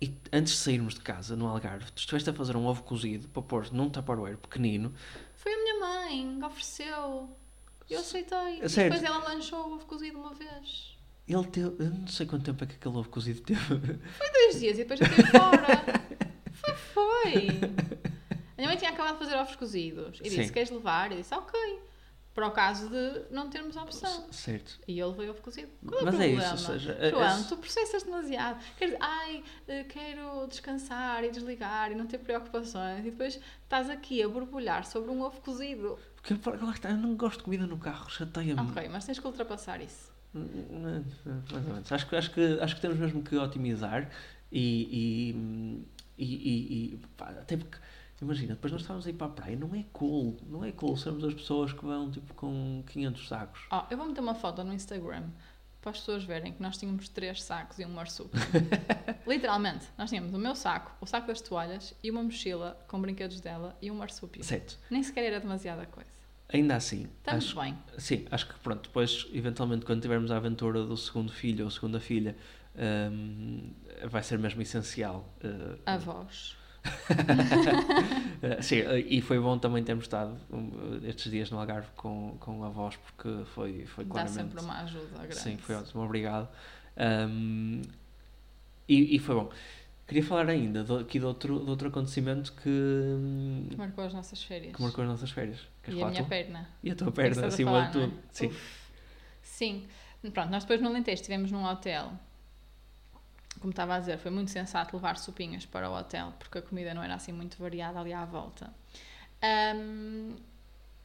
e 0.00 0.14
antes 0.32 0.54
de 0.54 0.58
sairmos 0.60 0.94
de 0.94 1.00
casa 1.00 1.36
no 1.36 1.46
Algarve, 1.46 1.84
tu 1.92 1.98
estiveste 1.98 2.30
a 2.30 2.32
fazer 2.32 2.56
um 2.56 2.64
ovo 2.64 2.82
cozido 2.82 3.28
para 3.28 3.42
pôr 3.42 3.70
num 3.70 3.90
tupperware 3.90 4.38
pequenino. 4.38 4.94
Foi 6.10 6.18
a 6.18 6.22
minha 6.24 6.26
mãe 6.26 6.38
que 6.40 6.46
ofereceu. 6.46 7.36
Eu 7.88 8.00
aceitei. 8.00 8.60
E 8.62 8.68
sério? 8.68 8.90
depois 8.90 9.02
ela 9.02 9.28
lanchou 9.28 9.68
o 9.68 9.74
ovo 9.74 9.86
cozido 9.86 10.18
uma 10.18 10.34
vez. 10.34 10.96
Ele 11.26 11.44
teve, 11.44 11.84
eu 11.84 11.90
não 11.90 12.06
sei 12.08 12.26
quanto 12.26 12.44
tempo 12.44 12.64
é 12.64 12.66
que 12.66 12.74
aquele 12.74 12.96
ovo 12.96 13.08
cozido 13.08 13.40
teve. 13.42 13.60
Foi 13.60 14.32
dois 14.32 14.58
dias 14.58 14.78
e 14.78 14.84
depois 14.84 15.00
eu 15.00 15.08
tive 15.08 15.22
fora. 15.30 15.84
foi, 16.52 16.74
foi. 16.74 17.46
A 18.36 18.56
minha 18.56 18.68
mãe 18.68 18.76
tinha 18.76 18.90
acabado 18.90 19.18
de 19.18 19.24
fazer 19.24 19.36
ovos 19.36 19.56
cozidos 19.56 20.20
e 20.22 20.30
Sim. 20.30 20.36
disse: 20.36 20.52
Queres 20.52 20.70
levar? 20.70 21.12
Eu 21.12 21.18
disse: 21.18 21.34
Ok. 21.34 21.58
Para 22.34 22.46
o 22.46 22.52
caso 22.52 22.88
de 22.88 23.22
não 23.34 23.50
termos 23.50 23.76
opção. 23.76 24.26
certo. 24.30 24.78
E 24.86 25.00
ele 25.00 25.12
veio 25.14 25.30
ovo 25.32 25.42
cozido. 25.42 25.68
Qual 25.84 25.98
é 25.98 26.02
o 26.02 26.04
Mas 26.06 26.14
é 26.14 26.18
problema? 26.28 26.42
isso, 26.44 26.52
ou 26.52 26.58
seja, 26.58 26.92
é- 27.00 27.10
João, 27.10 27.22
é- 27.40 27.42
tu 27.48 27.56
processas 27.56 28.02
demasiado. 28.04 28.62
Quer 28.78 28.84
dizer, 28.86 28.98
ai, 29.00 29.42
eh, 29.66 29.84
quero 29.84 30.46
descansar 30.46 31.24
e 31.24 31.30
desligar 31.30 31.90
e 31.90 31.96
não 31.96 32.06
ter 32.06 32.18
preocupações. 32.18 33.00
E 33.00 33.10
depois 33.10 33.40
estás 33.64 33.90
aqui 33.90 34.22
a 34.22 34.28
borbulhar 34.28 34.86
sobre 34.86 35.10
um 35.10 35.20
ovo 35.22 35.40
cozido. 35.40 35.98
Porque 36.14 36.34
eu 36.34 36.96
não 36.96 37.16
gosto 37.16 37.38
de 37.38 37.44
comida 37.44 37.66
no 37.66 37.78
carro, 37.78 38.08
chateia-me. 38.08 38.60
Ok, 38.60 38.88
mas 38.88 39.04
tens 39.04 39.18
que 39.18 39.26
ultrapassar 39.26 39.80
isso. 39.80 40.10
Hum, 40.32 41.02
Mais 41.26 41.66
ou 41.66 41.72
menos. 41.72 41.90
Acho 41.90 42.08
que, 42.08 42.14
acho, 42.16 42.30
que, 42.30 42.58
acho 42.60 42.74
que 42.76 42.80
temos 42.80 42.96
mesmo 42.98 43.22
que 43.22 43.36
otimizar 43.36 44.08
e. 44.52 45.32
e, 46.16 46.24
e, 46.24 46.24
e- 46.24 46.94
e, 46.94 46.96
pá, 47.16 47.30
até 47.30 47.56
porque, 47.56 47.76
imagina, 48.20 48.54
depois 48.54 48.72
nós 48.72 48.82
estávamos 48.82 49.06
a 49.06 49.10
ir 49.10 49.14
para 49.14 49.26
a 49.26 49.30
praia, 49.30 49.56
não 49.56 49.74
é 49.74 49.84
cool, 49.92 50.36
não 50.46 50.64
é 50.64 50.72
cool 50.72 50.96
sermos 50.96 51.24
as 51.24 51.34
pessoas 51.34 51.72
que 51.72 51.84
vão 51.84 52.10
tipo 52.10 52.34
com 52.34 52.82
500 52.86 53.28
sacos. 53.28 53.60
Ó, 53.70 53.86
eu 53.90 53.96
vou 53.96 54.06
meter 54.06 54.20
uma 54.20 54.34
foto 54.34 54.62
no 54.64 54.72
Instagram 54.72 55.24
para 55.80 55.92
as 55.92 55.98
pessoas 55.98 56.24
verem 56.24 56.52
que 56.52 56.60
nós 56.62 56.76
tínhamos 56.76 57.08
três 57.08 57.42
sacos 57.42 57.78
e 57.78 57.86
um 57.86 57.88
marsupio. 57.90 58.38
Literalmente, 59.26 59.86
nós 59.96 60.10
tínhamos 60.10 60.32
o 60.34 60.38
meu 60.38 60.54
saco, 60.54 60.92
o 61.00 61.06
saco 61.06 61.26
das 61.28 61.40
toalhas 61.40 61.94
e 62.02 62.10
uma 62.10 62.22
mochila 62.22 62.78
com 62.86 63.00
brinquedos 63.00 63.40
dela 63.40 63.76
e 63.80 63.90
um 63.90 63.94
marsupio. 63.94 64.44
Certo. 64.44 64.78
Nem 64.90 65.02
sequer 65.02 65.24
era 65.24 65.40
demasiada 65.40 65.86
coisa. 65.86 66.10
Ainda 66.52 66.74
assim, 66.76 67.08
Estamos 67.18 67.46
acho, 67.46 67.60
bem. 67.60 67.78
sim, 67.96 68.26
acho 68.30 68.48
que 68.48 68.58
pronto, 68.58 68.82
depois, 68.88 69.26
eventualmente, 69.32 69.86
quando 69.86 70.02
tivermos 70.02 70.30
a 70.32 70.36
aventura 70.36 70.84
do 70.84 70.96
segundo 70.96 71.32
filho 71.32 71.64
ou 71.64 71.70
segunda 71.70 72.00
filha, 72.00 72.36
hum, 72.74 73.72
vai 74.08 74.22
ser 74.22 74.38
mesmo 74.38 74.60
essencial. 74.60 75.32
uh, 75.44 75.78
Avós. 75.86 76.52
Uh, 76.52 76.59
sim, 78.62 78.76
e 79.08 79.20
foi 79.20 79.38
bom 79.38 79.58
também 79.58 79.82
termos 79.84 80.04
estado 80.04 80.36
estes 81.04 81.30
dias 81.30 81.50
no 81.50 81.58
Algarve 81.58 81.88
com, 81.96 82.36
com 82.40 82.64
avós, 82.64 82.96
porque 82.96 83.44
foi, 83.54 83.84
foi 83.86 84.04
Dá 84.04 84.10
claramente. 84.12 84.36
sempre 84.36 84.60
uma 84.60 84.80
ajuda 84.82 85.18
grande. 85.18 85.34
Sim, 85.36 85.56
foi 85.58 85.74
ótimo, 85.74 86.02
obrigado. 86.02 86.48
Um, 86.96 87.82
e, 88.88 89.16
e 89.16 89.18
foi 89.18 89.34
bom. 89.34 89.50
Queria 90.06 90.24
falar 90.24 90.48
ainda 90.48 90.82
do- 90.82 90.98
aqui 90.98 91.18
de 91.20 91.24
outro, 91.24 91.60
de 91.64 91.70
outro 91.70 91.88
acontecimento 91.88 92.52
que, 92.54 93.66
Que 93.70 93.76
marcou 93.76 94.04
as 94.04 94.12
nossas 94.12 94.42
férias. 94.42 94.74
que 94.74 94.82
marcou 94.82 95.04
as 95.04 95.10
nossas 95.10 95.30
férias. 95.30 95.58
Queres 95.82 96.00
e 96.00 96.02
a 96.02 96.06
minha 96.08 96.22
tu? 96.24 96.28
perna. 96.28 96.68
E 96.82 96.90
a 96.90 96.96
tua 96.96 97.12
perna, 97.12 97.42
a 97.44 97.46
acima 97.46 97.86
de 97.86 97.92
tudo. 97.92 98.12
Sim. 98.32 98.52
Sim. 99.42 99.86
Pronto, 100.34 100.50
nós 100.50 100.64
depois 100.64 100.80
no 100.80 100.88
Alentejo 100.88 101.14
estivemos 101.20 101.52
num 101.52 101.64
hotel. 101.64 102.12
Como 103.60 103.70
estava 103.70 103.94
a 103.96 103.98
dizer, 103.98 104.18
foi 104.18 104.30
muito 104.30 104.50
sensato 104.50 104.96
levar 104.96 105.18
sopinhas 105.18 105.66
para 105.66 105.90
o 105.90 105.94
hotel, 105.94 106.32
porque 106.38 106.58
a 106.58 106.62
comida 106.62 106.94
não 106.94 107.02
era 107.02 107.14
assim 107.14 107.32
muito 107.32 107.58
variada 107.58 108.00
ali 108.00 108.12
à 108.12 108.24
volta. 108.24 108.72
Ahm, 109.42 110.36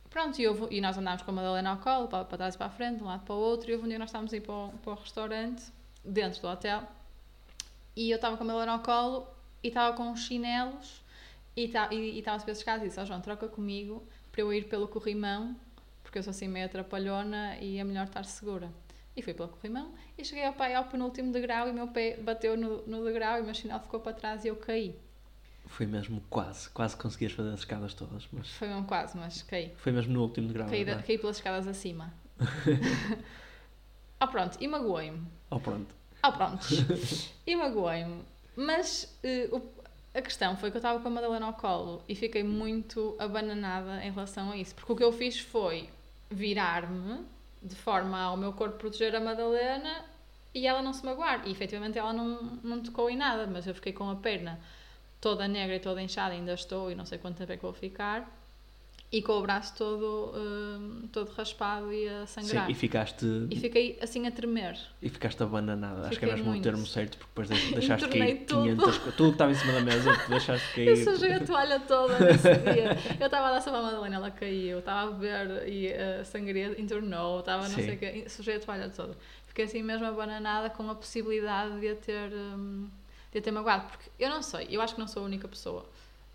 pronto, 0.10 0.40
e, 0.40 0.44
eu 0.44 0.68
e 0.72 0.80
nós 0.80 0.98
andámos 0.98 1.22
com 1.22 1.32
a 1.32 1.34
Madalena 1.34 1.72
ao 1.72 1.78
colo, 1.78 2.08
para, 2.08 2.24
para 2.26 2.38
trás 2.38 2.56
e 2.56 2.58
para 2.58 2.68
a 2.68 2.70
frente, 2.70 2.98
de 2.98 3.04
um 3.04 3.08
lado 3.08 3.24
para 3.26 3.36
o 3.36 3.38
outro, 3.38 3.70
e 3.70 3.74
houve 3.74 3.86
um 3.86 3.90
dia 3.90 4.00
nós 4.00 4.10
estávamos 4.10 4.34
a 4.34 4.38
ir 4.38 4.42
para 4.42 4.54
o, 4.54 4.70
para 4.84 4.94
o 4.94 4.96
restaurante, 4.96 5.64
dentro 6.04 6.42
do 6.42 6.48
hotel, 6.48 6.84
e 7.96 8.10
eu 8.12 8.16
estava 8.16 8.38
com 8.38 8.44
a 8.44 8.48
Madalena 8.48 8.74
ao 8.74 8.80
colo, 8.80 9.28
e 9.64 9.68
estava 9.70 9.96
com 9.96 10.04
uns 10.10 10.22
chinelos, 10.26 11.02
e 11.56 11.68
ta- 11.68 11.90
estava 11.94 12.38
a 12.38 12.40
subir 12.40 12.52
as 12.52 12.58
escadas 12.60 12.84
e 12.84 12.88
disse, 12.88 13.00
ó 13.00 13.06
João, 13.06 13.22
troca 13.22 13.48
comigo, 13.48 14.06
para 14.32 14.42
eu 14.42 14.54
ir 14.54 14.66
pelo 14.70 14.88
corrimão, 14.88 15.56
porque 16.04 16.20
eu 16.20 16.24
sou 16.24 16.32
assim 16.32 16.48
meio 16.48 16.66
atrapalhona 16.66 17.58
e 17.58 17.78
é 17.78 17.84
melhor 17.84 18.06
estar 18.06 18.24
segura. 18.26 18.70
E 19.16 19.22
fui 19.22 19.34
pelo 19.34 19.48
corrimão 19.50 19.94
e 20.18 20.26
cheguei 20.26 20.46
ao 20.46 20.54
pai 20.54 20.74
ao 20.76 20.86
penúltimo 20.86 21.32
degrau 21.32 21.70
e 21.70 21.74
meu 21.74 21.88
pé 21.88 22.18
bateu 22.18 22.58
no, 22.58 22.86
no 22.86 23.04
degrau 23.04 23.38
e 23.38 23.42
o 23.42 23.46
meu 23.46 23.54
chinelo 23.54 23.80
ficou 23.80 24.00
para 24.00 24.14
trás 24.14 24.44
e 24.44 24.50
eu 24.50 24.56
caí. 24.58 24.96
Foi 25.68 25.86
mesmo 25.86 26.22
quase, 26.30 26.70
quase 26.70 26.96
conseguias 26.98 27.32
fazer 27.32 27.50
as 27.50 27.60
escadas 27.60 27.94
todas, 27.94 28.28
mas 28.32 28.50
Foi 28.52 28.68
mesmo 28.68 28.86
quase, 28.86 29.18
mas 29.18 29.42
caí. 29.44 29.74
foi 29.78 29.92
mesmo 29.92 30.14
no 30.14 30.22
último 30.22 30.48
degrau. 30.48 30.68
Caí, 30.70 30.82
é? 30.84 31.02
caí 31.02 31.18
pelas 31.18 31.38
escadas 31.38 31.66
acima. 31.68 32.14
ah 34.20 34.28
pronto, 34.28 34.58
e 34.60 34.68
magoei-me. 34.68 35.26
Oh, 35.50 35.60
pronto. 35.60 35.94
Ah 36.22 36.32
pronto, 36.32 36.66
e 37.46 37.56
magoei-me. 37.56 38.24
Mas 38.56 39.18
eh, 39.24 39.50
o- 39.52 39.62
a 40.14 40.22
questão 40.22 40.56
foi 40.58 40.72
que 40.72 40.78
eu 40.78 40.80
estava 40.80 41.00
com 41.00 41.08
a 41.08 41.12
Madalena 41.12 41.46
ao 41.46 41.54
colo 41.54 42.02
e 42.08 42.16
fiquei 42.16 42.44
muito 42.44 43.16
abananada 43.20 44.04
em 44.04 44.12
relação 44.12 44.52
a 44.52 44.58
isso. 44.58 44.74
Porque 44.76 44.92
o 44.92 44.96
que 44.96 45.04
eu 45.04 45.12
fiz 45.12 45.40
foi 45.40 45.90
virar-me 46.32 47.26
de 47.66 47.76
forma 47.76 48.20
ao 48.22 48.38
meu 48.38 48.54
corpo 48.54 48.78
proteger 48.78 49.16
a 49.16 49.20
Madalena 49.20 50.06
e 50.54 50.68
ela 50.68 50.82
não 50.82 50.94
se 50.94 51.04
magoar. 51.06 51.48
E 51.48 51.52
efetivamente 51.52 51.98
ela 51.98 52.14
não, 52.14 52.60
não 52.64 52.82
tocou 52.82 53.10
em 53.10 53.18
nada, 53.18 53.48
mas 53.48 53.66
eu 53.68 53.74
fiquei 53.74 53.92
com 53.92 54.10
a 54.10 54.16
perna 54.16 54.60
toda 55.20 55.48
negra 55.48 55.76
e 55.76 55.80
toda 55.80 56.02
inchada, 56.02 56.34
ainda 56.34 56.54
estou 56.54 56.92
e 56.92 56.96
não 56.96 57.06
sei 57.06 57.18
quanto 57.18 57.38
tempo 57.38 57.52
é 57.52 57.58
que 57.58 57.64
vou 57.64 57.74
ficar. 57.74 58.30
E 59.18 59.22
com 59.22 59.34
o 59.40 59.42
braço 59.42 59.74
todo, 59.78 60.34
hum, 60.36 61.08
todo 61.10 61.32
raspado 61.32 61.94
e 61.94 62.06
a 62.10 62.26
sangrar. 62.28 62.66
Sim, 62.66 62.72
e 62.72 62.76
ficaste, 62.76 63.26
E 63.50 63.56
fiquei 63.58 63.98
assim 64.02 64.28
a 64.28 64.32
tremer. 64.32 64.78
e 65.02 65.08
ficaste 65.08 65.42
abananada. 65.42 66.02
Acho 66.02 66.10
que 66.10 66.16
Fiquei 66.16 66.32
mesmo 66.34 66.50
muito. 66.50 66.64
termo 66.64 66.86
certo, 66.86 67.18
porque 67.18 67.30
depois 67.32 67.48
deix- 67.50 67.72
deixaste 67.80 68.10
cair 68.10 68.46
tudo. 68.46 68.64
500 68.64 68.98
co- 68.98 69.12
Tudo 69.14 69.28
que 69.30 69.36
estava 69.36 69.52
em 69.52 69.56
cima 69.56 69.72
da 69.74 69.80
mesa, 69.82 70.12
deixaste 70.28 70.68
cair. 70.76 70.88
Eu 70.90 70.98
sujei 70.98 71.32
a 71.32 71.40
toalha 71.46 71.80
toda 71.80 72.20
nesse 72.20 72.44
dia. 72.60 72.98
Eu 73.18 73.26
estava 73.28 73.48
a 73.48 73.52
dar 73.54 73.62
sopa 73.62 73.78
à 73.78 73.82
Madalena, 73.84 74.16
ela 74.18 74.32
caiu. 74.32 74.80
Estava 74.80 75.10
a 75.10 75.14
beber 75.14 75.70
e 75.70 75.94
a 75.94 76.26
sangria 76.26 76.76
entornou. 76.78 77.40
Estava 77.40 77.64
não 77.70 77.76
Sim. 77.76 77.84
sei 77.86 77.96
o 77.96 77.98
quê. 77.98 78.26
Sujei 78.28 78.58
a 78.58 78.60
toalha 78.60 78.90
toda. 78.90 79.16
Fiquei 79.48 79.64
assim 79.64 79.82
mesmo 79.82 80.06
abananada 80.06 80.70
com 80.70 80.90
a 80.92 80.96
possibilidade 80.96 81.80
de 81.80 81.88
a 81.88 81.96
ter, 81.96 82.34
hum, 82.34 82.90
de 83.32 83.38
a 83.38 83.42
ter 83.42 83.52
magoado. 83.52 83.88
Porque 83.88 84.10
eu 84.20 84.30
não 84.30 84.42
sei, 84.42 84.68
eu 84.70 84.82
acho 84.82 84.94
que 84.96 85.00
não 85.00 85.08
sou 85.08 85.24
a 85.24 85.26
única 85.26 85.48
pessoa 85.48 85.86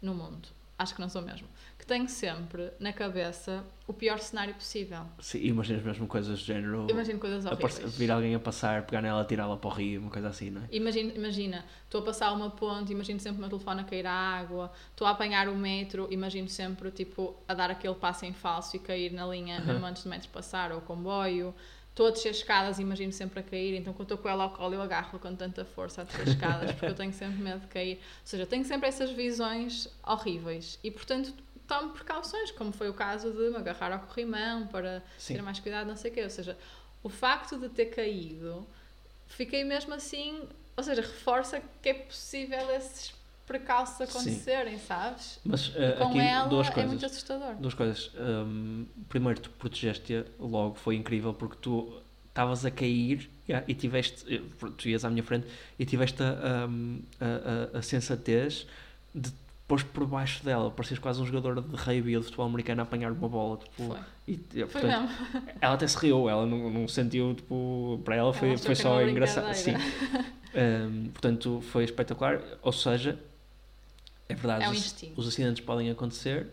no 0.01 0.15
mundo. 0.15 0.49
Acho 0.81 0.95
que 0.95 1.01
não 1.03 1.11
sou 1.11 1.21
mesmo. 1.21 1.47
Que 1.79 1.85
tenho 1.85 2.09
sempre 2.09 2.71
na 2.81 2.91
cabeça 2.91 3.63
o 3.87 3.93
pior 3.93 4.19
cenário 4.19 4.55
possível. 4.55 5.03
Sim, 5.19 5.41
imaginas 5.41 5.83
mesmo 5.83 6.07
coisas 6.07 6.39
do 6.39 6.43
género. 6.43 6.87
Imagino 6.89 7.19
coisas 7.19 7.45
horríveis. 7.45 7.99
vir 7.99 8.11
alguém 8.11 8.35
a 8.35 8.41
passar, 8.41 8.87
pegar 8.87 9.03
nela, 9.03 9.23
tirá-la 9.23 9.59
para 9.59 9.69
o 9.69 9.73
rio, 9.75 10.01
uma 10.01 10.11
coisa 10.11 10.29
assim, 10.29 10.49
não 10.49 10.63
é? 10.63 10.65
Imagina, 10.73 11.13
imagina, 11.13 11.67
estou 11.85 12.01
a 12.01 12.05
passar 12.05 12.33
uma 12.33 12.49
ponte, 12.49 12.93
imagino 12.93 13.21
sempre 13.21 13.37
o 13.37 13.41
meu 13.41 13.51
telefone 13.51 13.83
a 13.83 13.85
cair 13.85 14.07
à 14.07 14.11
água, 14.11 14.73
estou 14.89 15.07
a 15.07 15.11
apanhar 15.11 15.51
o 15.51 15.55
metro, 15.55 16.09
imagino 16.11 16.49
sempre 16.49 16.91
tipo 16.91 17.37
a 17.47 17.53
dar 17.53 17.71
aquele 17.71 17.95
passo 17.97 18.25
em 18.25 18.33
falso 18.33 18.77
e 18.77 18.79
cair 18.79 19.13
na 19.13 19.27
linha 19.27 19.61
mesmo 19.61 19.85
antes 19.85 20.03
do 20.03 20.09
metro 20.09 20.31
passar, 20.31 20.73
ou 20.73 20.79
o 20.79 20.81
comboio. 20.81 21.55
Estou 21.91 22.07
a 22.07 22.11
descer 22.11 22.31
escadas 22.31 22.79
e 22.79 22.83
imagino 22.83 23.13
sempre 23.13 23.41
a 23.41 23.43
cair, 23.43 23.77
então 23.77 23.93
quando 23.93 24.07
estou 24.07 24.19
com 24.19 24.29
ela 24.29 24.45
ao 24.45 24.51
colo 24.51 24.75
eu 24.75 24.81
agarro 24.81 25.19
com 25.19 25.35
tanta 25.35 25.65
força 25.65 26.01
a 26.01 26.05
descer 26.05 26.29
escadas 26.29 26.73
porque 26.73 26.87
eu 26.87 26.95
tenho 26.95 27.13
sempre 27.13 27.43
medo 27.43 27.61
de 27.61 27.67
cair. 27.67 27.97
Ou 27.97 28.27
seja, 28.27 28.47
tenho 28.47 28.65
sempre 28.65 28.89
essas 28.89 29.11
visões 29.11 29.89
horríveis 30.07 30.79
e 30.83 30.91
portanto 30.91 31.35
tomo 31.67 31.93
precauções, 31.93 32.51
como 32.51 32.73
foi 32.73 32.89
o 32.89 32.95
caso 32.95 33.31
de 33.31 33.51
me 33.51 33.57
agarrar 33.57 33.93
ao 33.93 34.01
corrimão 34.01 34.67
para 34.67 35.05
Sim. 35.19 35.35
ter 35.35 35.43
mais 35.43 35.61
cuidado, 35.61 35.87
não 35.87 35.97
sei 35.97 36.11
o 36.11 36.15
quê. 36.15 36.23
Ou 36.25 36.31
seja, 36.31 36.59
o 37.03 37.09
facto 37.09 37.57
de 37.59 37.69
ter 37.69 37.87
caído, 37.87 38.67
fiquei 39.29 39.63
mesmo 39.63 39.95
assim, 39.95 40.49
ou 40.77 40.83
seja, 40.83 41.01
reforça 41.01 41.63
que 41.81 41.89
é 41.89 41.95
possível 41.95 42.71
esses 42.73 43.13
precalços 43.51 44.01
acontecerem, 44.01 44.79
sabes? 44.79 45.41
Mas 45.45 45.71
uh, 45.71 45.73
Com 45.99 46.05
aqui 46.11 46.21
ela 46.21 46.47
duas 46.47 46.69
é 46.69 46.71
coisas. 46.71 46.91
muito 46.93 47.05
assustador. 47.05 47.57
Duas 47.57 47.75
coisas. 47.75 48.13
Um, 48.17 48.87
primeiro, 49.09 49.41
tu 49.41 49.51
protegeste 49.51 50.25
logo, 50.39 50.77
foi 50.77 50.95
incrível 50.95 51.35
porque 51.35 51.57
tu 51.61 51.93
estavas 52.29 52.65
a 52.65 52.71
cair 52.71 53.29
yeah, 53.49 53.65
e 53.67 53.75
tiveste, 53.75 54.25
eh, 54.33 54.41
tu 54.77 54.89
ias 54.89 55.05
à 55.05 55.11
minha 55.11 55.25
frente 55.25 55.49
e 55.77 55.85
tiveste 55.85 56.23
a, 56.23 56.69
um, 56.69 57.03
a, 57.21 57.77
a, 57.77 57.79
a 57.79 57.83
sensatez 57.83 58.69
de 59.13 59.33
pôs 59.67 59.83
por 59.83 60.07
baixo 60.07 60.45
dela, 60.45 60.71
parecias 60.71 61.01
quase 61.01 61.21
um 61.21 61.27
jogador 61.27 61.61
de 61.61 61.75
rugby 61.75 62.15
ou 62.15 62.21
de 62.21 62.27
futebol 62.27 62.47
americano 62.47 62.83
a 62.83 62.85
apanhar 62.85 63.11
uma 63.11 63.29
bola. 63.29 63.57
Tipo, 63.57 63.89
Foi. 63.89 63.99
E, 64.29 64.37
Foi 64.37 64.67
portanto, 64.67 65.11
mesmo. 65.33 65.49
ela 65.61 65.75
até 65.75 65.89
se 65.89 65.99
riu, 65.99 66.29
ela 66.29 66.47
não, 66.47 66.71
não 66.71 66.87
sentiu, 66.87 67.35
tipo, 67.35 68.01
para 68.05 68.15
ela 68.15 68.33
foi, 68.33 68.51
Ela 68.51 68.59
foi 68.59 68.77
só 68.77 69.03
engraçado. 69.03 69.53
Sim. 69.55 69.75
Um, 70.53 71.11
portanto, 71.11 71.61
foi 71.71 71.85
espetacular. 71.85 72.43
Ou 72.61 72.73
seja, 72.73 73.17
é 74.31 74.35
verdade, 74.35 74.65
É 74.65 74.69
um 74.69 74.73
os, 75.17 75.29
acidentes 75.29 75.65
podem 75.65 75.91
acontecer, 75.91 76.47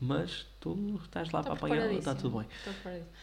mas 0.00 0.46
tu 0.58 0.98
estás 1.04 1.30
lá 1.30 1.40
Estou 1.40 1.56
para 1.56 1.66
apanhar, 1.66 1.92
está 1.92 2.14
tudo 2.14 2.38
bem. 2.38 2.46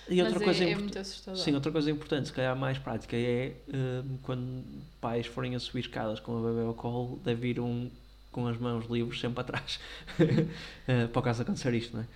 E 0.10 0.22
outra 0.22 0.36
Mas 0.36 0.44
coisa 0.44 0.64
é, 0.64 0.72
é 0.72 0.76
muito. 0.76 1.04
Sim, 1.04 1.54
outra 1.56 1.72
coisa 1.72 1.92
importante, 1.92 2.28
se 2.28 2.34
calhar 2.34 2.56
mais 2.56 2.78
prática, 2.78 3.16
é 3.16 3.54
um, 3.74 4.18
quando 4.24 4.64
pais 5.02 5.26
forem 5.26 5.56
a 5.56 5.60
subir 5.60 5.82
escadas 5.82 6.20
com 6.20 6.38
a 6.38 6.50
bebê 6.50 6.66
ao 6.66 6.74
colo, 6.74 7.20
deve 7.24 7.50
ir 7.50 7.60
um 7.60 7.90
com 8.32 8.48
as 8.48 8.58
mãos 8.58 8.86
livres 8.86 9.20
sempre 9.20 9.42
atrás 9.42 9.80
uh, 10.20 11.08
para 11.10 11.20
o 11.20 11.24
caso 11.24 11.42
acontecer 11.42 11.74
isto, 11.74 11.96
não 11.96 12.04
é? 12.04 12.08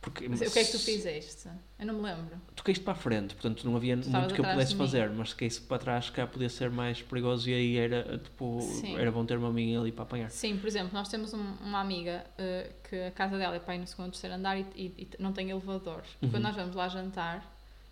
Porque, 0.00 0.28
Mas 0.28 0.40
o 0.40 0.50
que 0.50 0.58
é 0.60 0.64
que 0.64 0.70
tu 0.70 0.78
fizeste? 0.78 1.48
Eu 1.78 1.86
não 1.86 1.94
me 1.94 2.02
lembro. 2.02 2.40
Tu 2.54 2.62
caíste 2.62 2.84
para 2.84 2.92
a 2.92 2.96
frente, 2.96 3.34
portanto 3.34 3.64
não 3.64 3.74
havia 3.74 3.94
estavas 3.94 4.20
muito 4.20 4.34
que 4.34 4.40
eu 4.40 4.44
pudesse 4.44 4.76
fazer, 4.76 5.10
mas 5.10 5.30
se 5.30 5.34
caísse 5.36 5.60
para 5.60 5.78
trás, 5.78 6.08
calhar 6.08 6.30
podia 6.30 6.48
ser 6.48 6.70
mais 6.70 7.02
perigoso 7.02 7.50
e 7.50 7.54
aí 7.54 7.76
era, 7.76 8.16
tipo, 8.18 8.60
Sim. 8.60 8.96
era 8.96 9.10
bom 9.10 9.26
ter-me 9.26 9.44
a 9.46 9.50
mim 9.50 9.76
ali 9.76 9.90
para 9.90 10.04
apanhar. 10.04 10.30
Sim, 10.30 10.56
por 10.56 10.68
exemplo, 10.68 10.90
nós 10.92 11.08
temos 11.08 11.34
um- 11.34 11.54
uma 11.64 11.80
amiga 11.80 12.24
eh, 12.38 12.70
que 12.88 12.96
a 12.96 13.10
casa 13.10 13.36
dela 13.36 13.56
é 13.56 13.58
para 13.58 13.74
ir 13.74 13.78
no 13.78 13.86
segundo 13.88 14.10
terceiro 14.12 14.36
andar 14.36 14.56
e, 14.56 14.66
e- 14.76 14.94
e 14.98 15.08
não 15.18 15.32
tem 15.32 15.50
elevador. 15.50 16.02
Uhum. 16.22 16.30
Quando 16.30 16.42
nós 16.44 16.54
vamos 16.54 16.76
lá 16.76 16.88
jantar 16.88 17.44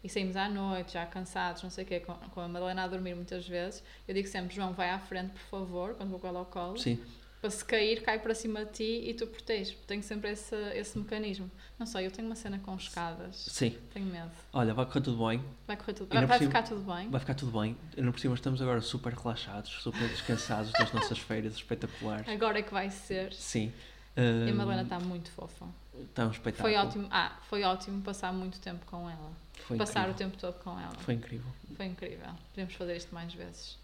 e 0.05 0.09
saímos 0.09 0.37
à 0.37 0.49
noite, 0.49 0.93
já 0.93 1.05
cansados, 1.07 1.63
não 1.65 1.71
sei 1.71 1.83
o 1.83 1.87
quê, 1.89 1.99
com, 2.01 2.15
com 2.15 2.41
a 2.41 2.47
Madalena 2.47 2.85
a 2.85 2.89
dormir 2.89 3.17
muitas 3.17 3.49
vezes, 3.49 3.83
eu 4.07 4.15
digo 4.15 4.29
sempre, 4.29 4.55
João, 4.55 4.73
vai 4.73 4.91
à 4.91 4.99
frente, 5.01 5.31
por 5.33 5.41
favor, 5.61 5.95
quando 5.95 6.11
vou 6.11 6.21
com 6.21 6.29
ela 6.29 6.39
ao 6.39 6.47
colo, 6.47 6.79
Sim, 6.79 7.01
para 7.47 7.51
se 7.51 7.65
cair, 7.65 8.03
cai 8.03 8.19
para 8.19 8.35
cima 8.35 8.65
de 8.65 8.73
ti 8.73 9.09
e 9.09 9.15
tu 9.15 9.25
proteges. 9.27 9.77
Tenho 9.87 10.03
sempre 10.03 10.31
esse, 10.33 10.55
esse 10.75 10.99
mecanismo. 10.99 11.49
Não 11.79 11.87
sei, 11.87 12.07
eu 12.07 12.11
tenho 12.11 12.27
uma 12.27 12.35
cena 12.35 12.59
com 12.59 12.75
escadas, 12.75 13.37
sim. 13.37 13.77
tenho 13.95 14.07
medo. 14.07 14.31
Olha, 14.53 14.75
vai 14.75 14.85
correr 14.85 15.01
tudo 15.03 15.25
bem, 15.29 15.45
Vai 15.67 15.77
correr 15.77 15.93
tudo 15.93 16.09
Vai, 16.09 16.27
por 16.27 16.39
cima- 16.39 16.51
ficar 16.51 16.63
tudo 16.63 16.81
bem. 16.95 17.09
vai 17.09 17.21
ficar 17.21 17.35
tudo 17.35 17.61
bem. 17.61 17.77
Ainda 17.97 18.11
por 18.11 18.19
cima 18.19 18.35
estamos 18.35 18.61
agora 18.61 18.81
super 18.81 19.13
relaxados, 19.13 19.71
super 19.83 20.09
descansados 20.09 20.73
das 20.73 20.93
nossas 20.93 21.19
feiras 21.19 21.55
espetaculares. 21.55 22.29
Agora 22.29 22.59
é 22.59 22.63
que 22.63 22.73
vai 22.73 22.91
ser. 22.91 23.33
Sim. 23.33 23.73
E 24.17 24.51
a 24.51 24.55
Madalena 24.55 24.83
está 24.83 24.99
muito 24.99 25.31
fofa. 25.31 25.67
Está 26.01 26.27
um 26.27 26.31
espetáculo. 26.31 26.69
Foi 26.75 26.77
ótimo, 26.77 27.07
ah, 27.11 27.39
foi 27.49 27.63
ótimo 27.63 28.03
passar 28.03 28.33
muito 28.33 28.59
tempo 28.59 28.85
com 28.87 29.09
ela. 29.09 29.31
Foi 29.69 29.77
passar 29.77 30.09
incrível. 30.09 30.15
o 30.15 30.19
tempo 30.31 30.37
todo 30.41 30.55
com 30.65 30.71
ela. 30.81 30.95
Foi 30.99 31.15
incrível. 31.15 31.51
Foi 31.77 31.87
incrível. 31.87 32.29
Podemos 32.51 32.75
fazer 32.75 32.97
isto 32.97 33.15
mais 33.15 33.33
vezes. 33.33 33.79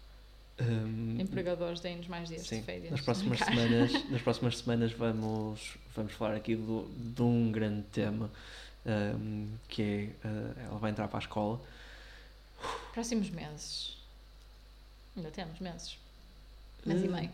Hum, 0.61 1.17
Empregadores, 1.19 1.79
deem-nos 1.79 2.07
mais 2.07 2.29
dias 2.29 2.43
Sim, 2.47 2.59
de 2.59 2.65
férias. 2.65 2.91
nas 2.91 3.01
próximas 3.01 3.39
semanas, 3.39 3.91
nas 4.09 4.21
próximas 4.21 4.57
semanas 4.59 4.91
vamos, 4.93 5.77
vamos 5.95 6.13
falar 6.13 6.35
aqui 6.35 6.55
do, 6.55 6.87
de 6.95 7.21
um 7.23 7.51
grande 7.51 7.81
tema 7.91 8.29
hum, 8.85 9.47
que 9.67 9.81
é 10.23 10.27
uh, 10.27 10.59
ela 10.69 10.77
vai 10.79 10.91
entrar 10.91 11.07
para 11.07 11.17
a 11.17 11.21
escola. 11.21 11.59
Próximos 12.93 13.29
meses. 13.31 13.97
Ainda 15.17 15.31
temos 15.31 15.59
meses. 15.59 15.97
Mês 16.85 17.03
e 17.03 17.07
Hum, 17.07 17.11
meio. 17.11 17.31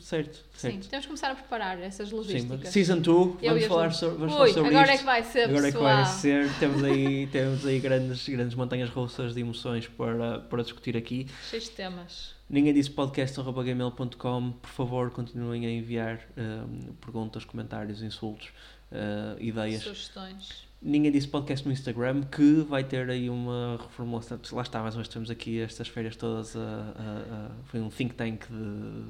Certo, 0.00 0.34
Sim, 0.54 0.70
certo. 0.70 0.88
temos 0.88 1.04
que 1.04 1.08
começar 1.08 1.30
a 1.30 1.34
preparar 1.34 1.80
essas 1.80 2.08
Sim, 2.08 2.16
logísticas. 2.16 2.60
mas 2.64 2.68
season 2.68 2.98
2, 3.00 3.36
Eu 3.42 3.52
vamos 3.52 3.64
falar, 3.66 3.88
Ju. 3.88 3.94
so, 3.96 4.10
vamos 4.10 4.22
Ui, 4.22 4.30
falar 4.32 4.48
sobre 4.48 4.68
agora 4.70 4.90
é 4.90 4.94
isto. 4.94 4.98
que 5.00 5.06
vai 5.06 5.22
ser, 5.22 5.44
Agora 5.48 5.68
é 5.68 5.70
que 5.70 5.78
pessoal. 5.78 5.96
vai 5.96 6.04
ser, 6.06 6.52
temos 6.58 6.84
aí, 6.84 7.26
temos 7.32 7.66
aí 7.66 7.80
grandes, 7.80 8.28
grandes 8.28 8.54
montanhas 8.54 8.90
russas 8.90 9.34
de 9.34 9.40
emoções 9.40 9.86
para, 9.88 10.40
para 10.40 10.62
discutir 10.62 10.96
aqui. 10.96 11.26
Cheios 11.50 11.64
de 11.64 11.70
temas. 11.70 12.34
Ninguém 12.48 12.72
disse 12.72 12.90
podcast.gmail.com. 12.90 14.52
Por 14.52 14.70
favor, 14.70 15.10
continuem 15.10 15.66
a 15.66 15.70
enviar 15.70 16.20
hum, 16.36 16.92
perguntas, 17.00 17.44
comentários, 17.44 18.02
insultos, 18.02 18.48
uh, 18.92 19.40
ideias. 19.42 19.82
Sugestões. 19.82 20.64
Ninguém 20.88 21.10
disse 21.10 21.26
podcast 21.26 21.66
no 21.66 21.72
Instagram 21.72 22.22
que 22.22 22.64
vai 22.68 22.84
ter 22.84 23.10
aí 23.10 23.28
uma 23.28 23.76
reformulação. 23.82 24.38
Lá 24.52 24.62
está, 24.62 24.80
ou 24.94 25.00
menos 25.00 25.08
temos 25.08 25.28
aqui 25.30 25.60
estas 25.60 25.88
feiras 25.88 26.14
todas. 26.14 26.54
a- 26.56 26.60
a- 26.60 27.34
a- 27.34 27.50
foi 27.64 27.80
um 27.80 27.88
think 27.90 28.14
tank 28.14 28.44
de. 28.48 29.02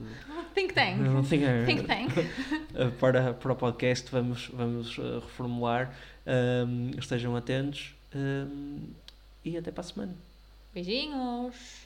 Think 0.54 0.72
Tank. 0.72 1.00
Um 1.02 1.22
think, 1.22 1.44
Think 1.66 1.82
Tank. 1.82 2.12
para, 2.98 3.34
para 3.34 3.52
o 3.52 3.56
podcast. 3.56 4.10
Vamos, 4.10 4.48
vamos 4.54 4.96
uh, 4.96 5.20
reformular. 5.20 5.94
Um, 6.26 6.92
estejam 6.98 7.36
atentos 7.36 7.94
um, 8.14 8.80
e 9.44 9.58
até 9.58 9.70
para 9.70 9.82
a 9.82 9.84
semana. 9.84 10.14
Beijinhos. 10.72 11.82